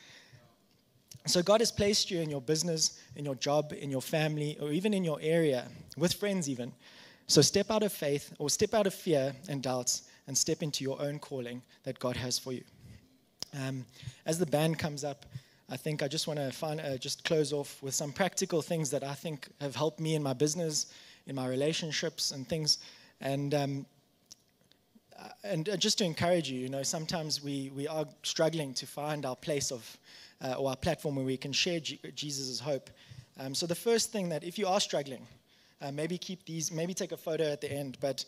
So 1.27 1.43
God 1.43 1.61
has 1.61 1.73
placed 1.73 2.11
you 2.11 2.21
in 2.21 2.31
your 2.31 2.41
business, 2.41 3.01
in 3.17 3.25
your 3.25 3.35
job, 3.35 3.73
in 3.73 3.91
your 3.91 4.03
family, 4.03 4.57
or 4.61 4.73
even 4.73 4.95
in 4.95 5.05
your 5.05 5.19
area, 5.21 5.67
with 5.97 6.15
friends 6.15 6.49
even. 6.49 6.73
So 7.27 7.43
step 7.43 7.71
out 7.71 7.83
of 7.83 7.93
faith 7.93 8.33
or 8.39 8.51
step 8.51 8.75
out 8.75 8.87
of 8.87 8.95
fear 8.95 9.35
and 9.49 9.63
doubts 9.63 10.03
and 10.27 10.37
step 10.37 10.63
into 10.63 10.85
your 10.85 11.01
own 11.01 11.19
calling 11.19 11.63
that 11.85 11.99
God 11.99 12.17
has 12.17 12.39
for 12.39 12.53
you. 12.53 12.63
Um, 13.59 13.87
as 14.27 14.39
the 14.39 14.47
band 14.47 14.79
comes 14.79 15.05
up, 15.05 15.27
I 15.71 15.79
think 15.79 16.03
I 16.03 16.09
just 16.09 16.27
want 16.27 16.39
to 16.39 16.67
uh, 16.67 16.97
just 16.99 17.25
close 17.25 17.53
off 17.53 17.83
with 17.83 17.95
some 17.95 18.13
practical 18.13 18.61
things 18.61 18.91
that 18.91 19.03
I 19.03 19.15
think 19.15 19.49
have 19.61 19.75
helped 19.75 20.01
me 20.01 20.15
in 20.15 20.23
my 20.23 20.35
business, 20.35 20.93
in 21.27 21.35
my 21.35 21.49
relationships, 21.49 22.31
and 22.31 22.49
things. 22.49 22.79
And 23.21 23.55
um, 23.55 23.87
uh, 25.19 25.29
and 25.45 25.69
uh, 25.69 25.77
just 25.77 25.99
to 25.99 26.05
encourage 26.05 26.51
you, 26.51 26.59
you 26.59 26.69
know, 26.69 26.83
sometimes 26.83 27.43
we, 27.43 27.71
we 27.75 27.87
are 27.87 28.05
struggling 28.23 28.75
to 28.75 28.87
find 28.87 29.25
our 29.25 29.37
place 29.37 29.71
of 29.71 29.99
uh, 30.45 30.55
or 30.55 30.71
our 30.71 30.77
platform 30.77 31.17
where 31.17 31.25
we 31.25 31.37
can 31.37 31.53
share 31.53 31.81
G- 31.81 32.01
Jesus' 32.15 32.61
hope. 32.61 32.91
Um, 33.39 33.55
so 33.55 33.67
the 33.67 33.75
first 33.75 34.13
thing 34.13 34.29
that 34.29 34.45
if 34.45 34.59
you 34.59 34.67
are 34.67 34.81
struggling, 34.81 35.27
uh, 35.81 35.93
maybe 35.93 36.19
keep 36.19 36.45
these, 36.45 36.73
maybe 36.73 36.95
take 36.95 37.13
a 37.13 37.17
photo 37.17 37.45
at 37.45 37.61
the 37.61 37.71
end, 37.71 37.99
but 38.01 38.25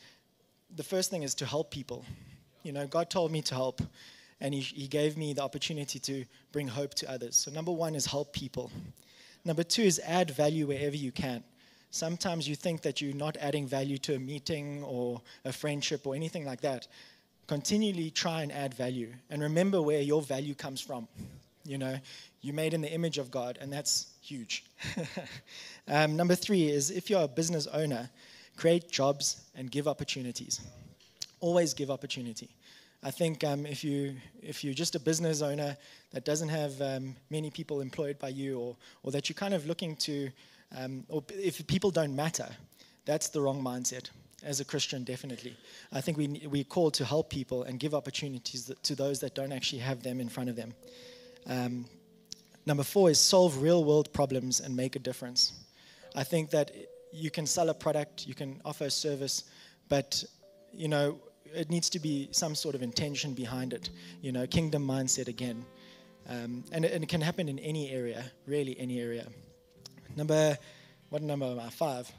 the 0.76 0.82
first 0.82 1.10
thing 1.10 1.22
is 1.22 1.34
to 1.34 1.46
help 1.46 1.70
people. 1.70 2.04
You 2.62 2.72
know, 2.72 2.86
God 2.86 3.10
told 3.10 3.30
me 3.30 3.42
to 3.42 3.54
help, 3.54 3.80
and 4.40 4.54
he, 4.54 4.60
he 4.60 4.88
gave 4.88 5.16
me 5.16 5.32
the 5.32 5.42
opportunity 5.42 5.98
to 6.00 6.24
bring 6.52 6.68
hope 6.68 6.94
to 6.94 7.10
others. 7.10 7.36
So 7.36 7.50
number 7.50 7.72
one 7.72 7.94
is 7.94 8.06
help 8.06 8.32
people. 8.32 8.70
Number 9.44 9.62
two 9.62 9.82
is 9.82 10.00
add 10.04 10.30
value 10.30 10.66
wherever 10.66 10.96
you 10.96 11.12
can. 11.12 11.44
Sometimes 11.96 12.46
you 12.46 12.54
think 12.54 12.82
that 12.82 13.00
you're 13.00 13.14
not 13.14 13.38
adding 13.38 13.66
value 13.66 13.96
to 13.98 14.16
a 14.16 14.18
meeting 14.18 14.84
or 14.84 15.22
a 15.46 15.52
friendship 15.52 16.06
or 16.06 16.14
anything 16.14 16.44
like 16.44 16.60
that. 16.60 16.86
Continually 17.46 18.10
try 18.10 18.42
and 18.42 18.52
add 18.52 18.74
value, 18.74 19.14
and 19.30 19.40
remember 19.40 19.80
where 19.80 20.02
your 20.02 20.20
value 20.20 20.54
comes 20.54 20.78
from. 20.78 21.08
You 21.64 21.78
know, 21.78 21.98
you're 22.42 22.54
made 22.54 22.74
in 22.74 22.82
the 22.82 22.92
image 22.92 23.16
of 23.16 23.30
God, 23.30 23.56
and 23.62 23.72
that's 23.72 24.08
huge. 24.20 24.66
um, 25.88 26.16
number 26.16 26.34
three 26.34 26.68
is 26.68 26.90
if 26.90 27.08
you're 27.08 27.22
a 27.22 27.28
business 27.28 27.66
owner, 27.68 28.10
create 28.58 28.90
jobs 28.90 29.40
and 29.54 29.70
give 29.70 29.88
opportunities. 29.88 30.60
Always 31.40 31.72
give 31.72 31.90
opportunity. 31.90 32.50
I 33.02 33.10
think 33.10 33.42
um, 33.42 33.64
if 33.64 33.82
you 33.82 34.16
if 34.42 34.62
you're 34.62 34.74
just 34.74 34.96
a 34.96 35.00
business 35.00 35.40
owner 35.40 35.78
that 36.10 36.26
doesn't 36.26 36.50
have 36.50 36.78
um, 36.82 37.16
many 37.30 37.48
people 37.50 37.80
employed 37.80 38.18
by 38.18 38.28
you, 38.28 38.58
or 38.58 38.76
or 39.02 39.12
that 39.12 39.30
you're 39.30 39.34
kind 39.34 39.54
of 39.54 39.66
looking 39.66 39.96
to, 39.96 40.30
um, 40.74 41.04
or 41.08 41.22
if 41.30 41.64
people 41.66 41.90
don't 41.90 42.14
matter, 42.14 42.48
that's 43.04 43.28
the 43.28 43.40
wrong 43.40 43.62
mindset. 43.62 44.10
As 44.42 44.60
a 44.60 44.64
Christian, 44.64 45.02
definitely, 45.02 45.56
I 45.92 46.00
think 46.00 46.18
we 46.18 46.46
we're 46.46 46.64
called 46.64 46.94
to 46.94 47.04
help 47.04 47.30
people 47.30 47.62
and 47.62 47.80
give 47.80 47.94
opportunities 47.94 48.70
to 48.82 48.94
those 48.94 49.18
that 49.20 49.34
don't 49.34 49.50
actually 49.50 49.78
have 49.78 50.02
them 50.02 50.20
in 50.20 50.28
front 50.28 50.50
of 50.50 50.56
them. 50.56 50.74
Um, 51.46 51.86
number 52.66 52.82
four 52.82 53.08
is 53.10 53.18
solve 53.18 53.62
real 53.62 53.82
world 53.82 54.12
problems 54.12 54.60
and 54.60 54.76
make 54.76 54.94
a 54.94 54.98
difference. 54.98 55.52
I 56.14 56.22
think 56.22 56.50
that 56.50 56.70
you 57.12 57.30
can 57.30 57.46
sell 57.46 57.70
a 57.70 57.74
product, 57.74 58.26
you 58.26 58.34
can 58.34 58.60
offer 58.64 58.84
a 58.84 58.90
service, 58.90 59.44
but 59.88 60.22
you 60.72 60.88
know 60.88 61.18
it 61.54 61.70
needs 61.70 61.88
to 61.90 61.98
be 61.98 62.28
some 62.32 62.54
sort 62.54 62.74
of 62.74 62.82
intention 62.82 63.32
behind 63.32 63.72
it. 63.72 63.90
You 64.20 64.32
know, 64.32 64.46
kingdom 64.46 64.86
mindset 64.86 65.28
again, 65.28 65.64
um, 66.28 66.64
and, 66.72 66.84
and, 66.84 67.02
it, 67.02 67.08
can 67.08 67.20
happen 67.20 67.48
in 67.48 67.58
any 67.60 67.90
area, 67.90 68.24
really 68.46 68.78
any 68.78 69.00
area. 69.00 69.26
Number, 70.16 70.56
what 71.10 71.22
number 71.22 71.46
am 71.46 71.60
I? 71.60 71.68
Five. 71.68 72.10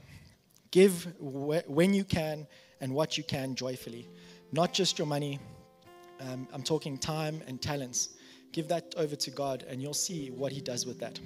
Give 0.71 1.03
wh- 1.19 1.67
when 1.67 1.93
you 1.93 2.03
can 2.03 2.47
and 2.79 2.93
what 2.93 3.17
you 3.17 3.23
can 3.23 3.55
joyfully, 3.55 4.07
not 4.51 4.71
just 4.73 4.99
your 4.99 5.07
money. 5.07 5.39
Um, 6.19 6.47
I'm 6.53 6.63
talking 6.63 6.97
time 6.97 7.41
and 7.47 7.61
talents. 7.61 8.09
Give 8.51 8.67
that 8.69 8.93
over 8.97 9.15
to 9.15 9.31
God, 9.31 9.65
and 9.67 9.81
you'll 9.81 9.93
see 9.93 10.29
what 10.29 10.51
He 10.51 10.61
does 10.61 10.85
with 10.85 10.99
that. 10.99 11.19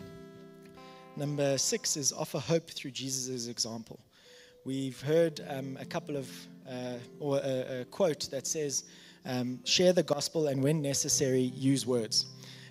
Number 1.17 1.57
six 1.57 1.97
is 1.97 2.13
offer 2.13 2.39
hope 2.39 2.69
through 2.69 2.91
Jesus' 2.91 3.47
example. 3.47 3.99
We've 4.63 4.99
heard 5.01 5.41
um, 5.49 5.77
a 5.79 5.85
couple 5.85 6.15
of, 6.15 6.29
uh, 6.69 6.97
or 7.19 7.37
a, 7.37 7.81
a, 7.81 7.85
quote 7.85 8.29
that 8.31 8.47
says, 8.47 8.85
um, 9.25 9.59
share 9.65 9.91
the 9.91 10.03
gospel 10.03 10.47
and 10.47 10.63
when 10.63 10.81
necessary, 10.81 11.41
use 11.41 11.85
words. 11.85 12.27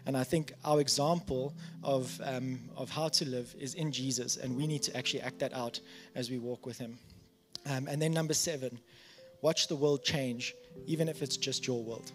And 0.07 0.17
I 0.17 0.25
think 0.25 0.53
our 0.65 0.81
example 0.81 1.55
of, 1.83 2.21
um, 2.25 2.59
of 2.77 2.91
how 2.91 3.09
to 3.09 3.25
live 3.29 3.55
is 3.59 3.75
in 3.75 3.93
Jesus, 3.93 4.37
and 4.37 4.57
we 4.57 4.67
need 4.67 4.83
to 4.85 4.97
actually 4.97 5.23
act 5.23 5.39
that 5.41 5.53
out 5.53 5.81
as 6.15 6.31
we 6.31 6.39
walk 6.39 6.67
with 6.67 6.79
Him. 6.79 6.99
Um, 7.67 7.87
and 7.89 8.01
then, 8.01 8.13
number 8.13 8.35
seven, 8.35 8.79
watch 9.43 9.69
the 9.69 9.77
world 9.77 10.03
change, 10.03 10.55
even 10.87 11.09
if 11.09 11.23
it's 11.23 11.37
just 11.37 11.67
your 11.67 11.83
world. 11.83 12.13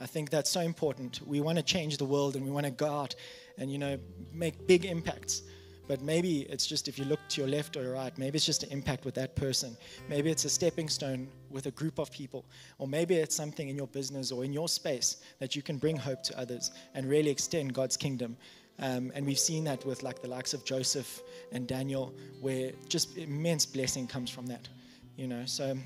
I 0.00 0.06
think 0.06 0.30
that's 0.30 0.50
so 0.50 0.60
important. 0.60 1.20
We 1.26 1.40
want 1.40 1.58
to 1.58 1.64
change 1.64 1.96
the 1.96 2.04
world 2.04 2.34
and 2.34 2.44
we 2.44 2.50
want 2.50 2.66
to 2.66 2.72
go 2.72 2.90
out 2.90 3.14
and, 3.58 3.70
you 3.70 3.78
know, 3.78 3.98
make 4.32 4.66
big 4.66 4.84
impacts. 4.84 5.42
But 5.86 6.00
maybe 6.00 6.40
it's 6.42 6.66
just 6.66 6.88
if 6.88 6.98
you 6.98 7.04
look 7.04 7.20
to 7.30 7.40
your 7.40 7.48
left 7.48 7.76
or 7.76 7.82
your 7.82 7.94
right, 7.94 8.16
maybe 8.18 8.36
it's 8.36 8.46
just 8.46 8.62
an 8.62 8.70
impact 8.70 9.04
with 9.04 9.14
that 9.14 9.36
person. 9.36 9.76
Maybe 10.08 10.30
it's 10.30 10.44
a 10.44 10.50
stepping 10.50 10.88
stone 10.88 11.28
with 11.52 11.66
a 11.66 11.70
group 11.70 11.98
of 11.98 12.10
people. 12.10 12.44
Or 12.78 12.88
maybe 12.88 13.14
it's 13.14 13.34
something 13.34 13.68
in 13.68 13.76
your 13.76 13.86
business 13.86 14.32
or 14.32 14.44
in 14.44 14.52
your 14.52 14.68
space 14.68 15.18
that 15.38 15.54
you 15.54 15.62
can 15.62 15.78
bring 15.78 15.96
hope 15.96 16.22
to 16.24 16.38
others 16.38 16.70
and 16.94 17.08
really 17.08 17.30
extend 17.30 17.74
God's 17.74 17.96
kingdom. 17.96 18.36
Um, 18.78 19.12
and 19.14 19.26
we've 19.26 19.38
seen 19.38 19.64
that 19.64 19.84
with 19.84 20.02
like 20.02 20.22
the 20.22 20.28
likes 20.28 20.54
of 20.54 20.64
Joseph 20.64 21.20
and 21.52 21.66
Daniel, 21.66 22.14
where 22.40 22.72
just 22.88 23.16
immense 23.16 23.66
blessing 23.66 24.06
comes 24.06 24.30
from 24.30 24.46
that. 24.46 24.68
You 25.16 25.28
know, 25.28 25.44
so 25.44 25.76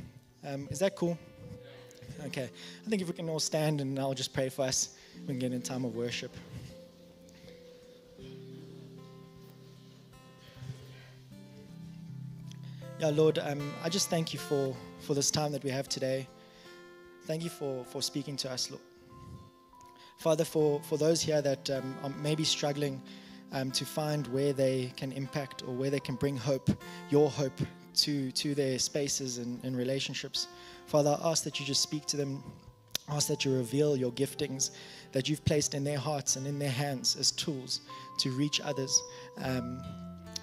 um, 0.46 0.68
is 0.70 0.78
that 0.78 0.94
cool? 0.96 1.18
Okay. 2.26 2.48
I 2.86 2.88
think 2.88 3.02
if 3.02 3.08
we 3.08 3.14
can 3.14 3.28
all 3.28 3.40
stand 3.40 3.80
and 3.80 3.98
I'll 3.98 4.14
just 4.14 4.32
pray 4.32 4.48
for 4.48 4.62
us, 4.62 4.96
we 5.22 5.26
can 5.28 5.38
get 5.38 5.52
in 5.52 5.62
time 5.62 5.84
of 5.84 5.94
worship. 5.94 6.30
Lord, 13.10 13.38
um, 13.38 13.72
I 13.82 13.88
just 13.88 14.10
thank 14.10 14.32
you 14.32 14.38
for, 14.38 14.74
for 15.00 15.14
this 15.14 15.30
time 15.30 15.52
that 15.52 15.62
we 15.62 15.70
have 15.70 15.88
today. 15.88 16.26
Thank 17.24 17.44
you 17.44 17.50
for, 17.50 17.84
for 17.84 18.02
speaking 18.02 18.36
to 18.38 18.50
us, 18.50 18.70
Lord. 18.70 18.82
Father, 20.18 20.44
for, 20.44 20.80
for 20.82 20.96
those 20.96 21.20
here 21.20 21.42
that 21.42 21.68
um, 21.70 21.94
are 22.02 22.10
maybe 22.22 22.44
struggling 22.44 23.02
um, 23.52 23.70
to 23.72 23.84
find 23.84 24.26
where 24.28 24.52
they 24.52 24.92
can 24.96 25.12
impact 25.12 25.62
or 25.62 25.74
where 25.74 25.90
they 25.90 26.00
can 26.00 26.14
bring 26.14 26.36
hope, 26.36 26.70
your 27.10 27.30
hope, 27.30 27.60
to, 27.96 28.30
to 28.32 28.54
their 28.54 28.78
spaces 28.78 29.38
and, 29.38 29.62
and 29.64 29.76
relationships. 29.76 30.48
Father, 30.86 31.18
I 31.22 31.30
ask 31.30 31.44
that 31.44 31.58
you 31.58 31.66
just 31.66 31.82
speak 31.82 32.06
to 32.06 32.16
them. 32.16 32.42
Ask 33.08 33.28
that 33.28 33.44
you 33.44 33.56
reveal 33.56 33.96
your 33.96 34.10
giftings 34.12 34.70
that 35.12 35.28
you've 35.28 35.44
placed 35.44 35.74
in 35.74 35.84
their 35.84 35.98
hearts 35.98 36.36
and 36.36 36.46
in 36.46 36.58
their 36.58 36.70
hands 36.70 37.16
as 37.16 37.30
tools 37.30 37.80
to 38.18 38.30
reach 38.30 38.60
others. 38.60 39.00
Um, 39.38 39.80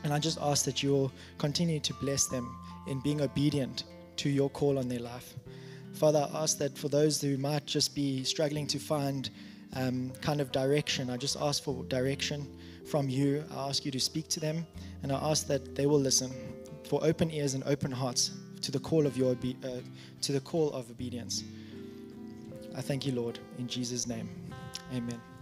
and 0.04 0.14
I 0.14 0.20
just 0.20 0.38
ask 0.42 0.66
that 0.66 0.84
you'll 0.84 1.12
continue 1.38 1.80
to 1.80 1.94
bless 1.96 2.28
them 2.28 2.56
in 2.88 3.00
being 3.00 3.22
obedient 3.22 3.86
to 4.18 4.30
your 4.30 4.50
call 4.50 4.78
on 4.78 4.88
their 4.88 5.00
life. 5.00 5.34
Father, 5.94 6.28
I 6.34 6.44
ask 6.44 6.58
that 6.58 6.78
for 6.78 6.90
those 6.90 7.22
who 7.22 7.38
might 7.38 7.66
just 7.66 7.96
be 7.96 8.24
struggling 8.24 8.68
to 8.68 8.80
find 8.80 9.30
um, 9.76 10.12
kind 10.22 10.42
of 10.42 10.52
direction, 10.52 11.10
I 11.10 11.18
just 11.18 11.38
ask 11.40 11.64
for 11.64 11.84
direction 11.86 12.48
from 12.86 13.10
you. 13.10 13.44
I 13.52 13.70
ask 13.70 13.86
you 13.86 13.92
to 13.92 14.00
speak 14.00 14.28
to 14.30 14.40
them, 14.40 14.66
and 15.04 15.12
I 15.12 15.16
ask 15.30 15.48
that 15.48 15.76
they 15.76 15.86
will 15.86 16.00
listen 16.00 16.32
for 16.84 17.04
open 17.04 17.32
ears 17.32 17.54
and 17.54 17.64
open 17.66 17.92
hearts 17.92 18.32
to 18.62 18.72
the 18.72 18.80
call 18.80 19.06
of 19.06 19.18
your 19.18 19.32
uh, 19.32 19.68
to 20.22 20.32
the 20.32 20.40
call 20.40 20.72
of 20.72 20.90
obedience. 20.90 21.44
I 22.76 22.82
thank 22.82 23.06
you, 23.06 23.14
Lord, 23.14 23.40
in 23.60 23.68
Jesus' 23.68 24.08
name. 24.08 24.30
Amen. 24.94 25.33